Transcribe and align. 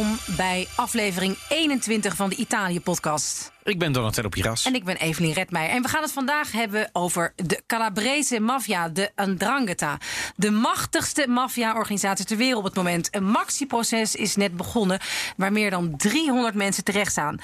Welkom 0.00 0.36
bij 0.36 0.68
aflevering 0.76 1.36
21 1.48 2.16
van 2.16 2.28
de 2.28 2.36
Italië-podcast. 2.36 3.52
Ik 3.62 3.78
ben 3.78 3.92
Donatello 3.92 4.28
Piras. 4.28 4.64
En 4.64 4.74
ik 4.74 4.84
ben 4.84 4.96
Evelien 4.96 5.32
Redmeijer. 5.32 5.74
En 5.74 5.82
we 5.82 5.88
gaan 5.88 6.02
het 6.02 6.12
vandaag 6.12 6.52
hebben 6.52 6.90
over 6.92 7.32
de 7.36 7.62
Calabrese 7.66 8.40
maffia, 8.40 8.88
de 8.88 9.10
Andrangheta. 9.14 9.98
De 10.36 10.50
machtigste 10.50 11.26
maffia-organisatie 11.28 12.24
ter 12.24 12.36
wereld 12.36 12.58
op 12.58 12.64
het 12.64 12.74
moment. 12.74 13.08
Een 13.14 13.24
maxi-proces 13.24 14.14
is 14.14 14.36
net 14.36 14.56
begonnen, 14.56 15.00
waar 15.36 15.52
meer 15.52 15.70
dan 15.70 15.96
300 15.96 16.54
mensen 16.54 16.84
terecht 16.84 17.10
staan. 17.10 17.38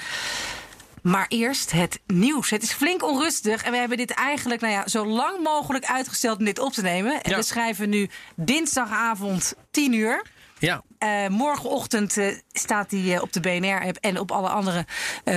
Maar 1.01 1.25
eerst 1.27 1.71
het 1.71 1.99
nieuws. 2.05 2.49
Het 2.49 2.63
is 2.63 2.71
flink 2.73 3.03
onrustig. 3.03 3.63
En 3.63 3.71
we 3.71 3.77
hebben 3.77 3.97
dit 3.97 4.11
eigenlijk 4.11 4.61
nou 4.61 4.73
ja, 4.73 4.87
zo 4.87 5.05
lang 5.05 5.43
mogelijk 5.43 5.85
uitgesteld 5.85 6.37
om 6.39 6.45
dit 6.45 6.59
op 6.59 6.73
te 6.73 6.81
nemen. 6.81 7.21
En 7.21 7.31
Ja. 7.31 7.37
we 7.37 7.43
schrijven 7.43 7.89
nu 7.89 8.09
dinsdagavond 8.35 9.53
10 9.71 9.93
uur. 9.93 10.25
Ja, 10.59 10.81
Eh, 10.97 11.27
morgenochtend 11.27 12.17
eh, 12.17 12.35
staat 12.51 12.89
die 12.89 13.13
eh, 13.13 13.21
op 13.21 13.33
de 13.33 13.39
BNR-app 13.39 13.97
en 13.97 14.19
op 14.19 14.31
alle 14.31 14.49
andere 14.49 14.85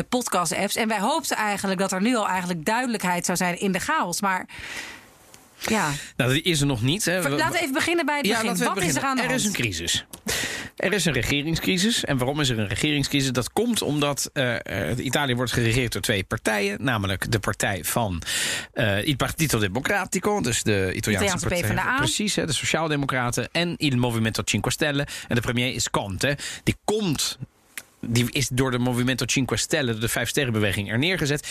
podcast-apps. 0.09 0.77
En 0.77 0.89
wij 0.89 1.01
hoopten 1.01 1.37
eigenlijk 1.37 1.81
dat 1.81 1.93
er 1.93 2.01
nu 2.01 2.17
al 2.17 2.29
eigenlijk 2.29 2.65
duidelijkheid 2.65 3.25
zou 3.25 3.37
zijn 3.37 3.61
in 3.61 3.73
de 3.73 3.79
chaos. 3.79 4.21
Maar 4.21 4.47
ja, 5.59 5.91
nou, 6.17 6.35
dat 6.35 6.45
is 6.45 6.61
er 6.61 6.67
nog 6.67 6.83
niet. 6.83 7.05
Hè. 7.05 7.29
Laten 7.29 7.53
we 7.53 7.59
even 7.59 7.73
beginnen 7.73 8.07
bij 8.07 8.17
het 8.17 8.27
ja, 8.27 8.43
begin. 8.43 8.65
Wat 8.65 8.83
is 8.83 8.95
er 8.95 9.03
aan 9.03 9.17
de 9.17 9.23
Er 9.23 9.29
hand? 9.29 9.41
is 9.41 9.47
een 9.47 9.53
crisis. 9.53 10.07
Er 10.81 10.93
is 10.93 11.05
een 11.05 11.13
regeringscrisis. 11.13 12.05
En 12.05 12.19
waarom 12.19 12.41
is 12.41 12.49
er 12.49 12.59
een 12.59 12.69
regeringscrisis? 12.69 13.33
Dat 13.33 13.53
komt 13.53 13.83
omdat 13.83 14.31
eh, 14.33 14.91
eh, 14.91 14.99
Italië 14.99 15.35
wordt 15.35 15.53
geregeerd 15.53 15.93
door 15.93 16.03
twee 16.03 16.25
partijen. 16.25 16.85
Namelijk 16.85 17.33
de 17.33 17.39
partij 17.39 17.85
van 17.85 18.23
eh 18.73 19.07
Il 19.07 19.17
Partito 19.17 19.59
Democratico. 19.59 20.41
Dus 20.41 20.63
de 20.63 20.73
Italiaanse, 20.73 20.99
Italiaanse 20.99 21.49
partij. 21.49 21.69
PvdA. 21.69 21.97
Precies, 21.97 22.35
hè, 22.35 22.47
de 22.47 22.53
Sociaaldemocraten. 22.53 23.49
En 23.53 23.75
Il 23.77 23.97
Movimento 23.97 24.43
Cinque 24.45 24.73
Stelle. 24.73 25.07
En 25.29 25.35
de 25.35 25.41
premier 25.41 25.75
is 25.75 25.91
Conte. 25.91 26.39
Die 26.63 26.77
komt... 26.85 27.39
Die 28.07 28.33
is 28.33 28.49
door 28.49 28.71
de 28.71 28.79
Movimento 28.79 29.25
Cinque 29.27 29.57
Stelle, 29.57 29.99
de 29.99 30.09
Vijf 30.09 30.29
Sterrenbeweging, 30.29 30.91
er 30.91 30.99
neergezet. 30.99 31.49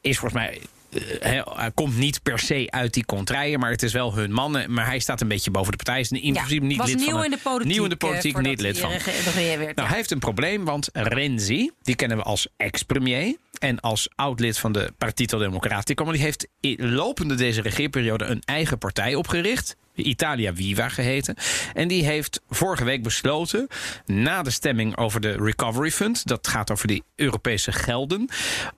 Is 0.00 0.18
volgens 0.18 0.42
mij 0.42 0.60
eh, 0.90 1.42
hij, 1.54 1.70
komt 1.74 1.96
niet 1.96 2.22
per 2.22 2.38
se 2.38 2.66
uit 2.70 2.94
die 2.94 3.04
contraien, 3.04 3.60
maar 3.60 3.70
het 3.70 3.82
is 3.82 3.92
wel 3.92 4.14
hun 4.14 4.32
mannen. 4.32 4.72
Maar 4.72 4.86
hij 4.86 4.98
staat 4.98 5.20
een 5.20 5.28
beetje 5.28 5.50
boven 5.50 5.70
de 5.70 5.76
partij. 5.76 6.00
Is 6.00 6.10
in 6.10 6.22
Ja, 6.22 6.32
principe 6.32 6.64
niet 6.64 6.76
was 6.76 6.88
lid 6.88 6.96
nieuw 6.96 7.10
van 7.10 7.24
in 7.24 7.30
de 7.30 7.38
politiek. 7.42 7.72
Nieuw 7.72 7.82
in 7.82 7.88
de 7.88 7.96
eh, 7.98 8.08
politiek, 8.08 8.40
niet 8.40 8.60
lid 8.60 8.78
van. 8.78 8.90
werd, 8.90 9.04
Nou, 9.04 9.72
ja. 9.74 9.86
hij 9.86 9.96
heeft 9.96 10.10
een 10.10 10.18
probleem, 10.18 10.64
want 10.64 10.88
Renzi, 10.92 11.70
die 11.82 11.94
kennen 11.94 12.16
we 12.16 12.22
als 12.22 12.48
ex-premier 12.56 13.36
en 13.58 13.80
als 13.80 14.08
oud-lid 14.14 14.58
van 14.58 14.72
de 14.72 14.92
Partito 14.98 15.38
Democratico, 15.38 16.04
maar 16.04 16.12
die 16.12 16.22
heeft 16.22 16.48
lopende 16.76 17.34
deze 17.34 17.60
regeerperiode 17.60 18.24
een 18.24 18.42
eigen 18.44 18.78
partij 18.78 19.14
opgericht. 19.14 19.76
Italia 20.02 20.54
Viva 20.54 20.88
geheten. 20.88 21.34
En 21.74 21.88
die 21.88 22.04
heeft 22.04 22.40
vorige 22.48 22.84
week 22.84 23.02
besloten, 23.02 23.66
na 24.06 24.42
de 24.42 24.50
stemming 24.50 24.96
over 24.96 25.20
de 25.20 25.36
Recovery 25.40 25.90
Fund, 25.90 26.26
dat 26.26 26.48
gaat 26.48 26.70
over 26.70 26.86
die 26.86 27.02
Europese 27.16 27.72
gelden, 27.72 28.28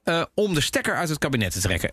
eh, 0.04 0.24
om 0.34 0.54
de 0.54 0.60
stekker 0.60 0.94
uit 0.94 1.08
het 1.08 1.18
kabinet 1.18 1.52
te 1.52 1.60
trekken. 1.60 1.90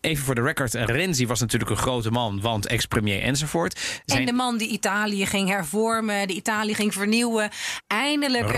Eh, 0.00 0.10
eh, 0.10 0.10
Even 0.10 0.24
voor 0.24 0.34
de 0.34 0.42
record, 0.42 0.74
Renzi 0.74 1.26
was 1.26 1.40
natuurlijk 1.40 1.70
een 1.70 1.76
grote 1.76 2.10
man, 2.10 2.40
want 2.40 2.66
ex-premier 2.66 3.22
enzovoort. 3.22 3.80
En 4.06 4.26
de 4.26 4.32
man 4.32 4.58
die 4.58 4.68
Italië 4.68 5.26
ging 5.26 5.48
hervormen, 5.48 6.26
die 6.26 6.36
Italië 6.36 6.74
ging 6.74 6.92
vernieuwen. 6.94 7.50
Eindelijk. 7.86 8.44
een-. 8.44 8.52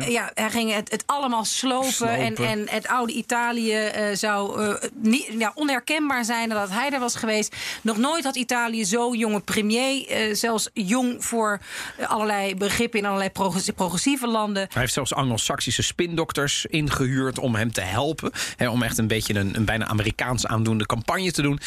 Hij- 0.00 0.10
ja, 0.10 0.30
hij 0.34 0.50
ging 0.50 0.74
het, 0.74 0.90
het 0.90 1.02
allemaal 1.06 1.44
slopen. 1.44 1.92
Slopen. 1.92 2.18
En, 2.18 2.36
en 2.36 2.66
het 2.70 2.86
oude 2.88 3.12
Italië 3.12 3.72
eh, 3.74 4.16
zou 4.16 4.62
eh, 4.64 4.88
niet, 4.94 5.26
ja, 5.38 5.52
onherkenbaar 5.54 6.24
zijn 6.24 6.48
nadat 6.48 6.70
hij 6.70 6.90
er 6.90 7.00
was 7.00 7.14
geweest. 7.16 7.56
Nog 7.82 7.96
nooit 7.96 8.24
had 8.24 8.36
Italië 8.36 8.84
zo'n 8.84 9.18
jonge 9.18 9.40
premier. 9.40 10.06
eh, 10.08 10.34
zelfs 10.34 10.68
jong 10.72 11.24
voor 11.24 11.60
eh, 11.96 12.08
allerlei 12.10 12.54
begrippen 12.56 12.98
in 12.98 13.04
allerlei 13.06 13.30
progressi- 13.30 13.72
progressieve 13.72 14.26
landen. 14.26 14.66
Hij 14.72 14.80
heeft 14.80 14.92
zelfs 14.92 15.14
Anglo-Saxische 15.14 15.82
spindokters 15.82 16.66
ingehuurd 16.66 17.38
om 17.38 17.54
hem 17.54 17.72
te 17.72 17.80
helpen. 17.80 18.30
Hè, 18.56 18.68
om 18.68 18.82
echt 18.82 18.98
een 18.98 19.06
beetje 19.06 19.34
een, 19.34 19.56
een 19.56 19.64
bijna 19.64 19.86
Amerikaans 19.86 20.39
aandoende 20.46 20.86
campagne 20.86 21.30
te 21.30 21.42
doen. 21.42 21.58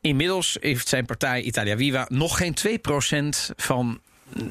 Inmiddels 0.00 0.56
heeft 0.60 0.88
zijn 0.88 1.06
partij 1.06 1.42
Italia 1.42 1.76
Viva 1.76 2.06
nog 2.08 2.36
geen 2.36 2.54
2% 2.54 3.54
van 3.56 4.00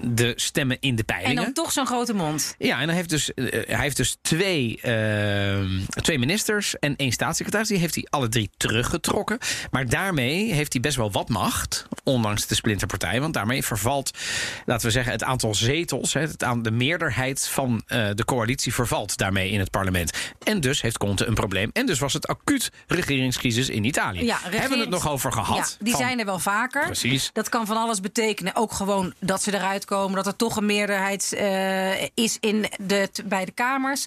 de 0.04 0.34
stemmen 0.36 0.78
in 0.80 0.96
de 0.96 1.04
En 1.06 1.06
peilingen. 1.06 1.44
dan 1.44 1.54
toch 1.54 1.72
zo'n 1.72 1.86
grote 1.86 2.14
mond. 2.14 2.56
Ja, 2.58 2.80
en 2.82 2.88
hij 2.88 2.96
heeft 2.96 3.10
dus, 3.10 3.34
eh, 3.34 3.46
hij 3.52 3.82
heeft 3.82 3.98
dus 3.98 4.18
twee, 4.22 4.82
eh, 4.82 5.60
twee 6.02 6.20
ministers 6.20 6.80
en 6.80 6.96
één 6.96 7.12
staatssecretaris. 7.12 7.68
Die 7.68 7.78
heeft 7.78 7.96
hij 7.96 8.06
alle 8.10 8.30
drie 8.30 8.50
teruggetrokken. 8.58 9.38
Maar 9.72 9.90
daarmee 9.90 10.54
heeft 10.54 10.74
hij 10.74 10.82
best 10.82 10.96
wel 10.98 11.12
wat 11.12 11.30
macht. 11.30 11.88
Ondanks 12.04 12.48
de 12.48 12.56
splinterpartij. 12.56 13.22
Want 13.22 13.34
daarmee 13.34 13.64
vervalt, 13.64 14.18
laten 14.66 14.86
we 14.86 14.92
zeggen, 14.92 15.12
het 15.12 15.24
aantal 15.24 15.56
zetels. 15.56 16.14
hè, 16.14 16.22
Het 16.22 16.44
aan 16.44 16.62
de 16.62 16.72
meerderheid 16.72 17.48
van 17.48 17.84
eh, 17.88 18.08
de 18.14 18.26
coalitie 18.26 18.74
vervalt 18.74 19.18
daarmee 19.18 19.50
in 19.50 19.60
het 19.60 19.70
parlement. 19.72 20.18
En 20.44 20.60
dus 20.60 20.82
heeft 20.82 20.98
Conte 20.98 21.26
een 21.26 21.34
probleem. 21.34 21.70
En 21.74 21.86
dus 21.86 22.00
was 22.00 22.14
het 22.14 22.28
acuut 22.28 22.72
regeringscrisis 22.88 23.70
in 23.70 23.84
Italië. 23.84 24.26
Ja, 24.26 24.38
Hebben 24.42 24.70
we 24.70 24.84
het 24.84 24.90
nog 24.90 25.10
over 25.10 25.32
gehad? 25.32 25.58
Ja, 25.80 25.84
die 25.84 25.94
Van- 25.94 26.02
zijn 26.02 26.20
er 26.20 26.26
wel 26.26 26.40
vaker. 26.40 26.86
Precies. 26.86 27.30
Dat 27.34 27.50
kan 27.50 27.66
van 27.66 27.78
alles 27.78 28.00
betekenen. 28.00 28.56
Ook 28.56 28.72
gewoon 28.72 29.14
dat 29.20 29.44
ze 29.44 29.54
eruit 29.54 29.68
komen. 29.78 30.16
Dat 30.16 30.26
er 30.26 30.36
toch 30.36 30.56
een 30.56 30.66
meerderheid 30.66 31.34
eh, 31.34 32.04
is 32.14 32.38
in 32.40 32.66
de, 32.80 33.10
t- 33.12 33.22
bij 33.26 33.46
de 33.46 33.52
Kamers. 33.52 34.06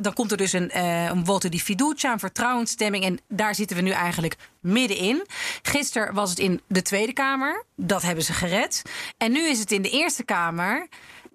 Dan 0.00 0.12
komt 0.12 0.30
er 0.30 0.36
dus 0.36 0.52
een, 0.52 0.70
eh 0.70 1.04
een 1.04 1.24
voto 1.26 1.48
fiducia, 1.48 2.12
een 2.12 2.18
vertrouwensstemming. 2.18 3.04
En 3.04 3.18
daar 3.28 3.54
zitten 3.54 3.76
we 3.76 3.82
nu 3.82 3.90
eigenlijk 3.90 4.36
middenin. 4.60 5.26
Gisteren 5.62 6.14
was 6.14 6.30
het 6.30 6.38
in 6.38 6.60
de 6.66 6.82
Tweede 6.82 7.12
Kamer. 7.12 7.64
Dat 7.76 8.02
hebben 8.02 8.24
ze 8.24 8.32
gered. 8.32 8.82
En 9.16 9.32
nu 9.32 9.48
is 9.48 9.58
het 9.58 9.72
in 9.72 9.82
de 9.82 9.90
Eerste 9.90 10.24
Kamer. 10.24 10.88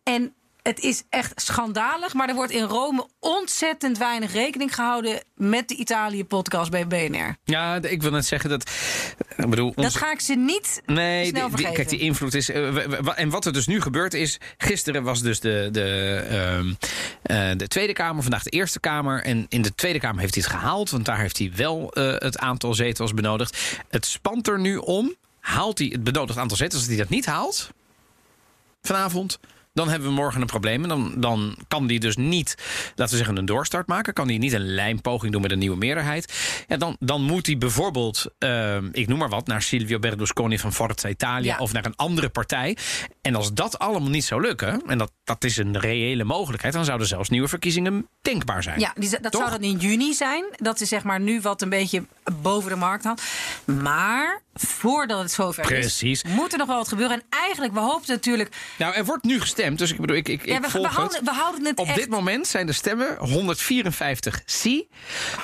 En 0.04 0.34
het 0.68 0.80
is 0.80 1.04
echt 1.10 1.42
schandalig. 1.42 2.14
Maar 2.14 2.30
er 2.30 2.36
wordt 2.36 2.52
in 2.52 2.64
Rome 2.64 3.08
ontzettend 3.20 3.98
weinig 3.98 4.34
rekening 4.34 4.76
gehouden... 4.76 5.22
met 5.36 5.68
de 5.68 5.76
Italië-podcast 5.76 6.72
bij 6.72 6.88
BNR. 6.88 7.36
Ja, 7.44 7.76
ik 7.82 8.02
wil 8.02 8.12
net 8.12 8.26
zeggen 8.26 8.50
dat. 8.50 8.70
Ik 9.38 9.50
bedoel, 9.50 9.74
Dat 9.76 9.96
ga 9.96 10.12
ik 10.12 10.20
ze 10.20 10.34
niet 10.36 10.82
Nee, 10.86 11.26
snel 11.26 11.48
die- 11.48 11.56
die- 11.58 11.72
kijk, 11.72 11.90
die 11.90 12.00
invloed 12.00 12.34
is. 12.34 12.50
eh, 12.50 13.20
en 13.20 13.30
wat 13.30 13.46
er 13.46 13.54
dus 13.54 13.68
nu 13.68 13.82
gebeurd 13.82 14.14
is. 14.14 14.40
Gisteren 14.58 15.04
was 15.04 15.22
dus 15.22 15.40
de, 15.40 15.70
de, 15.72 16.16
ehm, 16.30 16.74
eh, 17.22 17.58
de 17.58 17.68
Tweede 17.68 17.94
Kamer, 17.94 18.22
vandaag 18.22 18.44
de 18.44 18.50
Eerste 18.50 18.80
Kamer. 18.80 19.24
En 19.24 19.46
in 19.50 19.62
de 19.62 19.76
Tweede 19.76 20.00
Kamer 20.00 20.20
heeft 20.22 20.36
hij 20.36 20.44
het 20.48 20.54
gehaald, 20.54 20.90
want 20.90 21.06
daar 21.06 21.20
heeft 21.20 21.38
hij 21.38 21.52
wel 21.56 21.92
eh, 21.94 22.04
het 22.14 22.38
aantal 22.38 22.74
zetels 22.74 23.14
benodigd. 23.14 23.78
Het 23.90 24.06
spant 24.06 24.48
er 24.48 24.60
nu 24.60 24.78
om. 24.78 25.16
Haalt 25.40 25.78
hij 25.78 25.88
het 25.92 26.04
benodigd 26.04 26.40
aantal 26.40 26.58
zetels? 26.58 26.80
Als 26.80 26.88
hij 26.88 26.98
dat 26.98 27.10
niet 27.10 27.26
haalt 27.26 27.70
vanavond. 28.82 29.40
Dan 29.76 29.90
hebben 29.90 30.08
we 30.08 30.14
morgen 30.14 30.42
een 30.42 30.48
probleem. 30.48 30.84
En 30.84 30.90
dan, 30.90 31.14
dan 31.18 31.58
kan 31.68 31.88
die 31.88 32.00
dus 32.00 32.16
niet, 32.16 32.56
laten 32.96 33.10
we 33.10 33.18
zeggen, 33.18 33.38
een 33.38 33.46
doorstart 33.46 33.88
maken. 33.88 34.14
Kan 34.14 34.28
die 34.28 34.40
niet 34.40 34.54
een 34.54 34.74
lijnpoging 34.74 35.32
doen 35.32 35.42
met 35.42 35.52
een 35.52 35.60
nieuwe 35.60 35.78
meerderheid. 35.78 36.34
Ja, 36.68 36.78
dan, 36.78 36.96
dan 37.00 37.22
moet 37.22 37.46
hij 37.46 37.58
bijvoorbeeld, 37.58 38.26
eh, 38.38 38.78
ik 38.92 39.08
noem 39.08 39.18
maar 39.18 39.30
wat, 39.30 39.48
naar 39.48 39.62
Silvio 39.62 40.00
Berlusconi 40.00 40.60
van 40.60 40.74
Forza 40.74 41.10
Italia 41.10 41.54
Ja. 41.54 41.60
of 41.60 41.74
naar 41.74 41.86
een 41.86 41.96
andere 41.96 42.30
partij. 42.30 42.78
En 43.22 43.36
als 43.36 43.54
dat 43.54 43.80
allemaal 43.80 44.10
niet 44.10 44.26
zou 44.26 44.42
lukken, 44.42 44.82
en 44.88 44.98
dat, 44.98 45.12
dat 45.24 45.44
is 45.44 45.58
een 45.58 45.80
reële 45.80 46.24
mogelijkheid, 46.24 46.74
dan 46.74 46.86
zouden 46.86 47.08
zelfs 47.08 47.30
nieuwe 47.30 47.48
verkiezingen 47.48 48.08
denkbaar 48.22 48.64
zijn. 48.64 48.80
Ja, 48.80 48.94
die, 48.98 49.10
dat 49.22 49.32
Toch? 49.32 49.42
zou 49.48 49.60
dan 49.60 49.70
in 49.70 49.78
juni 49.78 50.14
zijn. 50.14 50.46
Dat 50.56 50.82
is 50.82 50.90
zeg 50.90 51.04
maar 51.04 51.20
nu 51.20 51.42
wat 51.42 51.62
een 51.62 51.70
beetje 51.70 52.06
boven 52.42 52.70
de 52.70 52.76
markt 52.76 53.04
hangt. 53.04 53.24
Maar 53.66 54.42
voordat 54.60 55.20
het 55.22 55.32
zover 55.32 55.64
Precies. 55.64 56.24
is, 56.24 56.32
moet 56.34 56.52
er 56.52 56.58
nog 56.58 56.68
wel 56.68 56.78
wat 56.78 56.88
gebeuren. 56.88 57.18
En 57.18 57.24
eigenlijk, 57.30 57.74
we 57.74 57.80
hoopten 57.80 58.14
natuurlijk... 58.14 58.56
Nou, 58.78 58.94
er 58.96 59.06
wordt 59.06 59.24
nu 59.24 59.40
gestemd, 59.42 59.78
dus 59.78 59.92
ik 59.92 60.00
bedoel, 60.02 60.16
ik, 60.16 60.28
ik, 60.30 60.46
Ja, 60.46 60.56
ik 60.56 60.62
we, 60.64 60.70
volg 60.70 60.88
we, 60.88 60.94
houden, 60.94 61.18
het. 61.18 61.26
we 61.30 61.34
houden 61.36 61.66
het 61.66 61.78
Op 61.80 61.86
echt... 61.88 61.96
dit 61.96 62.10
moment 62.10 62.48
zijn 62.48 62.66
de 62.66 62.74
stemmen 62.74 63.16
154 63.20 64.42
sí, 64.46 64.88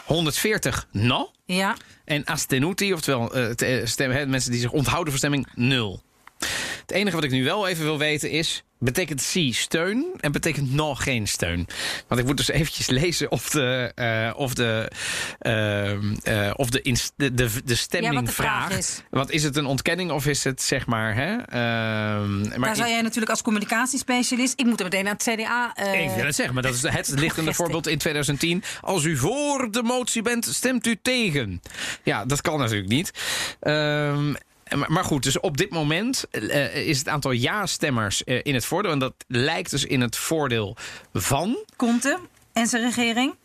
140 0.05 0.87
no. 0.91 1.31
Ja, 1.45 1.75
En 2.05 2.25
astenuti, 2.25 2.93
oftewel 2.93 3.27
te- 3.55 3.65
eh, 3.65 3.85
stemmen, 3.85 4.29
mensen 4.29 4.51
die 4.51 4.59
zich 4.59 4.71
onthouden 4.71 5.09
van 5.09 5.17
stemming, 5.17 5.47
nul. 5.55 6.03
Het 6.81 6.91
enige 6.91 7.15
wat 7.15 7.25
ik 7.25 7.31
nu 7.31 7.43
wel 7.43 7.67
even 7.67 7.83
wil 7.83 7.97
weten 7.97 8.29
is... 8.29 8.63
Betekent 8.83 9.31
C 9.33 9.53
steun 9.53 10.05
en 10.19 10.31
betekent 10.31 10.73
nog 10.73 11.03
geen 11.03 11.27
steun? 11.27 11.67
Want 12.07 12.21
ik 12.21 12.27
moet 12.27 12.37
dus 12.37 12.47
eventjes 12.47 12.87
lezen 13.01 13.31
of 13.31 13.49
de, 13.49 13.91
uh, 13.95 14.39
of 14.39 14.53
de, 14.53 14.91
uh, 15.41 15.91
uh, 15.91 16.51
of 16.55 16.69
de, 16.69 16.97
de, 17.15 17.33
de, 17.33 17.49
de 17.65 17.75
stemming 17.75 18.13
ja, 18.13 18.19
wat 18.19 18.29
de 18.29 18.35
vraagt. 18.35 18.77
Is. 18.77 19.01
Want 19.09 19.31
is 19.31 19.43
het 19.43 19.55
een 19.55 19.65
ontkenning 19.65 20.11
of 20.11 20.25
is 20.25 20.43
het 20.43 20.61
zeg 20.61 20.85
maar... 20.85 21.15
Hè, 21.15 21.35
maar 21.35 22.59
Daar 22.59 22.75
zou 22.75 22.89
jij 22.89 23.01
natuurlijk 23.01 23.31
als 23.31 23.41
communicatiespecialist... 23.41 24.59
Ik 24.59 24.65
moet 24.65 24.79
er 24.79 24.85
meteen 24.85 25.03
naar 25.03 25.13
het 25.13 25.29
CDA... 25.33 25.75
ik 25.93 26.09
wil 26.15 26.25
het 26.25 26.35
zeggen, 26.35 26.53
maar 26.53 26.63
dat 26.63 26.73
is 26.73 26.81
het 26.81 27.19
lichtende 27.25 27.53
voorbeeld 27.53 27.87
in 27.87 27.97
2010. 27.97 28.63
Als 28.81 29.03
u 29.03 29.17
voor 29.17 29.71
de 29.71 29.83
motie 29.83 30.21
bent, 30.21 30.45
stemt 30.45 30.87
u 30.87 30.99
tegen. 31.01 31.61
Ja, 32.03 32.25
dat 32.25 32.41
kan 32.41 32.59
natuurlijk 32.59 32.89
niet. 32.89 33.11
Um, 34.73 34.83
maar 34.87 35.03
goed, 35.03 35.23
dus 35.23 35.39
op 35.39 35.57
dit 35.57 35.69
moment 35.69 36.25
uh, 36.31 36.75
is 36.75 36.97
het 36.97 37.07
aantal 37.07 37.31
ja-stemmers 37.31 38.21
uh, 38.25 38.39
in 38.43 38.53
het 38.53 38.65
voordeel. 38.65 38.91
En 38.91 38.99
dat 38.99 39.13
lijkt 39.27 39.69
dus 39.69 39.85
in 39.85 40.01
het 40.01 40.17
voordeel 40.17 40.75
van. 41.13 41.57
Conte 41.75 42.19
en 42.53 42.67
zijn 42.67 42.83
regering? 42.83 43.35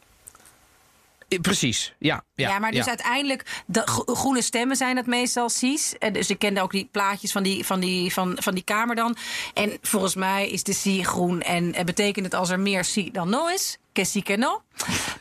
Precies, 1.40 1.94
ja. 1.99 2.25
Ja, 2.34 2.49
ja 2.49 2.58
maar 2.58 2.70
dus 2.70 2.84
ja. 2.84 2.88
uiteindelijk, 2.88 3.62
de 3.67 3.82
groene 4.06 4.43
stemmen 4.43 4.76
zijn 4.76 4.96
het 4.96 5.06
meestal 5.06 5.49
CIS. 5.49 5.94
Dus 6.12 6.31
ik 6.31 6.38
kende 6.38 6.61
ook 6.61 6.70
die 6.70 6.88
plaatjes 6.90 7.32
van 7.32 7.43
die, 7.43 7.67
van 7.67 7.81
die, 7.81 8.12
van, 8.12 8.37
van 8.40 8.55
die 8.55 8.64
Kamer 8.64 8.96
dan. 8.96 9.17
En 9.55 9.78
volgens 9.82 10.14
mij 10.14 10.49
is 10.49 10.62
de 10.62 11.00
C 11.02 11.06
groen. 11.06 11.40
En 11.40 11.75
betekent 11.84 12.25
het 12.25 12.34
als 12.34 12.50
er 12.50 12.61
meer 12.61 12.87
C 12.94 13.14
dan 13.14 13.31
no 13.31 13.46
is, 13.46 13.78
que 14.05 14.37
no. 14.37 14.63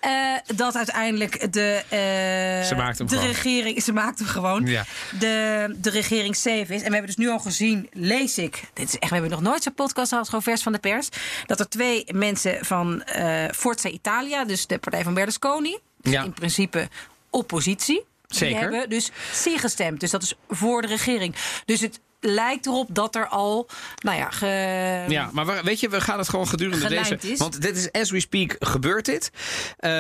Uh, 0.06 0.38
dat 0.56 0.76
uiteindelijk 0.76 1.54
de, 1.54 1.82
uh, 1.84 2.68
ze 2.68 2.76
maakt 2.76 2.98
hem 2.98 3.08
de 3.08 3.16
gewoon. 3.16 3.30
regering, 3.32 3.84
ze 3.84 3.92
maakt 3.94 4.20
hem 4.20 4.28
gewoon, 4.28 4.66
Ja. 4.66 4.86
de, 5.20 5.76
de 5.78 5.90
regering 5.90 6.36
safe 6.36 6.74
is. 6.74 6.82
En 6.82 6.88
we 6.88 6.96
hebben 6.96 7.06
dus 7.06 7.16
nu 7.16 7.30
al 7.30 7.40
gezien, 7.40 7.90
lees 7.94 8.38
ik, 8.38 8.64
dit 8.74 8.88
is 8.88 8.94
echt, 9.00 9.12
we 9.12 9.18
hebben 9.18 9.32
nog 9.32 9.42
nooit 9.42 9.64
zo'n 9.64 9.74
podcast 9.74 10.10
gehad, 10.10 10.26
gewoon 10.26 10.44
vers 10.44 10.64
van 10.64 10.72
de 10.72 10.80
pers, 10.80 11.10
dat 11.46 11.60
er 11.60 11.70
twee 11.70 12.04
mensen 12.14 12.66
van 12.66 13.04
uh, 13.18 13.44
Forza 13.52 13.90
Italia, 13.90 14.46
dus 14.46 14.68
de 14.68 14.78
partij 14.78 15.04
van 15.04 15.14
Berlusconi, 15.14 15.78
dus 16.02 16.14
Ja. 16.14 16.24
in 16.24 16.34
principe 16.34 16.88
oppositie, 17.30 18.06
Zeker. 18.28 18.48
die 18.48 18.58
hebben 18.70 18.90
dus 18.90 19.10
C 19.44 19.60
gestemd. 19.60 20.00
Dus 20.00 20.12
dat 20.12 20.24
is 20.24 20.34
voor 20.50 20.82
de 20.82 20.88
regering. 20.88 21.36
Dus 21.66 21.82
het 21.82 22.00
lijkt 22.20 22.66
erop 22.66 22.88
dat 22.92 23.16
er 23.16 23.28
al, 23.28 23.68
nou 24.04 24.18
ja, 24.18 24.30
ge, 24.30 24.46
Ja, 25.08 25.30
maar 25.34 25.46
we- 25.46 25.62
weet 25.64 25.80
je, 25.80 25.90
we 25.90 26.02
gaan 26.02 26.18
het 26.18 26.30
gewoon 26.30 26.48
gedurende 26.48 26.88
deze... 26.88 27.18
is. 27.22 27.38
Want 27.40 27.62
dit 27.62 27.78
is, 27.78 27.92
as 27.92 28.12
we 28.12 28.20
speak, 28.20 28.56
gebeurt 28.60 29.06
dit. 29.06 29.32
Eh, 29.78 29.92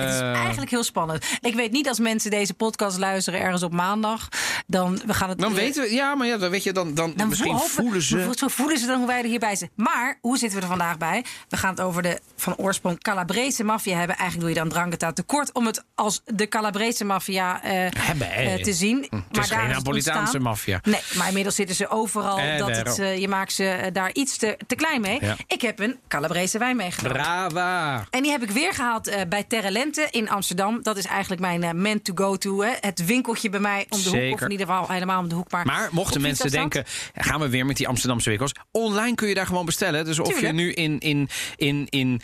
Het 0.00 0.14
is 0.14 0.20
eigenlijk 0.20 0.70
heel 0.70 0.82
spannend. 0.84 1.24
Ik 1.40 1.54
weet 1.54 1.72
niet 1.72 1.88
als 1.88 1.98
mensen 1.98 2.30
deze 2.30 2.54
podcast 2.54 2.98
luisteren 2.98 3.40
ergens 3.40 3.62
op 3.62 3.72
maandag. 3.72 4.28
Dan 4.66 5.00
we 5.06 5.14
gaan 5.14 5.28
het. 5.28 5.38
dan 5.38 5.54
weten 5.54 5.82
we... 5.82 5.92
Ja, 5.92 6.14
maar 6.14 6.26
ja, 6.26 6.36
dan 6.36 6.50
weet 6.50 6.62
je, 6.62 6.72
dan, 6.72 6.94
dan, 6.94 7.12
dan 7.16 7.28
misschien 7.28 7.52
hopen- 7.52 7.68
voelen 7.70 8.02
ze... 8.02 8.32
Zo 8.36 8.48
voelen 8.48 8.78
ze 8.78 8.86
dan 8.86 8.98
hoe 8.98 9.06
wij 9.06 9.18
er 9.18 9.24
hierbij 9.24 9.56
zijn. 9.56 9.70
Maar 9.74 10.18
hoe 10.20 10.38
zitten 10.38 10.58
we 10.58 10.64
er 10.64 10.70
vandaag 10.70 10.96
bij? 10.98 11.24
We 11.48 11.56
gaan 11.56 11.70
het 11.70 11.80
over 11.80 12.02
de 12.02 12.20
van 12.36 12.56
oorsprong 12.56 13.00
Calabrese 13.02 13.64
maffia 13.64 13.96
hebben. 13.98 14.16
Eigenlijk 14.16 14.40
doe 14.40 14.48
je 14.48 14.60
dan 14.60 14.68
Drangheta 14.68 15.12
tekort 15.12 15.52
om 15.52 15.66
het 15.66 15.84
als 15.94 16.22
de 16.24 16.48
Calabrese 16.48 17.04
maffia 17.04 17.62
eh, 17.62 17.70
Hebben, 17.98 18.30
eh, 18.30 18.62
te 18.62 18.72
zien. 18.72 19.00
Het 19.10 19.42
is 19.42 19.48
daar 19.48 19.58
geen 19.60 19.68
Napolitaanse 19.68 20.38
maffia. 20.38 20.80
Nee, 20.82 21.00
maar 21.16 21.32
inmiddels 21.38 21.54
zitten 21.54 21.76
ze 21.76 21.88
overal. 21.88 22.38
Eh, 22.38 22.58
dat 22.58 22.76
het, 22.76 22.98
eh, 22.98 23.18
je 23.18 23.28
maakt 23.28 23.52
ze 23.52 23.64
eh, 23.64 23.92
daar 23.92 24.12
iets 24.12 24.36
te, 24.36 24.58
te 24.66 24.74
klein 24.74 25.00
mee. 25.00 25.18
Ja. 25.20 25.36
Ik 25.46 25.60
heb 25.60 25.78
een 25.80 25.98
Calabrese 26.08 26.58
wijn 26.58 26.76
meegenomen. 26.76 27.16
Brava. 27.22 28.06
En 28.10 28.22
die 28.22 28.30
heb 28.30 28.42
ik 28.42 28.50
weer 28.50 28.72
gehaald 28.72 29.06
eh, 29.06 29.20
bij 29.28 29.44
Terre 29.44 29.70
Lente 29.70 30.06
in 30.10 30.28
Amsterdam. 30.30 30.82
Dat 30.82 30.96
is 30.96 31.04
eigenlijk 31.06 31.40
mijn 31.40 31.62
eh, 31.62 31.72
man 31.72 32.02
to 32.02 32.12
go 32.14 32.36
to. 32.36 32.62
Hè. 32.62 32.72
Het 32.80 33.04
winkeltje 33.04 33.50
bij 33.50 33.60
mij 33.60 33.86
om 33.88 34.02
de 34.02 34.08
hoek. 34.08 34.34
Of 34.34 34.40
in 34.40 34.50
ieder 34.50 34.66
geval 34.66 34.88
helemaal 34.88 35.20
om 35.20 35.28
de 35.28 35.34
hoek. 35.34 35.50
Maar, 35.50 35.66
Maar 35.66 35.88
mochten 35.92 36.20
mensen 36.20 36.50
denken, 36.50 36.84
gaan 37.14 37.40
we 37.40 37.48
weer 37.48 37.66
met 37.66 37.76
die 37.76 37.88
Amsterdamse 37.88 38.28
winkels? 38.28 38.52
Online 38.70 39.14
kun 39.14 39.28
je 39.28 39.34
daar 39.34 39.46
gewoon 39.46 39.64
bestellen. 39.64 40.04
Dus 40.04 40.18
of 40.18 40.40
je 40.40 40.52
nu 40.52 40.72
in, 40.72 40.98
in, 40.98 41.28
in, 41.56 41.86
in 41.88 42.20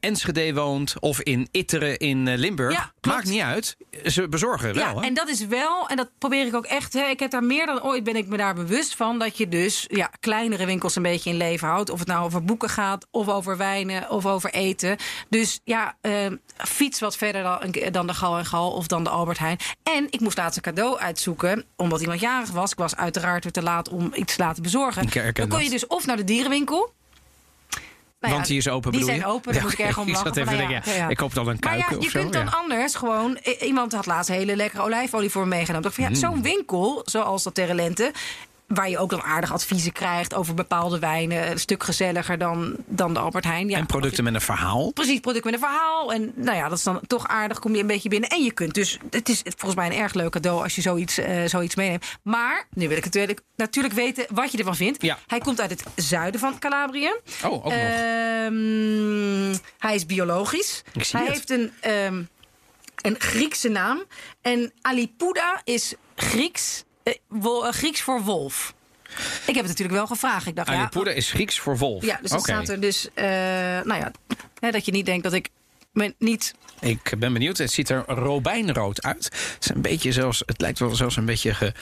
Enschede 0.00 0.54
woont 0.54 0.94
of 1.00 1.20
in 1.20 1.48
Itteren 1.50 1.98
in 1.98 2.34
Limburg, 2.34 2.72
Ja, 2.74 2.92
maakt 3.00 3.28
niet 3.28 3.40
uit. 3.42 3.76
Ze 4.04 4.28
bezorgen 4.28 4.74
wel. 4.74 4.84
Ja, 4.84 4.94
hè? 5.00 5.06
en 5.06 5.14
dat 5.14 5.28
is 5.28 5.46
wel, 5.46 5.88
en 5.88 5.96
dat 5.96 6.08
probeer 6.18 6.46
ik 6.46 6.54
ook 6.54 6.66
echt. 6.66 6.92
Hè, 6.92 7.04
ik 7.04 7.20
heb 7.20 7.30
daar 7.30 7.44
meer 7.44 7.66
dan 7.66 7.82
ooit 7.82 8.04
ben 8.04 8.16
ik 8.16 8.26
me 8.26 8.36
daar 8.36 8.47
bewust 8.54 8.96
van 8.96 9.18
dat 9.18 9.36
je 9.36 9.48
dus 9.48 9.84
ja, 9.88 10.10
kleinere 10.20 10.66
winkels 10.66 10.96
een 10.96 11.02
beetje 11.02 11.30
in 11.30 11.36
leven 11.36 11.68
houdt. 11.68 11.90
Of 11.90 11.98
het 11.98 12.08
nou 12.08 12.24
over 12.24 12.44
boeken 12.44 12.68
gaat, 12.68 13.06
of 13.10 13.28
over 13.28 13.56
wijnen, 13.56 14.10
of 14.10 14.26
over 14.26 14.50
eten. 14.50 14.96
Dus 15.28 15.60
ja, 15.64 15.96
eh, 16.00 16.26
fiets 16.56 17.00
wat 17.00 17.16
verder 17.16 17.42
dan, 17.42 17.74
dan 17.92 18.06
de 18.06 18.14
Gal 18.14 18.38
en 18.38 18.46
Gal 18.46 18.72
of 18.72 18.86
dan 18.86 19.04
de 19.04 19.10
Albert 19.10 19.38
Heijn. 19.38 19.58
En 19.82 20.06
ik 20.10 20.20
moest 20.20 20.36
laatst 20.36 20.56
een 20.56 20.62
cadeau 20.62 20.98
uitzoeken, 20.98 21.64
omdat 21.76 22.00
iemand 22.00 22.20
jarig 22.20 22.50
was. 22.50 22.70
Ik 22.72 22.78
was 22.78 22.96
uiteraard 22.96 23.42
weer 23.42 23.52
te 23.52 23.62
laat 23.62 23.88
om 23.88 24.10
iets 24.14 24.36
te 24.36 24.42
laten 24.42 24.62
bezorgen. 24.62 25.02
Dan 25.32 25.48
kon 25.48 25.64
je 25.64 25.70
dus 25.70 25.86
of 25.86 26.06
naar 26.06 26.16
de 26.16 26.24
dierenwinkel. 26.24 26.96
Nou 28.20 28.34
Want 28.34 28.46
die 28.46 28.56
is 28.56 28.68
open, 28.68 28.92
Die 28.92 29.04
zijn 29.04 29.24
open, 29.24 29.52
daar 29.52 29.54
Ja, 29.54 29.62
moet 29.62 29.72
ik 29.72 29.78
erg 29.78 29.98
om 29.98 30.06
ik 30.06 30.12
lachen. 30.12 30.26
zat 30.26 30.36
even 30.36 30.56
Maar 30.56 30.62
nou 30.68 30.96
ja, 30.96 31.08
ik 31.08 31.18
dan 31.34 31.48
een 31.48 31.56
Maar 31.60 31.72
kuiken 31.72 31.96
ja, 31.96 32.02
je 32.02 32.10
zo, 32.10 32.18
kunt 32.20 32.32
dan 32.32 32.52
anders 32.52 32.94
gewoon... 32.94 33.38
Iemand 33.60 33.92
had 33.92 34.06
laatst 34.06 34.30
hele 34.30 34.56
lekkere 34.56 34.82
olijfolie 34.82 35.30
voor 35.30 35.42
me 35.42 35.48
meegenomen. 35.48 35.90
Ik 35.90 35.96
dacht 35.96 36.10
van, 36.10 36.20
ja, 36.20 36.28
Mm. 36.28 36.34
zo'n 36.34 36.42
winkel, 36.42 37.02
zoals 37.04 37.42
dat 37.42 37.54
Terre 37.54 37.74
Lente... 37.74 38.12
waar 38.68 38.90
je 38.90 38.98
ook 38.98 39.10
dan 39.10 39.22
aardig 39.22 39.52
adviezen 39.52 39.92
krijgt 39.92 40.34
over 40.34 40.54
bepaalde 40.54 40.98
wijnen... 40.98 41.50
een 41.50 41.58
stuk 41.58 41.82
gezelliger 41.82 42.38
dan, 42.38 42.76
dan 42.86 43.14
de 43.14 43.20
Albert 43.20 43.44
Heijn. 43.44 43.68
Ja, 43.68 43.78
en 43.78 43.86
producten 43.86 44.24
met 44.24 44.34
een 44.34 44.40
verhaal. 44.40 44.92
Precies, 44.92 45.20
product 45.20 45.44
met 45.44 45.54
een 45.54 45.60
verhaal. 45.60 46.12
En 46.12 46.32
nou 46.34 46.56
ja, 46.56 46.68
dat 46.68 46.78
is 46.78 46.84
dan 46.84 47.00
toch 47.06 47.26
aardig, 47.26 47.58
kom 47.58 47.74
je 47.74 47.80
een 47.80 47.86
beetje 47.86 48.08
binnen. 48.08 48.28
En 48.28 48.42
je 48.42 48.52
kunt 48.52 48.74
dus, 48.74 48.98
het 49.10 49.28
is 49.28 49.42
volgens 49.44 49.74
mij 49.74 49.86
een 49.86 50.02
erg 50.02 50.14
leuk 50.14 50.30
cadeau 50.30 50.62
als 50.62 50.74
je 50.74 50.80
zoiets, 50.80 51.18
eh, 51.18 51.44
zoiets 51.44 51.74
meeneemt. 51.74 52.04
Maar, 52.22 52.66
nu 52.70 52.88
wil 52.88 52.96
ik 52.96 53.04
natuurlijk, 53.04 53.40
natuurlijk 53.56 53.94
weten 53.94 54.26
wat 54.30 54.52
je 54.52 54.58
ervan 54.58 54.76
vindt. 54.76 55.02
Ja. 55.02 55.18
Hij 55.26 55.38
komt 55.38 55.60
uit 55.60 55.70
het 55.70 55.82
zuiden 55.94 56.40
van 56.40 56.58
Calabrië. 56.58 57.12
Oh, 57.44 57.52
ook 57.52 57.64
nog. 57.64 57.72
Ehm, 57.72 59.54
hij 59.78 59.94
is 59.94 60.06
biologisch. 60.06 60.82
Ik 60.92 61.04
zie 61.04 61.18
hij 61.18 61.28
het. 61.28 61.36
heeft 61.36 61.50
een, 61.50 61.72
ehm, 61.80 62.22
een 63.02 63.14
Griekse 63.18 63.68
naam. 63.68 64.04
En 64.40 64.72
Alipuda 64.80 65.60
is 65.64 65.94
Grieks, 66.14 66.84
Grieks 67.70 68.00
voor 68.00 68.22
wolf. 68.22 68.74
Ik 69.46 69.54
heb 69.54 69.56
het 69.56 69.66
natuurlijk 69.66 69.96
wel 69.98 70.06
gevraagd. 70.06 70.46
Ik 70.46 70.56
dacht, 70.56 70.68
ja, 70.68 70.74
Alipoeda 70.74 71.10
is 71.10 71.30
Grieks 71.30 71.58
voor 71.58 71.78
wolf. 71.78 72.04
ja, 72.04 72.18
dus 72.22 72.30
dat 72.30 72.42
staat 72.42 72.68
er 72.68 72.80
dus, 72.80 73.08
eh, 73.14 73.24
nou 73.24 73.94
ja, 73.94 74.10
hè, 74.60 74.70
dat 74.70 74.84
je 74.84 74.92
niet 74.92 75.06
denkt 75.06 75.22
dat 75.24 75.32
ik 75.32 75.48
niet 76.18 76.54
Ik 76.80 77.14
ben 77.18 77.32
benieuwd. 77.32 77.58
Het 77.58 77.72
ziet 77.72 77.88
er 77.88 78.04
robijnrood 78.06 79.02
uit. 79.02 79.24
Het, 79.24 79.56
is 79.60 79.68
een 79.70 79.80
beetje 79.80 80.12
zelfs, 80.12 80.42
het 80.46 80.60
lijkt 80.60 80.78
wel 80.78 80.94
zelfs 80.94 81.16
een 81.16 81.24
beetje... 81.24 81.54
Ge... 81.54 81.72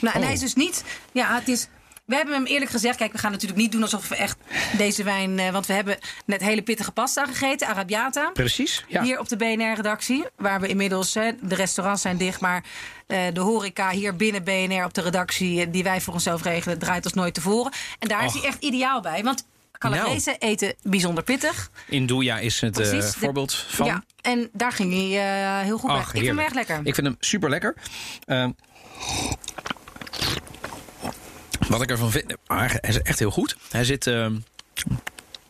Nou, 0.00 0.14
en 0.14 0.20
Oh. 0.20 0.24
hij 0.26 0.32
is 0.32 0.40
dus 0.40 0.54
niet. 0.54 0.84
Ja, 1.12 1.34
het 1.38 1.48
is. 1.48 1.68
We 2.08 2.14
hebben 2.14 2.34
hem 2.34 2.44
eerlijk 2.44 2.70
gezegd. 2.70 2.96
Kijk, 2.96 3.12
we 3.12 3.18
gaan 3.18 3.30
natuurlijk 3.30 3.60
niet 3.60 3.72
doen 3.72 3.82
alsof 3.82 4.08
we 4.08 4.16
echt 4.16 4.36
deze 4.76 5.02
wijn. 5.02 5.38
eh, 5.38 5.50
want 5.50 5.66
we 5.66 5.72
hebben 5.72 5.98
net 6.24 6.40
hele 6.42 6.62
pittige 6.62 6.92
pasta 6.92 7.26
gegeten, 7.26 7.68
Arabiata. 7.68 8.30
Precies, 8.32 8.84
ja. 8.88 9.02
Hier 9.02 9.18
op 9.18 9.28
de 9.28 9.36
BNR-redactie. 9.36 10.24
Waar 10.36 10.60
we 10.60 10.68
inmiddels. 10.68 11.14
Hè, 11.14 11.30
de 11.42 11.54
restaurants 11.54 12.02
zijn 12.02 12.16
dicht. 12.16 12.40
Maar 12.40 12.64
eh, 13.06 13.20
de 13.32 13.40
horeca 13.40 13.90
hier 13.90 14.16
binnen 14.16 14.44
BNR 14.44 14.84
op 14.84 14.94
de 14.94 15.00
redactie. 15.00 15.60
eh, 15.60 15.66
die 15.72 15.82
wij 15.82 16.00
voor 16.00 16.14
onszelf 16.14 16.42
regelen. 16.42 16.78
draait 16.78 17.04
als 17.04 17.12
nooit 17.12 17.34
tevoren. 17.34 17.72
En 17.98 18.08
daar 18.08 18.24
is 18.24 18.32
hij 18.32 18.42
echt 18.42 18.62
ideaal 18.62 19.00
bij. 19.00 19.22
Want 19.22 19.46
Calabrese 19.78 20.36
eten 20.38 20.74
bijzonder 20.82 21.24
pittig. 21.24 21.70
In 21.88 22.06
Douya 22.06 22.38
is 22.38 22.60
het 22.60 22.72
Precies, 22.72 23.14
voorbeeld 23.14 23.54
van. 23.54 23.86
Ja, 23.86 24.04
en 24.20 24.48
daar 24.52 24.72
ging 24.72 24.92
hij 24.92 25.62
heel 25.64 25.78
goed 25.78 25.90
bij. 25.90 25.98
Ach, 26.00 26.14
Ik 26.14 26.20
vind 26.24 26.26
hem 26.26 26.38
erg 26.38 26.54
lekker. 26.54 26.80
Ik 26.84 26.94
vind 26.94 27.06
hem 27.06 27.16
super 27.20 27.50
lekker. 27.50 27.74
Wat 31.68 31.82
ik 31.82 31.90
ervan 31.90 32.10
vind. 32.10 32.36
ah, 32.46 32.58
hij 32.70 32.78
is 32.80 33.02
echt 33.02 33.18
heel 33.18 33.30
goed. 33.30 33.56
Hij 33.70 33.84
zit. 33.84 34.06
ehm, 34.06 34.34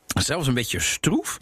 Zelfs 0.08 0.46
een 0.46 0.54
beetje 0.54 0.80
stroef. 0.80 1.38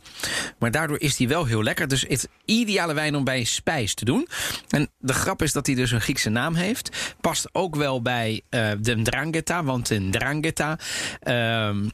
Maar 0.59 0.71
daardoor 0.71 1.00
is 1.00 1.18
hij 1.18 1.28
wel 1.28 1.45
heel 1.45 1.62
lekker. 1.62 1.88
Dus 1.88 2.04
het 2.09 2.28
ideale 2.45 2.95
wijn 2.95 3.14
om 3.16 3.25
bij 3.25 3.45
spijs 3.45 3.95
te 3.95 4.04
doen. 4.04 4.28
En 4.68 4.90
de 4.99 5.12
grap 5.12 5.42
is 5.42 5.52
dat 5.52 5.66
hij 5.66 5.75
dus 5.75 5.90
een 5.90 6.00
Griekse 6.00 6.30
naam 6.30 6.54
heeft. 6.54 7.14
Past 7.21 7.49
ook 7.52 7.76
wel 7.76 8.02
bij 8.02 8.42
eh, 8.49 8.71
de 8.80 9.02
Drangheta. 9.02 9.64
Want 9.64 9.87
de 9.87 10.09
Drangheta... 10.11 10.78
ehm, 11.21 11.88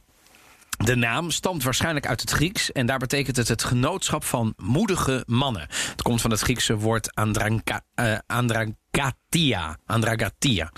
de 0.77 0.95
naam 0.95 1.31
stamt 1.31 1.63
waarschijnlijk 1.63 2.07
uit 2.07 2.21
het 2.21 2.31
Grieks 2.31 2.71
en 2.71 2.85
daar 2.85 2.99
betekent 2.99 3.35
het 3.35 3.47
het 3.47 3.63
genootschap 3.63 4.23
van 4.23 4.53
moedige 4.57 5.23
mannen. 5.27 5.67
Het 5.69 6.01
komt 6.01 6.21
van 6.21 6.31
het 6.31 6.41
Griekse 6.41 6.77
woord 6.77 7.15
andranka, 7.15 7.81
eh, 7.95 8.17
andragatia. 8.27 9.77
Andragatia. 9.85 10.71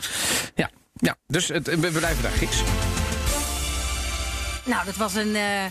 Ja, 0.56 0.70
ja 1.02 1.16
dus 1.28 1.48
het, 1.48 1.80
we 1.80 1.92
blijven 1.92 2.24
daar 2.24 2.32
Grieks. 2.32 2.62
Nou, 4.66 4.86
dat 4.86 4.96
was 4.96 5.16
een 5.16 5.36
eh, 5.36 5.66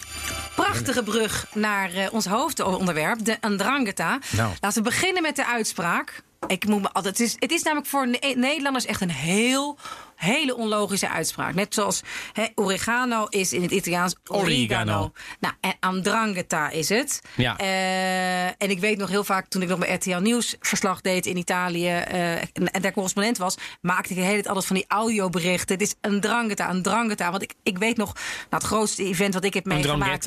prachtige 0.55 1.03
brug 1.03 1.47
naar 1.55 1.93
eh, 1.93 2.13
ons 2.13 2.27
hoofdonderwerp, 2.27 3.25
de 3.25 3.37
Andrangheta. 3.41 4.19
Nou. 4.37 4.53
Laten 4.61 4.83
we 4.83 4.89
beginnen 4.89 5.23
met 5.23 5.37
de 5.37 5.47
uitspraak. 5.47 6.23
Ik 6.47 6.67
moet 6.67 6.83
me 6.83 6.93
altijd, 6.93 7.19
het, 7.19 7.27
is, 7.27 7.37
het 7.39 7.51
is 7.53 7.63
namelijk 7.63 7.89
voor 7.89 8.09
Ne- 8.09 8.35
Nederlanders 8.37 8.85
echt 8.85 9.01
een 9.01 9.11
heel 9.11 9.79
hele 10.17 10.57
onlogische 10.57 11.09
uitspraak. 11.11 11.55
Net 11.55 11.75
zoals 11.75 12.01
oregano 12.55 13.27
is 13.29 13.53
in 13.53 13.63
het 13.63 13.71
Italiaans 13.71 14.15
Origano. 14.27 14.45
oregano. 14.93 15.13
Nou, 15.41 15.55
en 15.61 15.75
andrangheta 15.81 16.71
is 16.71 16.89
het. 16.89 17.21
Ja. 17.37 17.57
Eh, 17.59 18.45
en 18.47 18.71
ik 18.71 18.79
weet 18.81 18.99
nog 18.99 19.09
heel 19.09 19.25
vaak, 19.25 19.47
toen 19.49 19.63
ik 19.63 19.69
nog 19.69 19.79
bij 19.79 19.95
RTL 19.95 20.17
Nieuws 20.19 20.57
verslag 20.61 21.01
deed 21.01 21.27
in 21.27 21.37
Italië... 21.37 21.87
eh, 21.89 22.33
en, 22.33 22.71
en 22.71 22.83
daar 22.83 22.93
correspondent 22.93 23.39
was, 23.39 23.55
maakte 23.81 24.09
ik 24.11 24.17
de 24.17 24.23
hele 24.23 24.35
tijd 24.35 24.47
altijd 24.47 24.67
van 24.67 24.77
die 24.77 24.85
audioberichten. 24.89 25.75
Het 25.79 25.83
is 25.87 25.95
andrangheta, 26.01 26.67
andrangheta. 26.67 27.31
Want 27.31 27.43
ik, 27.43 27.55
ik 27.63 27.79
weet 27.79 27.97
nog, 27.97 28.13
nou, 28.15 28.25
het 28.49 28.63
grootste 28.63 29.05
event 29.05 29.35
wat 29.35 29.45
ik 29.45 29.55
heb 29.55 29.67
Een 29.67 29.73
meegemaakt... 29.75 30.27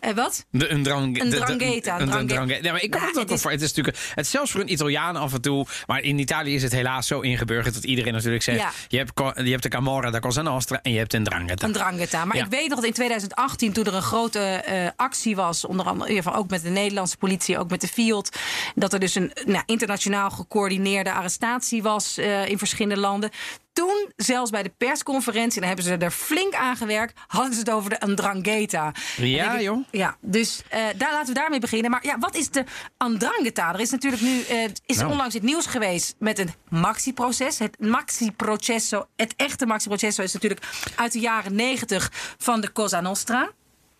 Eh, 0.00 0.12
wat? 0.14 0.46
De, 0.50 0.68
een 0.68 0.82
drang, 0.82 1.04
Een 1.06 1.12
de- 1.12 1.36
de- 1.36 1.44
drangheta, 1.44 1.94
een 1.94 2.00
Een, 2.00 2.08
dranghe- 2.08 2.26
drangheta. 2.26 2.66
Ja, 2.66 2.72
maar 2.72 2.82
ik 2.82 2.90
kan 2.90 3.00
Nou, 3.00 3.12
het 3.12 3.22
ook 3.22 3.28
wel 3.28 3.38
voor. 3.38 3.50
Het 3.50 3.62
is 3.62 3.68
natuurlijk 3.74 3.96
het 4.14 4.26
zelfs 4.26 4.50
voor 4.50 4.60
een 4.60 4.72
Italiaan 4.72 5.16
af 5.16 5.32
en 5.32 5.40
toe. 5.40 5.66
Maar 5.86 6.00
in 6.02 6.18
Italië 6.18 6.54
is 6.54 6.62
het 6.62 6.72
helaas 6.72 7.06
zo 7.06 7.20
ingeburgerd 7.20 7.74
dat 7.74 7.84
iedereen 7.84 8.12
natuurlijk 8.12 8.42
zegt: 8.42 8.58
Ja. 8.58 8.70
je, 8.88 8.96
hebt, 8.96 9.12
je 9.34 9.50
hebt 9.50 9.62
de 9.62 9.68
Camorra 9.68 10.10
da 10.10 10.18
Cosa 10.18 10.42
Nostra 10.42 10.80
en 10.82 10.92
je 10.92 10.98
hebt 10.98 11.14
een 11.14 11.24
drangheta. 11.24 11.66
Een 11.66 11.72
drangheta. 11.72 12.24
Maar 12.24 12.36
Ja. 12.36 12.44
ik 12.44 12.50
weet 12.50 12.68
nog 12.68 12.78
dat 12.78 12.88
in 12.88 12.92
2018, 12.92 13.72
toen 13.72 13.84
er 13.84 13.94
een 13.94 14.02
grote 14.02 14.38
eh, 14.38 14.88
actie 14.96 15.36
was, 15.36 15.64
onder 15.64 15.86
andere 15.86 16.32
ook 16.32 16.50
met 16.50 16.62
de 16.62 16.68
Nederlandse 16.68 17.16
politie, 17.16 17.58
ook 17.58 17.70
met 17.70 17.80
de 17.80 17.88
FIOD, 17.88 18.38
dat 18.74 18.92
er 18.92 19.00
dus 19.00 19.14
een 19.14 19.32
nou, 19.44 19.62
internationaal 19.66 20.30
gecoördineerde 20.30 21.12
arrestatie 21.12 21.82
was 21.82 22.18
eh, 22.18 22.48
in 22.48 22.58
verschillende 22.58 23.00
landen. 23.00 23.30
Toen, 23.78 24.12
zelfs 24.16 24.50
bij 24.50 24.62
de 24.62 24.72
persconferentie, 24.76 25.58
dan 25.58 25.68
hebben 25.68 25.86
ze 25.86 25.96
er 25.96 26.10
flink 26.10 26.54
aan 26.54 26.76
gewerkt, 26.76 27.20
hadden 27.26 27.52
ze 27.52 27.58
het 27.58 27.70
over 27.70 27.90
de 27.90 28.00
Andrangheta. 28.00 28.92
Ja, 29.16 29.54
ik- 29.54 29.60
joh. 29.60 29.84
Ja, 29.90 30.16
dus 30.20 30.62
eh, 30.68 30.80
daar 30.96 31.12
laten 31.12 31.28
we 31.34 31.40
daarmee 31.40 31.58
beginnen. 31.60 31.90
Maar 31.90 32.04
ja, 32.06 32.18
wat 32.18 32.34
is 32.34 32.50
de 32.50 32.64
Andrangheta? 32.96 33.72
Er 33.74 33.80
is 33.80 33.90
natuurlijk 33.90 34.22
nu 34.22 34.40
eh, 34.42 34.64
is 34.86 34.96
Nou. 34.96 35.10
onlangs 35.10 35.34
het 35.34 35.42
nieuws 35.42 35.66
geweest 35.66 36.14
met 36.18 36.38
een 36.38 36.50
maxi-proces. 36.68 37.58
Het 37.58 37.76
maxi-processo, 37.80 39.06
het 39.16 39.34
echte 39.36 39.66
maxi-processo 39.66 40.22
is 40.22 40.32
natuurlijk 40.32 40.62
uit 40.96 41.12
de 41.12 41.20
jaren 41.20 41.54
90 41.54 42.10
van 42.38 42.60
de 42.60 42.72
Cosa 42.72 43.00
Nostra. 43.00 43.50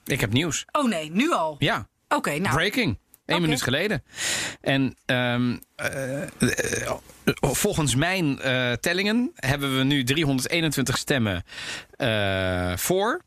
Ik 0.05 0.21
heb 0.21 0.33
nieuws. 0.33 0.65
Oh 0.73 0.85
nee, 0.89 1.11
nu 1.11 1.33
al. 1.33 1.57
Ja, 1.59 1.87
Oké, 2.09 2.39
nou. 2.39 2.55
breaking. 2.55 2.99
Eén 3.35 3.41
minuut 3.43 3.63
geleden. 3.63 4.03
En 4.61 4.97
ehm, 5.07 5.57
eh, 5.77 6.23
eh, 6.23 6.29
volgens 7.41 7.95
mijn 7.95 8.41
eh, 8.41 8.73
tellingen 8.73 9.33
hebben 9.35 9.77
we 9.77 9.83
nu 9.85 10.05
321 10.05 10.99
stemmen 10.99 11.43
voor. 12.77 13.21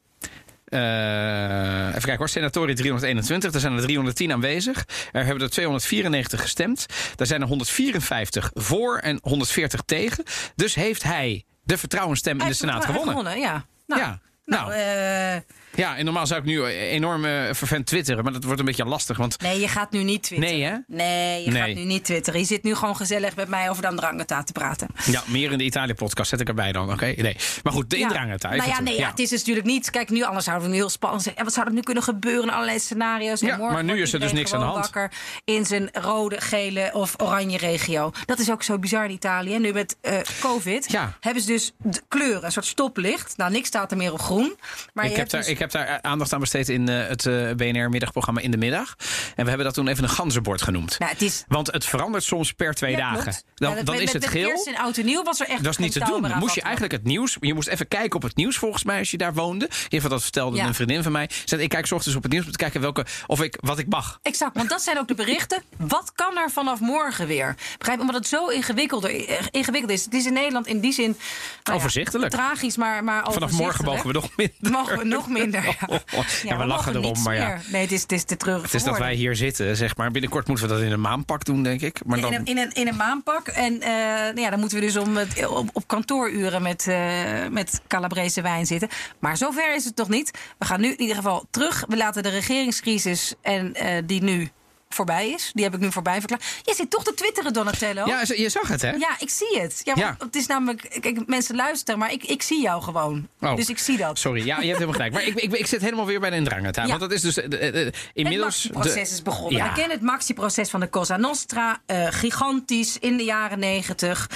Even 0.65 2.01
kijken 2.01 2.17
hoor, 2.17 2.29
senatoren 2.29 2.75
321. 2.75 3.53
Er 3.53 3.59
zijn 3.59 3.73
er 3.73 3.81
310 3.81 4.31
aanwezig. 4.31 4.85
Er 5.11 5.25
hebben 5.25 5.43
er 5.43 5.49
294 5.49 6.41
gestemd. 6.41 6.85
Daar 7.15 7.27
zijn 7.27 7.41
er 7.41 7.47
154 7.47 8.51
voor 8.53 8.97
en 8.97 9.19
140 9.21 9.81
tegen. 9.85 10.23
Dus 10.55 10.75
heeft 10.75 11.03
hij 11.03 11.43
de 11.63 11.77
vertrouwensstem 11.77 12.39
in 12.39 12.47
de 12.47 12.53
Senaat 12.53 12.85
heeft 12.85 12.99
gewonnen. 12.99 13.39
ja. 13.39 13.65
Nou, 13.87 14.01
Ja, 14.01 14.19
nou, 14.45 14.69
nou. 14.69 14.73
eh, 14.73 15.41
Ja, 15.75 15.97
en 15.97 16.05
normaal 16.05 16.27
zou 16.27 16.39
ik 16.39 16.45
nu 16.45 16.65
enorm 16.65 17.25
eh, 17.25 17.31
vervent 17.51 17.85
twitteren. 17.85 18.23
Maar 18.23 18.33
dat 18.33 18.43
wordt 18.43 18.59
een 18.59 18.65
beetje 18.65 18.85
lastig. 18.85 19.17
Want 19.17 19.41
nee, 19.41 19.59
je 19.59 19.67
gaat 19.67 19.91
nu 19.91 20.03
niet 20.03 20.23
twitteren. 20.23 20.55
Nee, 20.57 20.63
hè? 20.69 20.75
Nee, 20.87 21.43
je 21.43 21.51
Nee. 21.51 21.61
gaat 21.61 21.75
nu 21.75 21.83
niet 21.83 22.03
twitteren. 22.05 22.39
Je 22.39 22.45
zit 22.45 22.63
nu 22.63 22.75
gewoon 22.75 22.95
gezellig 22.95 23.35
met 23.35 23.47
mij 23.47 23.69
over 23.69 23.81
de 23.81 23.87
Andrangheta 23.87 24.43
te 24.43 24.51
praten. 24.51 24.87
Ja, 25.05 25.23
meer 25.27 25.51
in 25.51 25.57
de 25.57 25.63
Italië-podcast 25.63 26.29
zet 26.29 26.39
ik 26.41 26.47
erbij 26.47 26.71
dan. 26.71 26.91
Oké, 26.91 27.05
nee. 27.05 27.35
Maar 27.63 27.73
goed, 27.73 27.89
de 27.89 27.97
Ja. 27.97 28.03
indrangheta. 28.03 28.55
Nou 28.55 28.69
ja, 28.69 28.81
nee, 28.81 28.97
ja, 28.97 29.09
het 29.09 29.19
is 29.19 29.29
dus 29.29 29.39
natuurlijk 29.39 29.67
niet. 29.67 29.89
Kijk, 29.89 30.09
nu 30.09 30.23
anders 30.23 30.45
zouden 30.45 30.65
we 30.67 30.73
nu 30.73 30.79
heel 30.79 30.89
spannend. 30.89 31.33
En 31.33 31.43
wat 31.43 31.53
zou 31.53 31.67
er 31.67 31.73
nu 31.73 31.81
kunnen 31.81 32.03
gebeuren 32.03 32.49
allerlei 32.53 32.79
scenario's? 32.79 33.41
En 33.41 33.47
Ja, 33.47 33.57
morgen 33.57 33.73
maar 33.73 33.83
nu 33.95 34.01
is 34.01 34.13
er 34.13 34.19
dus 34.19 34.31
niks 34.31 34.53
aan 34.53 34.59
de 34.59 34.65
hand. 34.65 34.79
wakker 34.79 35.11
in 35.45 35.65
zijn 35.65 35.89
rode, 35.91 36.41
gele 36.41 36.89
of 36.93 37.13
oranje 37.21 37.57
regio. 37.57 38.11
Dat 38.25 38.39
is 38.39 38.51
ook 38.51 38.63
zo 38.63 38.79
bizar 38.79 39.05
in 39.05 39.11
Italië. 39.11 39.59
Nu 39.59 39.73
met 39.73 39.97
eh, 40.01 40.17
COVID 40.39 40.91
Ja. 40.91 41.17
hebben 41.19 41.41
ze 41.43 41.47
dus 41.51 41.71
de 41.77 42.01
kleuren, 42.07 42.45
een 42.45 42.51
soort 42.51 42.65
stoplicht. 42.65 43.37
Nou, 43.37 43.51
niks 43.51 43.67
staat 43.67 43.91
er 43.91 43.97
meer 43.97 44.13
op 44.13 44.21
groen. 44.21 44.55
Maar 44.93 45.05
Ik 45.05 45.11
je 45.11 45.17
heb, 45.17 45.17
hebt 45.17 45.31
daar, 45.31 45.41
dus- 45.41 45.49
ik 45.49 45.59
heb 45.61 45.71
daar 45.71 46.01
aandacht 46.01 46.33
aan 46.33 46.39
besteed 46.39 46.69
in 46.69 46.89
eh, 46.89 47.07
het 47.07 47.25
eh, 47.25 47.51
BNR-middagprogramma 47.55 48.41
In 48.41 48.51
de 48.51 48.57
Middag. 48.57 48.95
En 49.35 49.43
we 49.43 49.47
hebben 49.49 49.65
dat 49.65 49.73
toen 49.73 49.87
even 49.87 50.03
een 50.03 50.09
ganzenbord 50.09 50.61
genoemd. 50.61 50.99
Nou, 50.99 51.11
het 51.11 51.21
is. 51.21 51.43
Want 51.47 51.71
het 51.71 51.85
verandert 51.85 52.23
soms 52.23 52.51
per 52.53 52.73
twee 52.73 52.91
Ja, 52.91 52.97
dagen. 53.13 53.31
Dan, 53.55 53.69
Ja, 53.69 53.75
dat- 53.75 53.85
dan 53.85 53.95
met- 53.95 54.03
is 54.03 54.13
het 54.13 54.27
geel. 54.27 54.49
Eerst 54.49 54.67
in 54.67 54.77
oud 54.77 54.97
en 54.97 55.05
nieuw 55.05 55.23
was 55.23 55.39
er 55.39 55.47
echt. 55.47 55.63
Dat 55.63 55.71
is 55.71 55.77
niet 55.77 55.91
te 55.91 55.99
doen. 55.99 56.31
Moest 56.37 56.55
je 56.55 56.61
eigenlijk 56.61 56.93
het 56.93 57.03
nieuws. 57.03 57.37
Je 57.39 57.53
moest 57.53 57.67
even 57.67 57.87
kijken 57.87 58.15
op 58.15 58.21
het 58.21 58.35
nieuws, 58.35 58.57
volgens 58.57 58.83
mij, 58.83 58.99
als 58.99 59.11
je 59.11 59.17
daar 59.17 59.33
woonde. 59.33 59.65
In 59.65 59.71
ieder 59.71 59.89
geval, 59.89 60.09
dat 60.09 60.21
vertelde 60.21 60.57
Ja. 60.57 60.65
een 60.65 60.73
vriendin 60.73 61.03
van 61.03 61.11
mij. 61.11 61.29
Zei, 61.45 61.61
ik 61.61 61.69
kijk 61.69 61.85
's 61.85 61.91
ochtends 61.91 62.17
op 62.17 62.23
het 62.23 62.31
nieuws 62.31 62.45
om 62.45 62.51
te 62.51 62.57
kijken 62.57 62.81
welke, 62.81 63.05
of 63.27 63.41
ik, 63.41 63.57
wat 63.61 63.79
ik 63.79 63.87
mag. 63.87 64.19
Exact, 64.21 64.55
want 64.57 64.69
dat 64.69 64.81
zijn 64.81 64.97
ook 64.99 65.07
de 65.07 65.13
berichten. 65.15 65.63
Wat 65.77 66.11
kan 66.15 66.37
er 66.37 66.51
vanaf 66.51 66.79
morgen 66.79 67.27
weer? 67.27 67.55
Begrijp? 67.77 67.99
Omdat 67.99 68.15
het 68.15 68.27
zo 68.27 68.47
ingewikkelder, 68.47 69.27
eh, 69.27 69.37
ingewikkeld 69.51 69.91
is. 69.91 70.05
Het 70.05 70.13
is 70.13 70.25
in 70.25 70.33
Nederland 70.33 70.67
in 70.67 70.79
die 70.79 70.91
zin. 70.93 71.17
nou 71.63 71.77
Overzichtelijk. 71.77 72.31
tragisch, 72.31 72.77
maar, 72.77 73.03
maar 73.03 73.23
Vanaf 73.31 73.51
morgen 73.51 73.85
mogen 73.85 74.07
we 74.07 74.13
nog 74.13 74.29
minder. 74.35 74.71
Mogen 74.71 74.97
we 74.97 75.03
nog 75.03 75.27
minder. 75.27 75.50
Ja, 75.51 75.99
Ja, 76.43 76.57
we 76.57 76.65
lachen 76.65 76.95
erom, 76.95 77.21
maar 77.23 77.35
ja. 77.35 77.47
meer. 77.47 77.61
Nee, 77.71 77.81
het 77.81 77.91
is, 77.91 78.01
het 78.01 78.11
is 78.11 78.23
te 78.23 78.37
treurig. 78.37 78.63
Het 78.63 78.73
is 78.73 78.83
dat 78.83 78.97
wij 78.97 79.13
hier 79.13 79.35
zitten, 79.35 79.77
zeg 79.77 79.97
maar. 79.97 80.11
Binnenkort 80.11 80.47
moeten 80.47 80.67
we 80.67 80.73
dat 80.73 80.81
in 80.83 80.91
een 80.91 81.01
maanpak 81.01 81.45
doen, 81.45 81.63
denk 81.63 81.81
ik. 81.81 82.05
Maar 82.05 82.17
In 82.17 82.23
dan, 82.23 82.33
een, 82.33 82.45
in, 82.45 82.57
een, 82.57 82.71
in 82.71 82.87
een 82.87 82.95
maanpak. 82.95 83.47
En 83.47 83.81
eh, 83.81 83.89
nou 83.89 84.39
ja, 84.39 84.49
dan 84.49 84.59
moeten 84.59 84.79
we 84.79 84.85
dus 84.85 84.97
om 84.97 85.17
het, 85.17 85.47
op, 85.47 85.69
op 85.73 85.87
kantooruren 85.87 86.61
met, 86.61 86.87
eh, 86.87 87.47
met 87.49 87.81
Calabrese 87.87 88.41
wijn 88.41 88.65
zitten. 88.65 88.89
Maar 89.19 89.37
zover 89.37 89.75
is 89.75 89.85
het 89.85 89.95
toch 89.95 90.09
niet. 90.09 90.31
We 90.57 90.65
gaan 90.65 90.81
nu 90.81 90.87
in 90.87 91.01
ieder 91.01 91.15
geval 91.15 91.45
terug. 91.49 91.85
We 91.87 91.97
laten 91.97 92.23
de 92.23 92.29
regeringscrisis 92.29 93.33
en 93.41 93.73
eh, 93.73 94.01
die 94.05 94.23
nu 94.23 94.49
voorbij 94.93 95.29
is. 95.29 95.51
Die 95.53 95.63
heb 95.63 95.73
ik 95.73 95.79
nu 95.79 95.91
voorbij 95.91 96.17
verklaard. 96.19 96.43
Je 96.63 96.73
zit 96.75 96.89
toch 96.89 97.03
te 97.03 97.13
twitteren, 97.13 97.53
Donatello. 97.53 98.05
Ja, 98.05 98.21
je 98.35 98.49
zag 98.49 98.67
het, 98.67 98.81
hè? 98.81 98.91
Ja, 98.91 99.15
ik 99.19 99.29
zie 99.29 99.59
het. 99.61 99.81
Ja, 99.83 100.15
Het 100.19 100.35
is 100.35 100.47
namelijk, 100.47 100.97
kijk, 101.01 101.27
mensen 101.27 101.55
luisteren, 101.55 101.99
maar 101.99 102.11
ik, 102.11 102.23
ik 102.23 102.41
zie 102.41 102.61
jou 102.61 102.81
gewoon. 102.83 103.27
Oh. 103.41 103.55
Dus 103.55 103.69
ik 103.69 103.77
zie 103.77 103.97
dat. 103.97 104.19
Sorry, 104.19 104.45
ja, 104.45 104.55
je 104.59 104.65
hebt 104.67 104.79
helemaal 104.79 104.93
gelijk. 104.93 105.13
Maar 105.13 105.23
ik, 105.23 105.35
ik, 105.35 105.53
ik 105.53 105.65
zit 105.67 105.81
helemaal 105.81 106.05
weer 106.05 106.19
bij 106.19 106.29
de 106.29 106.35
indrangheta. 106.35 106.81
Ja. 106.81 106.87
Want 106.87 106.99
dat 106.99 107.11
is 107.11 107.21
dus 107.21 107.37
eh, 107.37 107.45
eh, 107.67 107.87
eh, 107.87 107.93
inmiddels... 108.13 108.63
het 108.63 108.73
maxi-proces 108.73 109.09
de- 109.09 109.15
is 109.15 109.21
begonnen. 109.21 109.57
Ja. 109.61 109.67
We 109.67 109.73
kennen 109.73 109.91
het 109.97 110.01
maxi-proces 110.05 110.69
van 110.69 110.79
de 110.79 110.89
Cosa 110.89 111.17
Nostra. 111.17 111.79
gigantisch 112.09 112.97
in 112.99 113.17
de 113.17 113.23
jaren 113.23 113.59
negentig. 113.59 114.29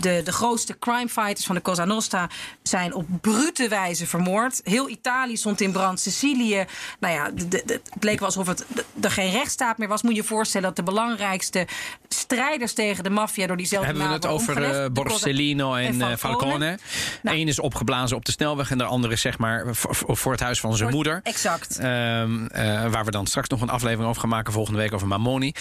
De, 0.00 0.20
de 0.24 0.32
grootste 0.32 0.78
crime 0.78 1.08
fighters 1.08 1.46
van 1.46 1.54
de 1.54 1.60
Cosa 1.60 1.84
Nostra 1.84 2.28
zijn 2.62 2.94
op 2.94 3.06
brute 3.20 3.68
wijze 3.68 4.06
vermoord. 4.06 4.60
Heel 4.64 4.88
Italië 4.88 5.36
stond 5.36 5.60
in 5.60 5.72
brand. 5.72 6.00
Sicilië. 6.00 6.64
Nou 6.98 7.14
ja, 7.14 7.30
de- 7.30 7.48
de- 7.48 7.62
de- 7.66 7.80
het 7.94 8.04
leek 8.04 8.18
wel 8.18 8.28
alsof 8.28 8.46
het, 8.46 8.64
de- 8.68 8.84
er 9.00 9.10
geen 9.10 9.30
rechtsstaat 9.54 9.78
meer 9.78 9.88
was. 9.88 10.02
Moet 10.02 10.16
je 10.16 10.22
je 10.22 10.26
voorstellen 10.28 10.66
dat 10.66 10.76
de 10.76 10.82
belangrijkste 10.82 11.66
strijders 12.08 12.72
tegen 12.72 13.04
de 13.04 13.10
maffia 13.10 13.46
door 13.46 13.56
diezelfde 13.56 13.86
Hebben 13.88 14.06
we 14.06 14.12
het 14.14 14.26
over 14.26 14.48
omgelegd. 14.56 14.78
eh, 14.78 14.86
Borsellino 14.92 15.74
en, 15.74 16.00
eh, 16.00 16.16
Falcone? 16.16 16.78
Nou. 17.22 17.36
Eén 17.36 17.48
is 17.48 17.58
opgeblazen 17.58 18.16
op 18.16 18.24
de 18.24 18.32
snelweg 18.32 18.70
en 18.70 18.78
de 18.78 18.84
andere 18.84 19.12
is 19.12 19.20
zeg 19.20 19.38
maar 19.38 19.64
voor, 19.72 20.32
het 20.32 20.40
huis 20.40 20.60
van 20.60 20.76
zijn 20.76 20.90
moeder. 20.90 21.20
Exact. 21.22 21.78
Ehm, 21.78 22.46
eh, 22.46 22.90
waar 22.90 23.04
we 23.04 23.10
dan 23.10 23.26
straks 23.26 23.48
nog 23.48 23.60
een 23.60 23.70
aflevering 23.70 24.08
over 24.08 24.20
gaan 24.20 24.30
maken 24.30 24.52
volgende 24.52 24.78
week 24.78 24.92
over 24.92 25.06
Mamoni. 25.06 25.52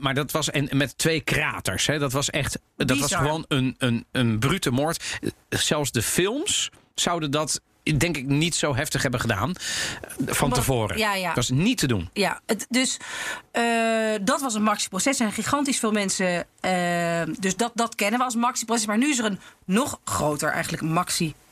Maar 0.00 0.14
dat 0.14 0.30
was 0.30 0.50
en 0.50 0.68
met 0.72 0.98
twee 0.98 1.20
kraters. 1.20 1.86
Hè. 1.86 1.98
Dat 1.98 2.12
was 2.12 2.30
echt. 2.30 2.58
Dat 2.76 2.98
was 2.98 3.14
gewoon 3.14 3.44
een, 3.48 3.74
een, 3.78 4.06
een 4.12 4.38
brute 4.38 4.70
moord. 4.70 5.18
Zelfs 5.48 5.92
de 5.92 6.02
films 6.02 6.70
zouden 6.94 7.30
dat. 7.30 7.60
Denk 7.96 8.16
ik 8.16 8.26
niet 8.26 8.54
zo 8.54 8.74
heftig 8.74 9.02
hebben 9.02 9.20
gedaan 9.20 9.52
eh, 10.26 10.34
van 10.34 10.52
tevoren. 10.52 10.98
ja, 10.98 11.14
ja. 11.14 11.34
Dat 11.34 11.42
is 11.42 11.50
niet 11.50 11.78
te 11.78 11.86
doen. 11.86 12.08
Ja, 12.12 12.40
het, 12.46 12.66
dus 12.68 12.96
eh, 13.50 13.62
dat 14.20 14.40
was 14.40 14.54
een 14.54 14.62
maxi-proces. 14.62 15.06
Er 15.06 15.14
zijn 15.14 15.32
gigantisch 15.32 15.78
veel 15.78 15.92
mensen. 15.92 16.46
eh, 16.60 17.22
dus 17.38 17.56
dat, 17.56 17.70
dat 17.74 17.94
kennen 17.94 18.18
we 18.18 18.24
als 18.24 18.36
maxi-proces. 18.36 18.86
Maar 18.86 18.98
nu 18.98 19.10
is 19.10 19.18
er 19.18 19.24
een 19.24 19.40
nog 19.64 20.00
groter 20.04 20.50
eigenlijk 20.50 20.82
maxi-proces. 20.82 21.46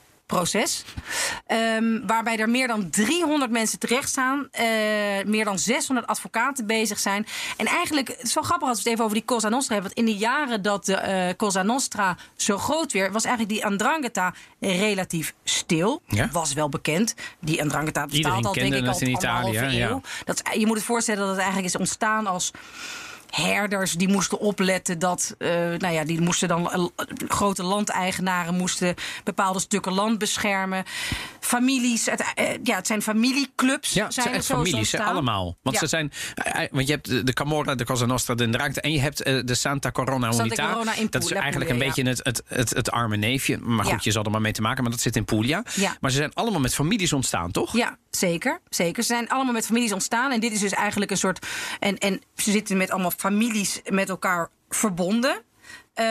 Ehm, 1.46 2.06
waarbij 2.06 2.36
er 2.36 2.48
meer 2.50 2.66
dan 2.66 2.90
300 2.90 3.50
mensen 3.50 3.78
terecht 3.78 4.08
staan. 4.08 4.48
eh, 4.50 4.64
meer 5.24 5.44
dan 5.44 5.58
600 5.58 6.06
advocaten 6.06 6.66
bezig 6.66 6.98
zijn. 6.98 7.26
En 7.56 7.66
eigenlijk, 7.66 8.08
het 8.08 8.22
is 8.22 8.34
wel 8.34 8.42
grappig 8.42 8.68
als 8.68 8.76
we 8.76 8.82
het 8.82 8.92
even 8.92 9.04
over 9.04 9.16
die 9.16 9.26
Cosa 9.26 9.48
Nostra 9.48 9.74
hebben. 9.74 9.92
Want 9.94 10.08
in 10.08 10.14
de 10.14 10.20
jaren 10.20 10.62
dat 10.62 10.84
de 10.84 10.94
eh, 10.94 11.36
Cosa 11.36 11.62
Nostra 11.62 12.16
zo 12.36 12.58
groot 12.58 12.92
werd... 12.92 13.12
was 13.12 13.24
eigenlijk 13.24 13.54
die 13.54 13.64
Andrangheta 13.66 14.34
relatief 14.60 15.34
stil. 15.44 16.02
Ja. 16.06 16.28
Was 16.32 16.52
wel 16.52 16.68
bekend. 16.68 17.14
Die 17.40 17.62
Andrangheta 17.62 18.00
bestaat 18.04 18.16
Iedereen 18.16 18.44
al, 18.44 18.52
denk 18.52 18.74
ik, 18.74 18.86
al 18.86 19.00
in 19.00 19.10
Italië, 19.10 19.52
ja. 19.52 19.88
eeuw. 19.88 20.00
Dat, 20.24 20.42
je 20.58 20.66
moet 20.66 20.76
het 20.76 20.86
voorstellen 20.86 21.20
dat 21.20 21.30
het 21.30 21.38
eigenlijk 21.38 21.68
is 21.68 21.76
ontstaan 21.76 22.26
als 22.26 22.50
herders 23.30 23.92
die 23.92 24.08
moesten 24.08 24.38
opletten 24.38 24.98
dat, 24.98 25.34
eh, 25.38 25.48
nou 25.78 25.88
ja, 25.94 26.04
die 26.04 26.20
moesten 26.20 26.48
dan 26.48 26.72
eh, 26.72 26.84
grote 27.28 27.62
landeigenaren 27.62 28.54
moesten 28.54 28.94
bepaalde 29.24 29.60
stukken 29.60 29.92
land 29.92 30.18
beschermen. 30.18 30.84
Families, 31.40 32.06
het, 32.06 32.24
eh, 32.34 32.46
ja, 32.62 32.76
het 32.76 32.86
zijn 32.86 33.02
familieclubs. 33.02 33.92
Ja, 33.92 34.04
het 34.04 34.14
zijn 34.14 34.34
echt 34.34 34.46
families, 34.46 34.94
allemaal. 34.94 35.56
Want 35.62 35.74
Ja. 35.76 35.80
ze 35.82 35.86
zijn, 35.86 36.12
want 36.70 36.86
je 36.86 36.92
hebt 36.92 37.26
de, 37.26 37.32
Camorra, 37.32 37.74
de 37.74 37.84
Cosa 37.84 38.04
Nostra, 38.06 38.34
de 38.34 38.48
Drangte 38.50 38.80
en 38.80 38.92
je 38.92 39.00
hebt 39.00 39.24
de 39.24 39.54
Santa 39.54 39.90
Corona 39.90 40.26
Santa 40.32 40.44
Unita. 40.44 40.72
Corona 40.72 40.94
in 40.94 41.06
dat 41.10 41.14
is 41.22 41.28
Puglia, 41.28 41.40
eigenlijk 41.40 41.70
een 41.70 41.78
beetje 41.78 42.02
het, 42.02 42.20
het, 42.22 42.42
het, 42.46 42.70
het 42.70 42.90
arme 42.90 43.16
neefje. 43.16 43.58
Maar 43.58 43.84
goed, 43.84 43.92
Ja. 43.92 43.98
je 44.02 44.10
zal 44.10 44.24
er 44.24 44.30
maar 44.30 44.40
mee 44.40 44.52
te 44.52 44.62
maken, 44.62 44.82
maar 44.82 44.92
dat 44.92 45.00
zit 45.00 45.16
in 45.16 45.24
Puglia. 45.24 45.62
Ja. 45.74 45.96
Maar 46.00 46.10
ze 46.10 46.16
zijn 46.16 46.34
allemaal 46.34 46.60
met 46.60 46.74
families 46.74 47.12
ontstaan, 47.12 47.50
toch? 47.50 47.72
Ja, 47.76 47.96
zeker, 48.10 48.60
zeker. 48.68 49.02
Ze 49.02 49.08
zijn 49.08 49.28
allemaal 49.28 49.52
met 49.52 49.66
families 49.66 49.92
ontstaan. 49.92 50.32
En 50.32 50.40
dit 50.40 50.52
is 50.52 50.60
dus 50.60 50.72
eigenlijk 50.72 51.10
een 51.10 51.16
soort. 51.16 51.46
En, 51.80 51.98
en 51.98 52.22
ze 52.36 52.50
zitten 52.50 52.76
met 52.76 52.90
allemaal 52.90 53.10
families 53.16 53.80
met 53.84 54.08
elkaar 54.08 54.48
verbonden. 54.68 55.42
Eh, 55.94 56.04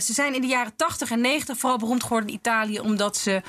ze 0.00 0.12
zijn 0.12 0.34
in 0.34 0.40
de 0.40 0.46
jaren 0.46 0.76
80 0.76 1.10
en 1.10 1.20
90 1.20 1.58
vooral 1.58 1.78
beroemd 1.78 2.02
geworden 2.02 2.28
in 2.28 2.34
Italië 2.34 2.80
omdat 2.80 3.16
ze 3.16 3.42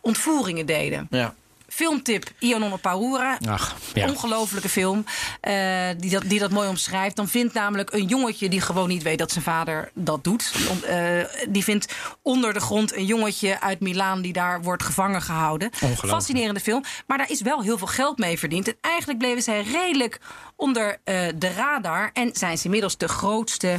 ontvoeringen 0.00 0.66
deden. 0.66 1.06
Ja. 1.10 1.34
Filmtip 1.74 2.30
Ionone 2.38 2.78
Paura. 2.78 3.38
Ach, 3.48 3.76
ja. 3.94 4.08
Ongelofelijke 4.08 4.68
film. 4.68 5.04
eh, 5.40 5.88
die, 5.98 6.10
dat, 6.10 6.22
die 6.26 6.38
dat 6.38 6.50
mooi 6.50 6.68
omschrijft. 6.68 7.16
Dan 7.16 7.28
vindt 7.28 7.54
namelijk 7.54 7.92
een 7.92 8.06
jongetje 8.06 8.48
die 8.48 8.60
gewoon 8.60 8.88
niet 8.88 9.02
weet 9.02 9.18
dat 9.18 9.30
zijn 9.32 9.44
vader 9.44 9.90
dat 9.94 10.24
doet. 10.24 10.52
Die 10.52 10.86
eh, 10.86 11.24
die 11.48 11.64
vindt 11.64 11.94
onder 12.22 12.52
de 12.52 12.60
grond 12.60 12.96
een 12.96 13.06
jongetje 13.06 13.60
uit 13.60 13.80
Milaan 13.80 14.22
die 14.22 14.32
daar 14.32 14.62
wordt 14.62 14.82
gevangen 14.82 15.22
gehouden. 15.22 15.70
Fascinerende 15.96 16.60
film. 16.60 16.84
Maar 17.06 17.18
daar 17.18 17.30
is 17.30 17.40
wel 17.40 17.62
heel 17.62 17.78
veel 17.78 17.86
geld 17.86 18.18
mee 18.18 18.38
verdiend. 18.38 18.68
En 18.68 18.76
eigenlijk 18.80 19.18
bleven 19.18 19.42
zij 19.42 19.62
redelijk 19.62 20.20
onder 20.56 20.98
eh, 21.04 21.28
de 21.34 21.52
radar. 21.52 22.10
En 22.12 22.30
zijn 22.32 22.58
ze 22.58 22.64
inmiddels 22.64 22.96
de 22.96 23.08
grootste 23.08 23.78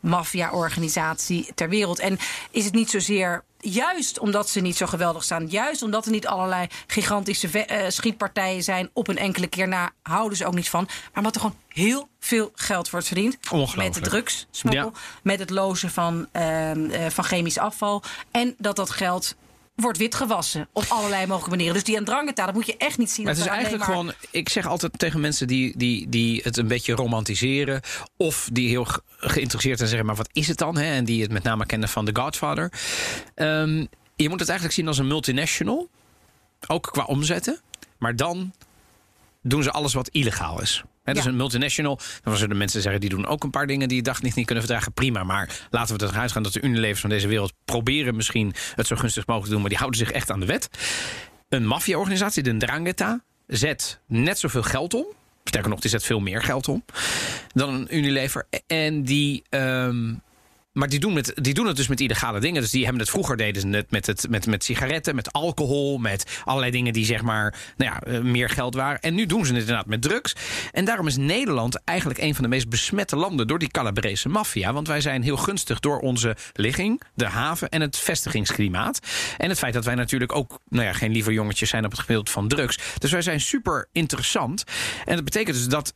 maffia-organisatie 0.00 1.48
ter 1.54 1.68
wereld. 1.68 1.98
En 1.98 2.18
is 2.50 2.64
het 2.64 2.74
niet 2.74 2.90
zozeer 2.90 3.44
juist 3.64 4.18
omdat 4.18 4.48
ze 4.48 4.60
niet 4.60 4.76
zo 4.76 4.86
geweldig 4.86 5.24
staan, 5.24 5.46
juist 5.46 5.82
omdat 5.82 6.04
er 6.04 6.10
niet 6.10 6.26
allerlei 6.26 6.66
gigantische 6.86 7.48
eh, 7.64 7.90
schietpartijen 7.90 8.62
zijn 8.62 8.90
op 8.92 9.08
een 9.08 9.18
enkele 9.18 9.46
keer 9.46 9.68
na, 9.68 9.90
houden 10.02 10.38
ze 10.38 10.46
ook 10.46 10.54
niet 10.54 10.68
van. 10.68 10.84
Maar 10.84 11.10
omdat 11.14 11.34
er 11.34 11.40
gewoon 11.40 11.56
heel 11.68 12.08
veel 12.20 12.50
geld 12.54 12.90
wordt 12.90 13.06
verdiend. 13.06 13.38
Met 13.76 13.94
de 13.94 14.00
drugssmokkel, 14.00 14.90
Ja. 14.94 14.98
met 15.22 15.38
het 15.38 15.50
lozen 15.50 15.90
van, 15.90 16.28
ehm, 16.32 16.90
eh, 16.90 17.10
van 17.10 17.24
chemisch 17.24 17.58
afval. 17.58 18.02
En 18.30 18.54
dat 18.58 18.76
dat 18.76 18.90
geld 18.90 19.34
wordt 19.74 19.98
witgewassen 19.98 20.68
op 20.72 20.84
allerlei 20.88 21.20
mogelijke 21.20 21.50
manieren. 21.50 21.74
Dus 21.74 21.84
die 21.84 21.98
Andrangheta, 21.98 22.44
dat 22.46 22.54
moet 22.54 22.66
je 22.66 22.76
echt 22.76 22.98
niet 22.98 23.10
zien. 23.10 23.24
Maar 23.24 23.34
het 23.34 23.42
is 23.44 23.48
eigenlijk 23.50 23.86
maar- 23.86 23.96
gewoon. 23.96 24.12
Ik 24.30 24.48
zeg 24.48 24.66
altijd 24.66 24.98
tegen 24.98 25.20
mensen 25.20 25.46
die, 25.46 25.76
die, 25.76 26.08
die 26.08 26.40
het 26.44 26.56
een 26.56 26.68
beetje 26.68 26.94
romantiseren. 26.94 27.80
of 28.16 28.48
die 28.52 28.68
heel 28.68 28.84
ge- 28.84 29.02
geïnteresseerd 29.06 29.76
zijn 29.76 29.88
zeggen. 29.88 30.06
maar 30.06 30.16
wat 30.16 30.28
is 30.32 30.48
het 30.48 30.58
dan? 30.58 30.76
Hè? 30.76 30.92
En 30.94 31.04
die 31.04 31.22
het 31.22 31.32
met 31.32 31.42
name 31.42 31.66
kennen 31.66 31.88
van 31.88 32.04
The 32.04 32.20
Godfather. 32.20 32.72
Ehm, 33.34 33.86
je 34.16 34.28
moet 34.28 34.40
het 34.40 34.48
eigenlijk 34.48 34.78
zien 34.78 34.88
als 34.88 34.98
een 34.98 35.06
multinational. 35.06 35.88
Ook 36.66 36.88
qua 36.92 37.04
omzetten. 37.04 37.60
Maar 37.98 38.16
dan 38.16 38.52
doen 39.42 39.62
ze 39.62 39.70
alles 39.70 39.94
wat 39.94 40.08
illegaal 40.08 40.60
is. 40.60 40.84
Dus 41.04 41.22
Ja. 41.24 41.30
een 41.30 41.36
multinational. 41.36 41.98
Dan 42.22 42.36
zullen 42.36 42.56
mensen 42.56 42.82
zeggen 42.82 43.00
die 43.00 43.10
doen 43.10 43.26
ook 43.26 43.44
een 43.44 43.50
paar 43.50 43.66
dingen 43.66 43.88
die 43.88 43.96
het 43.96 44.06
daglicht 44.06 44.36
niet 44.36 44.46
kunnen 44.46 44.64
verdragen. 44.64 44.92
Prima. 44.92 45.24
Maar 45.24 45.66
laten 45.70 45.98
we 45.98 46.04
eruit 46.06 46.32
gaan 46.32 46.42
dat 46.42 46.52
de 46.52 46.60
Unilevers 46.60 47.00
van 47.00 47.10
deze 47.10 47.28
wereld 47.28 47.52
proberen 47.64 48.16
misschien 48.16 48.54
het 48.74 48.86
zo 48.86 48.96
gunstig 48.96 49.26
mogelijk 49.26 49.44
te 49.44 49.50
doen. 49.50 49.60
Maar 49.60 49.70
die 49.70 49.78
houden 49.78 49.98
zich 50.00 50.10
echt 50.10 50.30
aan 50.30 50.40
de 50.40 50.46
wet. 50.46 50.68
Een 51.48 51.66
maffia-organisatie, 51.66 52.42
de 52.42 52.52
Ndrangheta, 52.52 53.24
zet 53.46 54.00
net 54.06 54.38
zoveel 54.38 54.62
geld 54.62 54.94
om. 54.94 55.04
Sterker 55.44 55.70
nog, 55.70 55.80
die 55.80 55.90
zet 55.90 56.04
veel 56.04 56.20
meer 56.20 56.42
geld 56.42 56.68
om 56.68 56.84
dan 57.52 57.74
een 57.74 57.96
Unilever. 57.96 58.46
En 58.66 59.02
die. 59.02 59.42
ehm, 59.48 60.14
maar 60.74 60.88
die 60.88 61.00
doen, 61.00 61.12
met, 61.12 61.32
die 61.34 61.54
doen 61.54 61.66
het 61.66 61.76
dus 61.76 61.88
met 61.88 62.00
illegale 62.00 62.40
dingen. 62.40 62.60
Dus 62.60 62.70
die 62.70 62.82
hebben 62.82 63.00
het 63.00 63.10
vroeger 63.10 63.36
deden 63.36 63.62
ze 63.62 63.68
het 63.68 63.90
met, 63.90 64.06
het 64.06 64.26
met, 64.28 64.46
met 64.46 64.64
sigaretten, 64.64 65.14
met 65.14 65.32
alcohol, 65.32 65.98
met 65.98 66.40
allerlei 66.44 66.72
dingen 66.72 66.92
die 66.92 67.04
zeg 67.04 67.22
maar 67.22 67.54
nou 67.76 67.92
ja, 67.92 68.00
eh, 68.00 68.20
meer 68.20 68.50
geld 68.50 68.74
waren. 68.74 69.00
En 69.00 69.14
nu 69.14 69.26
doen 69.26 69.46
ze 69.46 69.52
het 69.52 69.60
inderdaad 69.60 69.86
met 69.86 70.02
drugs. 70.02 70.36
En 70.72 70.84
daarom 70.84 71.06
is 71.06 71.16
Nederland 71.16 71.84
eigenlijk 71.84 72.18
een 72.18 72.34
van 72.34 72.42
de 72.42 72.48
meest 72.48 72.68
besmette 72.68 73.16
landen 73.16 73.46
door 73.46 73.58
die 73.58 73.70
Calabrese 73.70 74.28
maffia. 74.28 74.72
Want 74.72 74.86
wij 74.86 75.00
zijn 75.00 75.22
heel 75.22 75.36
gunstig 75.36 75.80
door 75.80 75.98
onze 75.98 76.36
ligging, 76.52 77.02
de 77.14 77.26
haven 77.26 77.68
en 77.68 77.80
het 77.80 77.96
vestigingsklimaat. 77.96 78.98
En 79.38 79.48
het 79.48 79.58
feit 79.58 79.74
dat 79.74 79.84
wij 79.84 79.94
natuurlijk 79.94 80.34
ook 80.34 80.60
nou 80.68 80.84
ja, 80.84 80.92
geen 80.92 81.12
lieve 81.12 81.32
jongetjes 81.32 81.68
zijn 81.68 81.84
op 81.84 81.90
het 81.90 82.00
gebied 82.00 82.30
van 82.30 82.48
drugs. 82.48 82.78
Dus 82.98 83.10
wij 83.10 83.22
zijn 83.22 83.40
super 83.40 83.88
interessant. 83.92 84.64
En 85.04 85.14
dat 85.14 85.24
betekent 85.24 85.56
dus 85.56 85.68
dat 85.68 85.94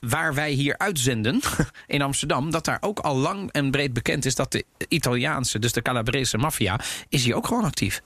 waar 0.00 0.34
wij 0.34 0.50
hier 0.50 0.78
uitzenden 0.78 1.40
in 1.86 2.02
Amsterdam, 2.02 2.50
dat 2.50 2.64
daar 2.64 2.78
ook 2.80 2.98
al 2.98 3.16
lang 3.16 3.52
en 3.52 3.70
breed 3.70 3.92
bekend 3.92 4.24
is 4.24 4.34
dat 4.34 4.52
de 4.52 4.64
Italiaanse, 4.88 5.58
dus 5.58 5.72
de 5.72 5.82
Calabrese 5.82 6.38
maffia, 6.38 6.80
is 7.08 7.24
hier 7.24 7.34
ook 7.34 7.46
gewoon 7.46 7.64
actief. 7.64 8.02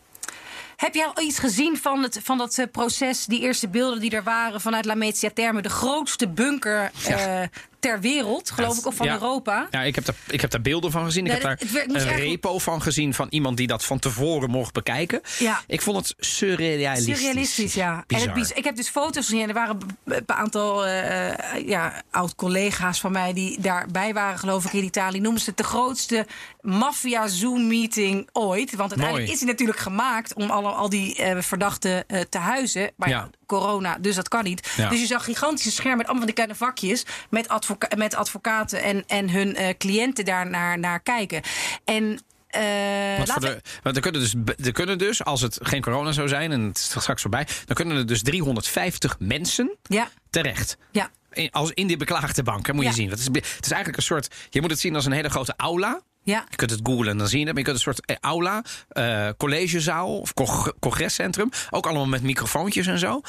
Heb 0.76 0.94
jij 0.94 1.06
al 1.14 1.22
iets 1.22 1.38
gezien 1.38 1.76
van, 1.76 2.02
het, 2.02 2.20
van 2.22 2.38
dat 2.38 2.58
eh, 2.58 2.66
proces, 2.72 3.26
die 3.26 3.40
eerste 3.40 3.68
beelden 3.68 4.00
die 4.00 4.10
er 4.10 4.22
waren 4.22 4.60
vanuit 4.60 4.84
La 4.84 4.94
Mezzia 4.94 5.30
Terme, 5.34 5.62
de 5.62 5.68
grootste 5.68 6.28
bunker 6.28 6.90
Ja. 7.08 7.42
eh, 7.42 7.48
ter 7.82 8.00
wereld, 8.00 8.50
geloof 8.50 8.72
Ja, 8.72 8.78
ik, 8.80 8.86
of 8.86 8.94
van 8.94 9.06
ja. 9.06 9.12
Europa? 9.12 9.68
Ja, 9.70 9.82
ik 9.82 9.94
heb 9.94 10.04
daar, 10.04 10.14
ik 10.28 10.40
heb 10.40 10.50
daar 10.50 10.60
beelden 10.60 10.90
van 10.90 11.04
gezien. 11.04 11.24
Ik 11.26 11.32
heb 11.32 11.42
daar 11.42 11.58
een 11.60 11.94
eigenlijk- 11.94 12.18
repo 12.18 12.58
van 12.58 12.82
gezien 12.82 13.14
van 13.14 13.26
iemand 13.30 13.56
die 13.56 13.66
dat 13.66 13.84
van 13.84 13.98
tevoren 13.98 14.50
mocht 14.50 14.72
bekijken. 14.72 15.20
Ja. 15.38 15.60
Ik 15.66 15.82
vond 15.82 15.96
het 15.96 16.14
surrealistisch. 16.18 17.18
Surrealistisch, 17.18 17.74
ja. 17.74 18.04
En 18.06 18.30
het 18.30 18.52
ik 18.54 18.64
heb 18.64 18.76
dus 18.76 18.88
foto's 18.88 19.24
gezien. 19.24 19.42
en 19.42 19.48
Er 19.48 19.54
waren 19.54 19.78
een 20.04 20.22
aantal 20.26 20.86
eh, 20.86 21.66
ja, 21.66 22.02
oud-collega's 22.10 23.00
van 23.00 23.12
mij 23.12 23.32
die 23.32 23.60
daarbij 23.60 24.14
waren, 24.14 24.38
geloof 24.38 24.64
ik, 24.64 24.72
in 24.72 24.84
Italië. 24.84 25.20
Noemen 25.20 25.40
ze 25.40 25.48
het 25.48 25.58
de 25.58 25.64
grootste 25.64 26.26
maffia-Zoom-meeting 26.60 28.28
ooit. 28.32 28.70
Want 28.76 28.90
uiteindelijk 28.90 29.18
Mooi. 29.26 29.32
is 29.32 29.38
hij 29.40 29.48
natuurlijk 29.48 29.78
gemaakt 29.78 30.34
om 30.34 30.50
alle, 30.50 30.68
al 30.68 30.88
die 30.88 31.16
eh, 31.16 31.36
verdachten 31.40 32.08
eh, 32.08 32.20
te 32.20 32.38
huizen. 32.38 32.90
Maar 32.96 33.08
ja. 33.08 33.30
Corona, 33.58 33.96
dus 34.00 34.14
dat 34.14 34.28
kan 34.28 34.44
niet. 34.44 34.72
Ja. 34.76 34.88
Dus 34.88 35.00
je 35.00 35.06
zag 35.06 35.24
gigantische 35.24 35.70
schermen 35.70 35.96
met 35.96 36.06
allemaal 36.06 36.26
van 36.26 36.34
die 36.34 36.44
kleine 36.44 36.54
vakjes. 36.66 37.04
Met, 37.30 37.48
advoca 37.48 37.88
met 37.96 38.14
advocaten 38.14 38.82
en, 38.82 39.04
en 39.06 39.30
hun 39.30 39.56
eh, 39.56 39.76
cliënten 39.78 40.24
daar 40.24 40.50
naar, 40.50 40.78
naar 40.78 41.00
kijken. 41.00 41.42
En. 41.84 42.20
eh, 42.46 43.16
Want, 43.26 43.40
de, 43.40 43.60
want 43.82 43.96
er, 43.96 44.02
kunnen 44.02 44.20
dus, 44.20 44.34
er 44.66 44.72
kunnen 44.72 44.98
dus, 44.98 45.24
als 45.24 45.40
het 45.40 45.58
geen 45.62 45.82
corona 45.82 46.12
zou 46.12 46.28
zijn 46.28 46.52
en 46.52 46.60
het 46.60 46.76
is 46.78 46.84
straks 47.00 47.20
voorbij, 47.22 47.46
dan 47.64 47.76
kunnen 47.76 47.96
er 47.96 48.06
dus 48.06 48.22
350 48.22 49.16
mensen 49.18 49.76
ja, 49.82 50.08
terecht. 50.30 50.76
ja. 50.90 51.10
In, 51.32 51.50
als 51.50 51.70
in 51.70 51.86
die 51.86 51.96
beklaagde 51.96 52.42
bank, 52.42 52.66
hè, 52.66 52.72
moet 52.72 52.82
Ja. 52.84 52.90
je 52.90 52.96
zien. 52.96 53.08
Dat 53.08 53.18
is, 53.18 53.24
het 53.24 53.44
is 53.64 53.70
eigenlijk 53.70 53.96
een 53.96 54.02
soort. 54.02 54.34
Je 54.50 54.60
moet 54.60 54.70
het 54.70 54.80
zien 54.80 54.94
als 54.94 55.04
een 55.04 55.12
hele 55.12 55.28
grote 55.30 55.54
aula. 55.56 56.00
Ja, 56.24 56.44
Je 56.50 56.56
kunt 56.56 56.70
het 56.70 56.80
googlen 56.82 57.08
en 57.08 57.18
dan 57.18 57.28
zien. 57.28 57.44
Maar 57.44 57.54
je 57.56 57.62
kunt 57.62 57.76
een 57.76 57.82
soort 57.82 58.06
eh, 58.06 58.16
aula, 58.20 58.62
eh, 58.88 59.28
collegezaal 59.36 60.18
of 60.20 60.34
cong- 60.34 60.72
congrescentrum. 60.80 61.50
Ook 61.70 61.84
allemaal 61.86 62.06
met 62.06 62.22
microfoontjes 62.22 62.86
en 62.86 62.98
zo. 62.98 63.20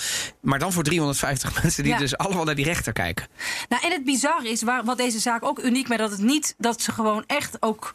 Maar 0.41 0.60
dan 0.60 0.71
voor 0.71 0.84
350 0.84 1.53
mensen 1.63 1.84
die 1.84 1.91
Ja. 1.91 1.97
dus 1.99 2.17
allemaal 2.17 2.43
naar 2.43 2.56
die 2.56 2.65
rechter 2.65 2.93
kijken. 2.93 3.27
Nou, 3.69 3.84
en 3.86 3.91
het 3.91 4.03
bizarre 4.06 4.49
is, 4.49 4.62
waar, 4.62 4.84
wat 4.84 4.97
deze 4.97 5.19
zaak 5.19 5.43
ook 5.45 5.60
uniek 5.63 5.88
maakt, 5.88 6.01
dat 6.01 6.12
het 6.12 6.21
niet 6.21 6.56
dat 6.58 6.82
ze 6.82 6.91
gewoon 6.91 7.23
echt 7.27 7.58
ook 7.60 7.91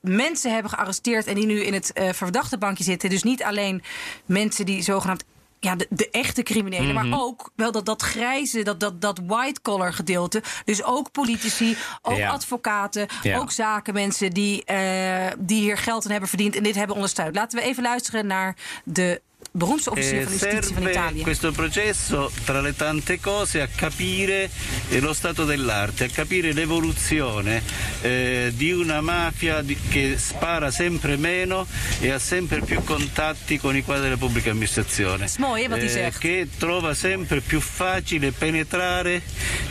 mensen 0.00 0.52
hebben 0.52 0.70
gearresteerd 0.70 1.26
en 1.26 1.34
die 1.34 1.46
nu 1.46 1.60
in 1.62 1.74
het 1.74 1.92
eh 1.92 2.12
verdachte 2.12 2.58
bankje 2.58 2.84
zitten. 2.84 3.10
Dus 3.10 3.22
niet 3.22 3.42
alleen 3.42 3.82
mensen 4.26 4.66
die 4.66 4.82
zogenaamd. 4.82 5.24
Ja, 5.60 5.74
de, 5.76 5.86
de 5.90 6.10
echte 6.10 6.42
criminelen, 6.42 6.94
Mhm. 6.94 7.08
maar 7.08 7.20
ook 7.20 7.50
wel 7.56 7.72
dat, 7.72 7.86
dat 7.86 8.02
grijze, 8.02 8.62
dat, 8.62 8.80
dat, 8.80 9.00
dat 9.00 9.20
white-collar 9.26 9.92
gedeelte. 9.92 10.42
Dus 10.64 10.82
ook 10.82 11.12
politici, 11.12 11.76
ook 12.02 12.16
Ja. 12.16 12.30
advocaten, 12.30 13.06
Ja. 13.22 13.38
ook 13.38 13.50
zakenmensen 13.50 14.30
die, 14.30 14.64
eh, 14.64 15.26
die 15.38 15.60
hier 15.60 15.78
geld 15.78 16.04
aan 16.04 16.10
hebben 16.10 16.28
verdiend 16.28 16.56
en 16.56 16.62
dit 16.62 16.74
hebben 16.74 16.94
ondersteund. 16.96 17.34
Laten 17.34 17.58
we 17.58 17.64
even 17.64 17.82
luisteren 17.82 18.26
naar 18.26 18.56
de 18.84 19.20
beroemdste 19.50 19.90
officier 19.90 20.18
Eh, 20.18 20.24
van 20.24 20.32
justitie 20.32 20.60
van 20.60 20.82
serve 20.82 20.90
Italië. 20.90 21.22
questo 21.22 21.52
processo 21.52 22.30
tra 22.44 22.60
le 22.60 22.74
tante 22.76 23.20
cose 23.20 23.60
a 23.60 23.68
capire 23.68 24.50
eh, 24.90 25.00
lo 25.00 25.12
stato 25.12 25.44
dell'arte, 25.44 26.04
a 26.04 26.08
capire 26.08 26.52
l'evoluzione 26.52 27.62
eh, 28.02 28.52
di 28.54 28.72
una 28.72 29.00
mafia 29.00 29.62
di- 29.62 29.76
che 29.88 30.16
spara 30.18 30.70
sempre 30.70 31.16
meno 31.16 31.66
e 32.00 32.10
ha 32.10 32.18
sempre 32.18 32.60
più 32.60 32.82
contatti 32.84 33.58
con 33.58 33.76
i 33.76 33.82
quadri 33.82 34.04
della 34.04 34.16
pubblica 34.16 34.50
amministrazione. 34.50 35.26
wat 35.38 35.78
hij 35.78 35.88
zegt. 35.88 36.18
che 36.18 36.48
trova 36.58 36.94
sempre 36.94 37.40
più 37.40 37.60
facile 37.60 38.32
penetrare 38.32 39.22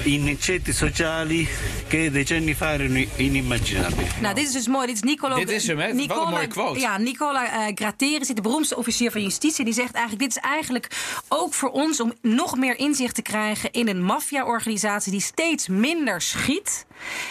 in 0.03 0.37
ceti 0.39 0.73
sociali 0.73 1.47
che 1.87 2.11
decenni 2.11 2.53
fa 2.53 2.73
erano 2.73 3.03
inimmaginabili. 3.15 4.07
Nou, 4.21 4.33
dit 4.33 4.47
is 4.47 4.53
dus 4.53 4.67
mooi. 4.67 4.85
Dit 4.87 4.95
is 4.95 5.01
Nicolo. 5.01 5.35
Dit 5.35 5.49
is 5.49 5.67
hem, 5.67 5.79
hè? 5.79 5.93
Wat 5.93 6.17
een 6.17 6.29
mooie 6.29 6.47
quote. 6.47 6.79
Ja, 6.79 6.97
Nicola 6.97 7.67
eh 7.67 7.71
Gratteri 7.75 8.25
zit 8.25 8.35
de 8.35 8.41
beroemdste 8.41 8.75
officier 8.77 9.11
van 9.11 9.21
justitie. 9.21 9.65
Die 9.65 9.73
zegt 9.77 9.93
eigenlijk: 9.93 10.23
dit 10.23 10.37
is 10.37 10.49
eigenlijk 10.49 10.87
ook 11.27 11.53
voor 11.53 11.69
ons 11.71 11.99
om 11.99 12.13
nog 12.21 12.57
meer 12.57 12.77
inzicht 12.77 13.15
te 13.15 13.21
krijgen 13.21 13.71
in 13.71 13.87
een 13.87 14.03
maffia-organisatie 14.03 15.11
die 15.11 15.21
steeds 15.21 15.67
minder 15.67 16.21
schiet, 16.21 16.85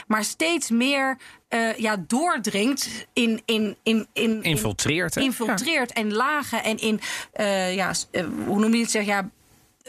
maar 0.06 0.24
steeds 0.24 0.70
meer. 0.70 1.16
eh, 1.48 1.76
ja, 1.78 1.96
doordringt 2.06 3.06
in. 3.12 3.42
in, 3.44 3.76
in, 3.82 4.06
in 4.12 4.42
Infiltreert? 4.42 5.16
In, 5.16 5.22
infiltreert 5.22 5.92
en 5.92 6.12
lagen 6.12 6.64
en 6.64 6.78
in. 6.78 7.00
eh, 7.32 7.74
ja, 7.74 7.92
eh, 8.10 8.24
hoe 8.46 8.58
noem 8.58 8.74
je 8.74 8.80
het? 8.80 8.90
Zeg, 8.90 9.04
ja, 9.06 9.30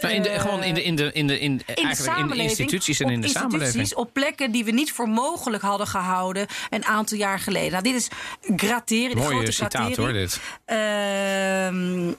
Nou, 0.02 0.14
in 0.14 0.22
de, 0.22 0.30
gewoon 0.40 0.64
in 0.64 0.74
de, 0.74 0.84
in 0.84 0.96
de, 0.96 1.12
in 1.12 1.28
de, 1.28 1.40
in, 1.40 1.62
eigenlijk 1.66 1.80
in 1.80 1.88
de 1.90 1.96
samenleving. 1.96 2.50
instituties 2.50 3.00
en 3.00 3.10
in 3.10 3.22
de 3.22 3.28
instituties, 3.28 3.60
samenleving. 3.60 3.96
Op 3.96 4.14
plekken 4.14 4.52
die 4.52 4.64
we 4.66 4.72
niet 4.72 4.92
voor 4.92 5.10
mogelijk 5.10 5.64
hadden 5.64 5.88
gehouden 5.88 6.48
een 6.70 6.86
aantal 6.86 7.18
jaar 7.18 7.40
geleden. 7.40 7.72
Nou, 7.72 7.84
dit 7.84 7.96
is 7.96 8.08
Gratteri. 8.56 9.08
de 9.08 9.16
Mooie 9.16 9.36
grote 9.36 9.52
citaat 9.52 9.96
hoor, 9.96 10.14
dit. 10.14 10.40
Ehm, 10.66 12.12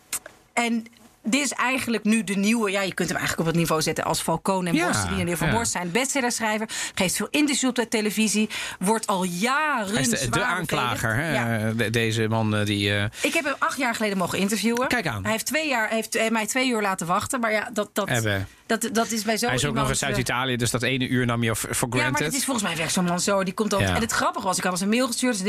en 0.59 0.89
dit 1.23 1.41
is 1.41 1.53
eigenlijk 1.53 2.05
nu 2.05 2.25
de 2.25 2.35
nieuwe. 2.35 2.71
Ja, 2.71 2.83
je 2.83 2.95
kunt 2.95 3.09
hem 3.09 3.19
eigenlijk 3.19 3.49
op 3.49 3.53
het 3.55 3.61
niveau 3.63 3.83
zetten 3.83 4.05
als 4.05 4.21
Falcone 4.21 4.69
en 4.69 4.75
Ja, 4.75 4.85
Borst. 4.85 5.09
Die 5.09 5.21
en 5.21 5.27
de 5.27 5.37
Van 5.37 5.47
ja. 5.47 5.53
Borst 5.55 5.73
zijn 5.73 5.91
bestsellerschrijver. 5.91 6.69
Geeft 6.95 7.17
veel 7.17 7.29
interviews 7.31 7.71
op 7.71 7.75
de 7.77 7.89
televisie. 7.89 8.49
Wordt 8.79 9.07
al 9.07 9.23
jaren. 9.25 9.93
Hij 9.95 10.03
is 10.03 10.09
de, 10.31 10.45
aanklager, 10.45 11.15
hè? 11.15 11.31
beveiligd. 11.31 11.79
Ja. 11.79 11.85
de- 11.85 11.91
deze 11.91 12.29
man 12.29 12.57
eh, 12.57 12.65
die. 12.67 12.95
eh, 12.95 13.05
Ik 13.21 13.35
heb 13.35 13.45
hem 13.45 13.55
acht 13.59 13.79
jaar 13.79 13.95
geleden 13.95 14.19
mogen 14.19 14.39
interviewen. 14.39 14.89
Kijk 14.89 15.07
aan. 15.07 15.23
Hij 15.23 15.33
heeft, 15.33 15.47
twee 15.47 15.69
jaar, 15.69 15.89
heeft 15.89 16.31
mij 16.31 16.47
twee 16.47 16.69
uur 16.71 16.81
laten 16.83 17.07
wachten. 17.07 17.41
Maar 17.41 17.53
ja, 17.53 17.71
dat, 17.73 17.91
dat, 17.93 18.09
Hebben. 18.09 18.49
dat, 18.67 18.89
dat 18.93 19.11
is 19.11 19.23
bij 19.23 19.37
zo 19.37 19.47
hij 19.47 19.55
is 19.55 19.65
ook 19.67 19.75
nog 19.75 19.89
eens 19.89 20.05
uit 20.05 20.15
eh, 20.15 20.21
Italië, 20.21 20.57
dus 20.57 20.71
dat 20.71 20.83
ene 20.83 21.09
uur 21.09 21.27
nam 21.27 21.43
je 21.43 21.55
voor 21.57 21.75
voor 21.75 21.89
ja, 21.89 21.95
maar 21.95 22.03
granted. 22.05 22.27
het 22.27 22.35
is 22.37 22.45
volgens 22.45 22.67
mij 22.67 22.77
weg 22.77 22.91
zo'n 22.91 23.05
man 23.05 23.21
zo. 23.21 23.45
Die 23.45 23.55
komt. 23.55 23.71
Ja. 23.79 23.79
En 23.95 24.01
het 24.01 24.13
grappige 24.13 24.47
was, 24.47 24.57
ik 24.57 24.63
had 24.63 24.73
als 24.73 24.81
een 24.81 24.89
mail 24.89 25.07
gestuurd 25.07 25.45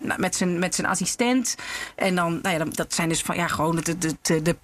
nou, 0.00 0.20
met, 0.20 0.36
zijn, 0.36 0.58
met 0.58 0.74
zijn 0.74 0.86
assistent. 0.86 1.54
En 1.94 2.14
dan, 2.14 2.38
nou 2.42 2.58
ja, 2.58 2.64
dat 2.70 2.94
zijn 2.94 3.08
dus 3.08 3.20
van 3.22 3.36
ja, 3.36 3.46
gewoon 3.46 3.76
de, 3.76 3.98
de, 3.98 4.16
de, 4.22 4.42
de 4.42 4.54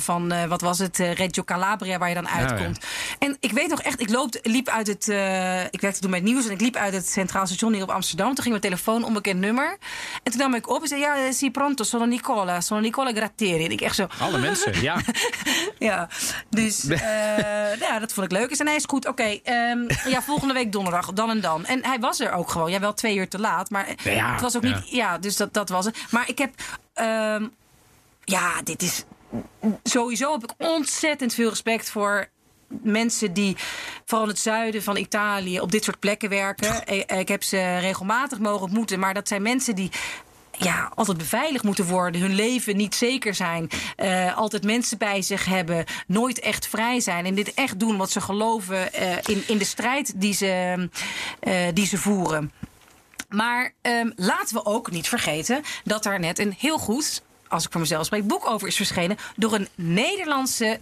van 0.00 0.32
eh, 0.32 0.44
wat 0.44 0.60
was 0.60 0.78
het, 0.78 1.00
eh, 1.00 1.12
Reggio 1.14 1.42
Calabria, 1.44 1.98
waar 1.98 2.08
je 2.08 2.14
dan 2.14 2.28
uitkomt. 2.28 2.78
En 3.18 3.36
ik 3.40 3.52
weet 3.52 3.68
nog 3.68 3.82
echt, 3.82 4.00
ik 4.00 4.10
loop, 4.10 4.34
liep 4.42 4.68
uit 4.68 4.86
het. 4.86 5.08
eh, 5.08 5.64
ik 5.64 5.80
werkte 5.80 6.00
toen 6.00 6.10
bij 6.10 6.18
het 6.18 6.28
nieuws 6.28 6.44
en 6.46 6.50
ik 6.50 6.60
liep 6.60 6.76
uit 6.76 6.92
het 6.94 7.08
Centraal 7.08 7.46
Station 7.46 7.72
hier 7.72 7.82
op 7.82 7.90
Amsterdam. 7.90 8.26
Toen 8.26 8.36
ging 8.44 8.48
mijn 8.48 8.60
telefoon 8.60 9.04
onbekend 9.04 9.40
nummer. 9.40 9.76
En 10.22 10.32
toen 10.32 10.40
nam 10.40 10.54
ik 10.54 10.68
op 10.68 10.82
en 10.82 10.88
zei: 10.88 11.00
Ja, 11.00 11.32
si 11.32 11.50
pronto, 11.50 11.84
sono 11.84 12.04
Nicola, 12.04 12.60
sono 12.60 12.80
Nicola 12.80 13.10
Gratteri. 13.12 13.64
En 13.64 13.70
ik 13.70 13.80
echt 13.80 13.94
zo. 13.94 14.06
Alle 14.18 14.38
mensen, 14.38 14.82
ja. 14.82 15.00
Ja, 15.78 16.08
dus 16.50 16.86
eh, 16.88 16.98
ja, 17.80 17.98
dat 17.98 18.12
vond 18.12 18.26
ik 18.26 18.32
leuk. 18.32 18.50
En 18.50 18.66
hij 18.66 18.76
is 18.76 18.84
goed, 18.86 19.06
oké. 19.06 19.22
ehm, 19.44 19.78
ja, 20.08 20.22
volgende 20.22 20.54
week 20.54 20.72
donderdag, 20.72 21.12
dan 21.12 21.30
en 21.30 21.40
dan. 21.40 21.64
En 21.66 21.84
hij 21.84 21.98
was 21.98 22.20
er 22.20 22.32
ook 22.32 22.50
gewoon. 22.50 22.70
Ja, 22.70 22.80
wel 22.80 22.94
twee 22.94 23.16
uur 23.16 23.28
te 23.28 23.38
laat, 23.38 23.70
maar 23.70 23.86
Ja, 24.02 24.32
het 24.32 24.40
was 24.40 24.56
ook 24.56 24.62
niet... 24.62 24.90
Ja, 24.90 25.18
dus 25.18 25.36
dat, 25.36 25.54
dat 25.54 25.68
was 25.68 25.84
het. 25.84 25.96
Maar 26.10 26.28
ik 26.28 26.38
heb... 26.38 26.54
ehm, 26.94 27.46
ja, 28.24 28.62
dit 28.64 28.82
is... 28.82 29.04
Sowieso 29.82 30.32
heb 30.32 30.42
ik 30.42 30.54
ontzettend 30.58 31.34
veel 31.34 31.48
respect 31.48 31.90
voor 31.90 32.28
mensen 32.68 33.32
die 33.32 33.56
vooral 34.04 34.26
in 34.26 34.32
het 34.32 34.42
zuiden 34.42 34.82
van 34.82 34.96
Italië 34.96 35.60
op 35.60 35.72
dit 35.72 35.84
soort 35.84 35.98
plekken 35.98 36.28
werken. 36.28 36.86
Ik, 36.86 37.12
ik 37.12 37.28
heb 37.28 37.42
ze 37.42 37.78
regelmatig 37.78 38.38
mogen 38.38 38.62
ontmoeten, 38.62 38.98
maar 38.98 39.14
dat 39.14 39.28
zijn 39.28 39.42
mensen 39.42 39.74
die 39.74 39.90
ja, 40.58 40.90
altijd 40.94 41.18
beveiligd 41.18 41.64
moeten 41.64 41.86
worden, 41.86 42.20
hun 42.20 42.34
leven 42.34 42.76
niet 42.76 42.94
zeker 42.94 43.34
zijn, 43.34 43.70
eh, 43.96 44.36
altijd 44.36 44.64
mensen 44.64 44.98
bij 44.98 45.22
zich 45.22 45.44
hebben, 45.44 45.84
nooit 46.06 46.40
echt 46.40 46.66
vrij 46.66 47.00
zijn 47.00 47.26
en 47.26 47.34
dit 47.34 47.54
echt 47.54 47.78
doen 47.78 47.96
wat 47.96 48.10
ze 48.10 48.20
geloven 48.20 48.92
eh, 48.92 49.16
in, 49.24 49.42
in 49.46 49.58
de 49.58 49.64
strijd 49.64 50.20
die 50.20 50.34
ze, 50.34 50.88
eh, 51.40 51.54
die 51.74 51.86
ze 51.86 51.98
voeren. 51.98 52.52
Maar 53.28 53.72
ehm, 53.80 54.10
laten 54.16 54.56
we 54.56 54.64
ook 54.64 54.90
niet 54.90 55.08
vergeten 55.08 55.62
dat 55.84 56.02
daar 56.02 56.20
net 56.20 56.38
een 56.38 56.54
heel 56.58 56.78
goed, 56.78 57.22
als 57.54 57.64
ik 57.64 57.72
voor 57.72 57.80
mezelf 57.80 58.06
spreek, 58.06 58.26
boek 58.26 58.48
over 58.48 58.68
is 58.68 58.76
verschenen 58.76 59.16
door 59.36 59.54
een 59.54 59.68
Nederlandse 59.74 60.78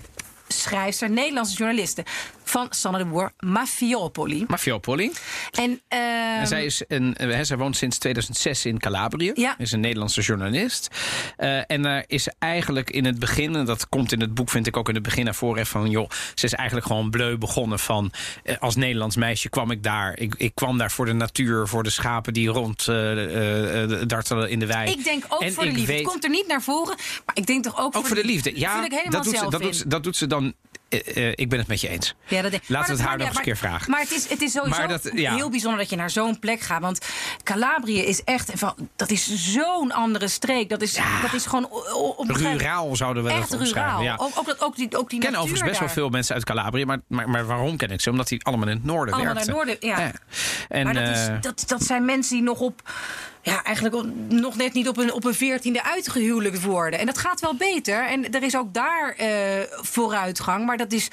schrijfster, 0.49 1.11
Nederlandse 1.11 1.57
journaliste 1.57 2.05
van 2.53 2.67
Sanne 2.71 2.99
de 2.99 3.05
Boer, 3.05 3.33
Mafiopoli. 3.39 4.45
Mafiopoli. 4.49 5.13
En, 5.51 5.81
ehm, 5.89 6.01
En 6.41 6.47
zij, 6.47 6.65
is 6.65 6.83
een, 6.89 7.15
eh, 7.17 7.31
hè, 7.31 7.45
zij 7.45 7.57
woont 7.57 7.77
sinds 7.77 7.99
2006 7.99 8.65
in 8.67 8.79
Calabrië. 8.79 9.31
Ja. 9.35 9.55
Is 9.59 9.73
een 9.73 9.81
Nederlandse 9.81 10.21
journalist. 10.21 10.89
Eh, 11.37 11.71
en 11.71 11.83
daar 11.83 12.05
is 12.07 12.29
eigenlijk 12.39 12.91
in 12.91 13.05
het 13.05 13.19
begin, 13.19 13.57
en 13.57 13.65
dat 13.65 13.89
komt 13.89 14.13
in 14.13 14.21
het 14.21 14.35
boek, 14.35 14.51
vind 14.51 14.67
ik 14.67 14.77
ook 14.77 14.89
in 14.89 14.95
het 14.95 15.03
begin 15.03 15.25
naar 15.25 15.35
voren, 15.35 15.67
van 15.67 15.91
joh, 15.91 16.11
ze 16.35 16.45
is 16.45 16.53
eigenlijk 16.53 16.87
gewoon 16.87 17.11
bleu 17.11 17.37
begonnen 17.39 17.79
van 17.79 18.13
eh, 18.45 18.57
als 18.59 18.77
Nederlands 18.77 19.17
meisje 19.17 19.49
kwam 19.49 19.71
ik 19.71 19.83
daar. 19.83 20.19
Ik, 20.19 20.35
ik 20.37 20.55
kwam 20.55 20.79
daar 20.79 20.91
voor 20.91 21.07
de 21.07 21.13
natuur, 21.13 21.69
voor 21.69 21.83
de 21.83 21.91
schapen 21.91 22.33
die 22.33 22.49
rond 22.49 22.89
eh, 22.89 23.83
eh, 23.83 24.09
dartelen 24.09 24.51
in 24.51 24.59
de 24.59 24.67
wei. 24.67 24.91
ik 24.91 25.05
denk 25.05 25.25
ook 25.29 25.41
En 25.43 25.53
voor 25.53 25.65
de 25.65 25.71
liefde. 25.71 25.87
weet- 25.87 25.99
Het 26.03 26.09
komt 26.11 26.25
er 26.25 26.31
niet 26.31 26.47
naar 26.47 26.63
voren, 26.63 26.97
maar 27.27 27.37
ik 27.37 27.47
denk 27.47 27.65
toch 27.65 27.79
ook, 27.81 27.97
ook 27.97 28.07
voor 28.07 28.17
de 28.17 28.25
liefde. 28.25 28.59
Ja, 28.59 28.89
dat 29.09 29.25
doet, 29.25 29.37
ze, 29.39 29.47
dat, 29.51 29.63
doet, 29.63 29.77
ze- 29.77 29.89
dat 29.89 30.03
doet 30.03 30.17
ze 30.17 30.27
dan. 30.27 30.55
Eh, 30.93 31.27
eh, 31.27 31.33
ik 31.37 31.49
ben 31.49 31.59
het 31.59 31.69
met 31.69 31.81
je 31.81 31.89
eens. 31.89 32.15
Ja, 32.27 32.43
dat 32.43 32.53
Laten 32.67 32.91
we 32.97 33.01
het 33.01 33.09
haar 33.09 33.19
nog 33.19 33.27
eens 33.29 33.37
een 33.37 33.43
keer 33.43 33.57
vragen. 33.57 33.91
Maar 33.91 34.01
het 34.01 34.11
is, 34.11 34.29
het 34.29 34.43
is 34.43 34.53
sowieso 34.53 34.87
dat- 34.87 35.11
ja. 35.15 35.35
heel 35.35 35.51
bijzonder 35.51 35.79
dat 35.81 35.91
je 35.91 35.97
naar 35.97 36.11
zo'n 36.11 36.39
plek 36.39 36.61
gaat. 36.61 36.81
Want 36.81 37.07
Calabrië 37.43 37.99
is 38.01 38.25
echt... 38.25 38.53
Dat 38.97 39.11
is 39.11 39.53
zo'n 39.53 39.93
andere 39.93 40.29
streek. 40.29 40.69
Dat 40.69 40.83
is, 40.83 40.99
dat 41.23 41.33
is 41.33 41.47
gewoon... 41.47 41.69
Ruraal 42.19 42.97
zouden 42.97 43.25
we 43.25 43.31
Echt 43.31 43.51
dat 43.51 43.61
ruraal. 43.61 44.03
Ja. 44.03 44.15
Ook, 44.19 44.33
ook, 44.39 44.47
dat- 44.47 44.61
ook 44.63 44.77
die, 44.77 44.97
ook 44.99 45.11
die 45.11 45.21
Ik 45.21 45.27
ken 45.27 45.35
overigens 45.37 45.69
best 45.69 45.81
wel 45.81 45.89
veel 45.89 46.09
mensen 46.09 46.35
uit 46.35 46.45
Calabrië, 46.45 46.85
maar, 46.85 46.99
maar, 47.07 47.29
maar 47.31 47.47
waarom 47.47 47.77
ken 47.77 47.91
ik 47.91 48.01
ze? 48.01 48.11
Omdat 48.11 48.29
die 48.29 48.45
allemaal 48.45 48.69
in 48.69 48.75
het 48.77 48.85
noorden 48.85 49.15
Allemaal 49.15 49.35
werkten. 49.35 49.55
naar 49.55 49.67
het 49.67 49.81
noorden, 49.81 49.89
ja. 49.91 50.13
En, 50.69 50.85
Maar 50.85 50.95
dat, 50.95 51.09
is, 51.09 51.27
eh, 51.27 51.35
dat, 51.41 51.65
dat 51.67 51.83
zijn 51.83 52.05
mensen 52.05 52.35
die 52.35 52.43
nog 52.45 52.59
op... 52.59 52.83
Ja, 53.43 53.65
eigenlijk 53.65 54.05
nog 54.29 54.57
net 54.57 54.73
niet 54.73 54.89
op 54.89 54.97
een, 54.97 55.13
op 55.13 55.25
een 55.25 55.35
veertiende 55.35 55.85
uitgehuwelijkt 55.85 56.63
worden. 56.63 56.99
En 56.99 57.07
dat 57.07 57.19
gaat 57.19 57.41
wel 57.41 57.55
beter. 57.55 58.07
En 58.07 58.33
er 58.33 58.43
is 58.43 58.57
ook 58.57 58.75
daar 58.75 59.15
eh, 59.17 59.29
vooruitgang. 59.69 60.67
Maar 60.67 60.77
dat 60.77 60.93
is... 60.93 61.09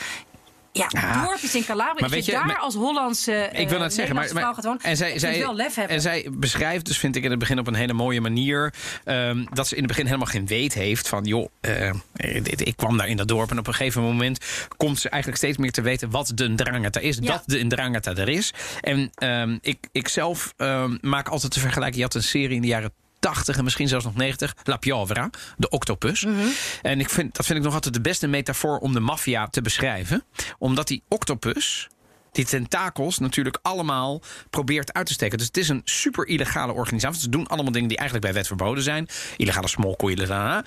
Ja, 0.71 0.85
Ja. 0.89 1.25
dorpjes 1.25 1.55
in 1.55 1.65
Calabrië. 1.65 2.01
Maar 2.01 2.09
weet 2.09 2.25
je, 2.25 2.31
daar 2.31 2.45
maar- 2.45 2.57
als 2.57 2.75
Hollandse 2.75 3.33
eh, 3.33 3.61
ik 3.61 3.69
wil 3.69 3.79
net 3.79 3.93
zeggen, 3.93 4.15
maar, 4.15 4.23
en 4.81 4.97
zij, 4.97 5.19
zij, 5.19 5.39
wel 5.39 5.55
lef 5.55 5.75
hebben. 5.75 5.95
en 5.95 6.01
zij 6.01 6.27
beschrijft 6.31 6.85
dus, 6.85 6.97
vind 6.97 7.15
ik 7.15 7.23
in 7.23 7.29
het 7.29 7.39
begin 7.39 7.59
op 7.59 7.67
een 7.67 7.73
hele 7.73 7.93
mooie 7.93 8.21
manier, 8.21 8.73
ehm, 9.03 9.45
dat 9.53 9.67
ze 9.67 9.73
in 9.73 9.79
het 9.79 9.87
begin 9.87 10.05
helemaal 10.05 10.27
geen 10.27 10.47
weet 10.47 10.73
heeft 10.73 11.07
van, 11.07 11.23
joh, 11.23 11.47
eh, 11.61 11.91
dit- 12.13 12.67
ik 12.67 12.75
kwam 12.77 12.97
daar 12.97 13.07
in 13.07 13.17
dat 13.17 13.27
dorp 13.27 13.51
en 13.51 13.59
op 13.59 13.67
een 13.67 13.73
gegeven 13.73 14.01
moment 14.01 14.45
komt 14.77 14.99
ze 14.99 15.09
eigenlijk 15.09 15.41
steeds 15.41 15.57
meer 15.57 15.71
te 15.71 15.81
weten 15.81 16.09
wat 16.09 16.31
de 16.35 16.49
Ndrangheta 16.49 16.99
is, 16.99 17.17
Ja. 17.21 17.31
dat 17.31 17.43
de 17.45 17.63
Ndrangheta 17.63 18.15
er 18.15 18.29
is. 18.29 18.53
En 18.81 19.09
ehm, 19.15 19.57
ik, 19.61 19.87
ik 19.91 20.07
zelf 20.07 20.53
ehm, 20.57 20.97
maak 21.01 21.27
altijd 21.27 21.53
de 21.53 21.59
vergelijking, 21.59 21.95
je 21.97 22.03
had 22.03 22.13
een 22.15 22.23
serie 22.23 22.55
in 22.55 22.61
de 22.61 22.67
jaren 22.67 22.91
80 23.19 23.57
en 23.57 23.63
misschien 23.63 23.87
zelfs 23.87 24.05
nog 24.05 24.15
90, 24.15 24.55
La 24.63 24.77
Piovra, 24.77 25.29
de 25.57 25.69
octopus. 25.69 26.25
Mhm. 26.25 26.47
En 26.81 26.99
ik 26.99 27.09
vind, 27.09 27.35
dat 27.35 27.45
vind 27.45 27.57
ik 27.57 27.65
nog 27.65 27.73
altijd 27.73 27.93
de 27.93 28.01
beste 28.01 28.27
metafoor 28.27 28.77
om 28.77 28.93
de 28.93 28.99
maffia 28.99 29.47
te 29.47 29.61
beschrijven. 29.61 30.23
Omdat 30.57 30.87
die 30.87 31.03
octopus, 31.07 31.87
die 32.31 32.45
tentakels 32.45 33.19
natuurlijk 33.19 33.59
allemaal 33.61 34.21
probeert 34.49 34.93
uit 34.93 35.05
te 35.05 35.13
steken. 35.13 35.37
Dus 35.37 35.47
het 35.47 35.57
is 35.57 35.69
een 35.69 35.81
super 35.83 36.27
illegale 36.27 36.73
organisatie. 36.73 37.21
Ze 37.21 37.29
doen 37.29 37.47
allemaal 37.47 37.71
dingen 37.71 37.87
die 37.87 37.97
eigenlijk 37.97 38.27
bij 38.27 38.37
wet 38.37 38.47
verboden 38.47 38.83
zijn. 38.83 39.07
Illegale 39.37 39.67
illegale. 39.97 40.63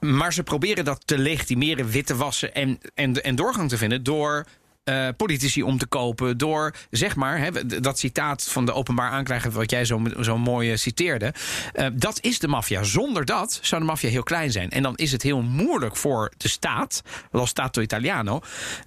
Maar 0.00 0.32
ze 0.32 0.42
proberen 0.42 0.84
dat 0.84 1.06
te 1.06 1.18
legitimeren, 1.18 1.90
wit 1.90 2.06
te 2.06 2.16
wassen 2.16 2.54
en, 2.54 2.78
en, 2.94 3.22
en 3.22 3.34
doorgang 3.34 3.68
te 3.68 3.76
vinden 3.76 4.02
door. 4.02 4.46
Eh, 4.90 5.08
politici 5.16 5.62
om 5.62 5.78
te 5.78 5.86
kopen 5.86 6.38
door, 6.38 6.74
zeg 6.90 7.16
maar, 7.16 7.38
hè, 7.38 7.80
dat 7.80 7.98
citaat 7.98 8.42
van 8.42 8.66
de 8.66 8.72
openbaar 8.72 9.10
aanklager, 9.10 9.50
wat 9.50 9.70
jij 9.70 9.84
zo, 9.84 10.02
zo 10.20 10.38
mooi 10.38 10.70
eh, 10.70 10.76
citeerde. 10.76 11.34
eh, 11.72 11.86
dat 11.94 12.18
is 12.20 12.38
de 12.38 12.48
maffia. 12.48 12.82
Zonder 12.82 13.24
dat 13.24 13.58
zou 13.62 13.80
de 13.80 13.86
maffia 13.86 14.08
heel 14.08 14.22
klein 14.22 14.52
zijn. 14.52 14.70
En 14.70 14.82
dan 14.82 14.96
is 14.96 15.12
het 15.12 15.22
heel 15.22 15.42
moeilijk 15.42 15.96
voor 15.96 16.32
de 16.36 16.48
staat, 16.48 17.02
lo 17.30 17.46
Stato 17.46 17.80
Italiano. 17.80 18.40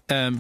ehm, 0.05 0.35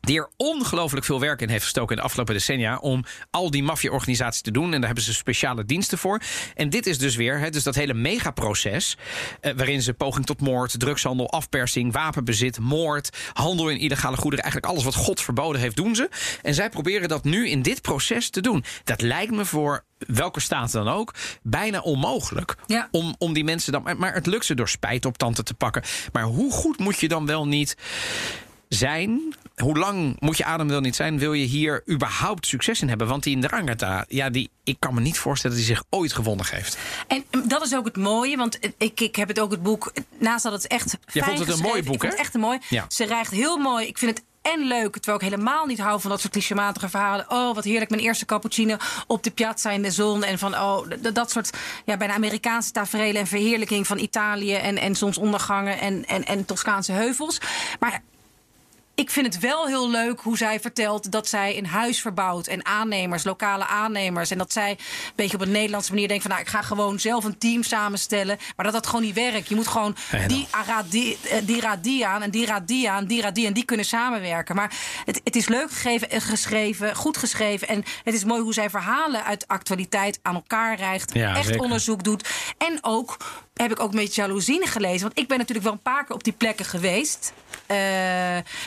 die 0.00 0.18
er 0.18 0.30
ongelooflijk 0.36 1.04
veel 1.04 1.20
werk 1.20 1.40
in 1.40 1.48
heeft 1.48 1.62
gestoken 1.62 1.90
in 1.90 1.96
de 1.96 2.02
afgelopen 2.02 2.34
decennia. 2.34 2.76
om 2.76 3.04
al 3.30 3.50
die 3.50 3.62
maffia-organisaties 3.62 4.40
te 4.40 4.50
doen. 4.50 4.64
En 4.64 4.70
daar 4.70 4.86
hebben 4.86 5.04
ze 5.04 5.14
speciale 5.14 5.64
diensten 5.64 5.98
voor. 5.98 6.20
En 6.54 6.70
dit 6.70 6.86
is 6.86 6.98
dus 6.98 7.16
weer 7.16 7.38
hè, 7.38 7.50
dus 7.50 7.62
dat 7.62 7.74
hele 7.74 7.94
megaproces. 7.94 8.96
eh, 9.40 9.52
waarin 9.56 9.82
ze 9.82 9.94
poging 9.94 10.26
tot 10.26 10.40
moord, 10.40 10.80
drugshandel, 10.80 11.30
afpersing, 11.30 11.92
wapenbezit, 11.92 12.58
moord. 12.58 13.16
handel 13.32 13.68
in 13.68 13.78
illegale 13.78 14.16
goederen. 14.16 14.44
eigenlijk 14.44 14.72
alles 14.72 14.84
wat 14.84 14.94
God 14.94 15.20
verboden 15.20 15.60
heeft, 15.60 15.76
doen 15.76 15.94
ze. 15.94 16.08
En 16.42 16.54
zij 16.54 16.68
proberen 16.68 17.08
dat 17.08 17.24
nu 17.24 17.48
in 17.48 17.62
dit 17.62 17.82
proces 17.82 18.30
te 18.30 18.40
doen. 18.40 18.64
Dat 18.84 19.00
lijkt 19.00 19.32
me 19.32 19.44
voor 19.44 19.84
welke 19.98 20.40
staat 20.40 20.72
dan 20.72 20.88
ook 20.88 21.14
bijna 21.42 21.80
onmogelijk. 21.80 22.56
Ja. 22.66 22.88
Om, 22.90 23.14
om 23.18 23.32
die 23.32 23.44
mensen 23.44 23.72
dan. 23.72 23.96
Maar 23.98 24.14
het 24.14 24.26
lukt 24.26 24.44
ze 24.44 24.54
door 24.54 24.68
spijt 24.68 25.04
op 25.04 25.18
tanden 25.18 25.44
te 25.44 25.54
pakken. 25.54 25.82
Maar 26.12 26.22
hoe 26.22 26.52
goed 26.52 26.78
moet 26.78 26.98
je 27.00 27.08
dan 27.08 27.26
wel 27.26 27.46
niet 27.46 27.76
zijn. 28.68 29.34
Hoe 29.62 29.78
lang 29.78 30.16
moet 30.18 30.36
je 30.36 30.44
adem 30.44 30.68
wel 30.68 30.80
niet 30.80 30.96
zijn? 30.96 31.18
Wil 31.18 31.32
je 31.32 31.46
hier 31.46 31.82
überhaupt 31.90 32.46
succes 32.46 32.82
in 32.82 32.88
hebben? 32.88 33.06
Want 33.06 33.22
die 33.22 33.36
Ndrangheta, 33.36 34.04
ja, 34.08 34.30
die, 34.30 34.50
ik 34.64 34.76
kan 34.78 34.94
me 34.94 35.00
niet 35.00 35.18
voorstellen 35.18 35.56
dat 35.56 35.66
hij 35.66 35.74
zich 35.74 35.84
ooit 35.90 36.12
gewonnen 36.12 36.46
heeft. 36.50 36.78
En 37.06 37.24
dat 37.46 37.64
is 37.64 37.74
ook 37.74 37.84
het 37.84 37.96
mooie, 37.96 38.36
want 38.36 38.58
ik, 38.78 39.00
ik 39.00 39.16
heb 39.16 39.28
het 39.28 39.40
ook 39.40 39.50
het 39.50 39.62
boek... 39.62 39.92
Naast 40.18 40.42
dat 40.42 40.52
het 40.52 40.66
echt 40.66 40.98
fijn 41.06 41.24
vond 41.24 41.38
het 41.38 41.48
een 41.48 41.62
mooi 41.62 41.82
boek, 41.82 42.02
hè? 42.02 42.08
echt 42.08 42.34
een 42.34 42.40
mooi. 42.40 42.58
Ja. 42.68 42.84
Ze 42.88 43.04
rijgt 43.04 43.30
heel 43.30 43.56
mooi. 43.56 43.86
Ik 43.86 43.98
vind 43.98 44.16
het 44.16 44.26
en 44.42 44.66
leuk, 44.66 44.92
terwijl 44.92 45.16
ik 45.16 45.30
helemaal 45.30 45.66
niet 45.66 45.78
hou 45.78 46.00
van 46.00 46.10
dat 46.10 46.20
soort 46.20 46.32
clichématige 46.32 46.88
verhalen. 46.88 47.26
Oh, 47.28 47.54
wat 47.54 47.64
heerlijk, 47.64 47.90
mijn 47.90 48.02
eerste 48.02 48.24
cappuccino 48.24 48.76
op 49.06 49.22
de 49.22 49.30
piazza 49.30 49.70
in 49.70 49.82
de 49.82 49.90
zon. 49.90 50.24
En 50.24 50.38
van, 50.38 50.54
oh, 50.54 50.86
dat 51.12 51.30
soort 51.30 51.50
ja, 51.84 51.96
bijna 51.96 52.14
Amerikaanse 52.14 52.72
tafereelen 52.72 53.20
en 53.20 53.26
verheerlijking 53.26 53.86
van 53.86 53.98
Italië... 53.98 54.54
en, 54.54 54.78
en 54.78 54.96
zonsondergangen 54.96 55.80
en, 55.80 56.06
en, 56.06 56.24
en 56.24 56.44
Toscaanse 56.44 56.92
heuvels. 56.92 57.40
Maar 57.80 58.02
ik 58.98 59.10
vind 59.10 59.26
het 59.26 59.38
wel 59.38 59.66
heel 59.66 59.90
leuk 59.90 60.20
hoe 60.20 60.36
zij 60.36 60.60
vertelt 60.60 61.12
dat 61.12 61.28
zij 61.28 61.58
een 61.58 61.66
huis 61.66 62.00
verbouwt 62.00 62.46
en 62.46 62.64
aannemers, 62.64 63.24
lokale 63.24 63.66
aannemers. 63.66 64.30
En 64.30 64.38
dat 64.38 64.52
zij 64.52 64.70
een 64.70 65.12
beetje 65.14 65.36
op 65.36 65.42
een 65.42 65.50
Nederlandse 65.50 65.92
manier 65.92 66.08
denkt 66.08 66.22
van 66.22 66.30
nou, 66.30 66.42
ik 66.42 66.50
ga 66.50 66.62
gewoon 66.62 67.00
zelf 67.00 67.24
een 67.24 67.38
team 67.38 67.62
samenstellen. 67.62 68.38
Maar 68.56 68.64
dat 68.64 68.74
dat 68.74 68.86
gewoon 68.86 69.04
niet 69.04 69.14
werkt. 69.14 69.48
Je 69.48 69.54
moet 69.54 69.66
gewoon 69.66 69.96
die, 70.26 70.46
raad 70.66 70.90
die, 70.90 71.18
eh, 71.30 71.38
die 71.44 71.60
raad 71.60 71.82
die 71.84 72.06
aan 72.06 72.22
en 72.22 72.30
die 72.30 72.46
raad 72.46 72.68
die 72.68 72.90
aan, 72.90 73.06
die 73.06 73.22
raad 73.22 73.34
die 73.34 73.46
en 73.46 73.52
die 73.52 73.64
kunnen 73.64 73.86
samenwerken. 73.86 74.54
Maar 74.54 74.72
het, 75.04 75.20
het 75.24 75.36
is 75.36 75.48
leuk 75.48 75.70
gegeven, 75.70 76.10
eh, 76.10 76.20
geschreven, 76.20 76.94
goed 76.94 77.16
geschreven. 77.16 77.68
En 77.68 77.84
het 78.04 78.14
is 78.14 78.24
mooi 78.24 78.42
hoe 78.42 78.54
zij 78.54 78.70
verhalen 78.70 79.24
uit 79.24 79.48
actualiteit 79.48 80.18
aan 80.22 80.34
elkaar 80.34 80.76
rijgt. 80.76 81.14
Ja, 81.14 81.34
echt 81.34 81.46
zeker. 81.46 81.62
onderzoek 81.62 82.04
doet. 82.04 82.28
En 82.58 82.78
ook 82.80 83.16
heb 83.62 83.70
ik 83.70 83.80
ook 83.80 83.90
een 83.90 83.98
beetje 83.98 84.22
jaloezie 84.22 84.66
gelezen. 84.66 85.00
Want 85.00 85.18
ik 85.18 85.28
ben 85.28 85.38
natuurlijk 85.38 85.66
wel 85.66 85.74
een 85.74 85.82
paar 85.82 86.04
keer 86.04 86.14
op 86.14 86.24
die 86.24 86.32
plekken 86.32 86.64
geweest. 86.64 87.32
Uh, 87.70 87.76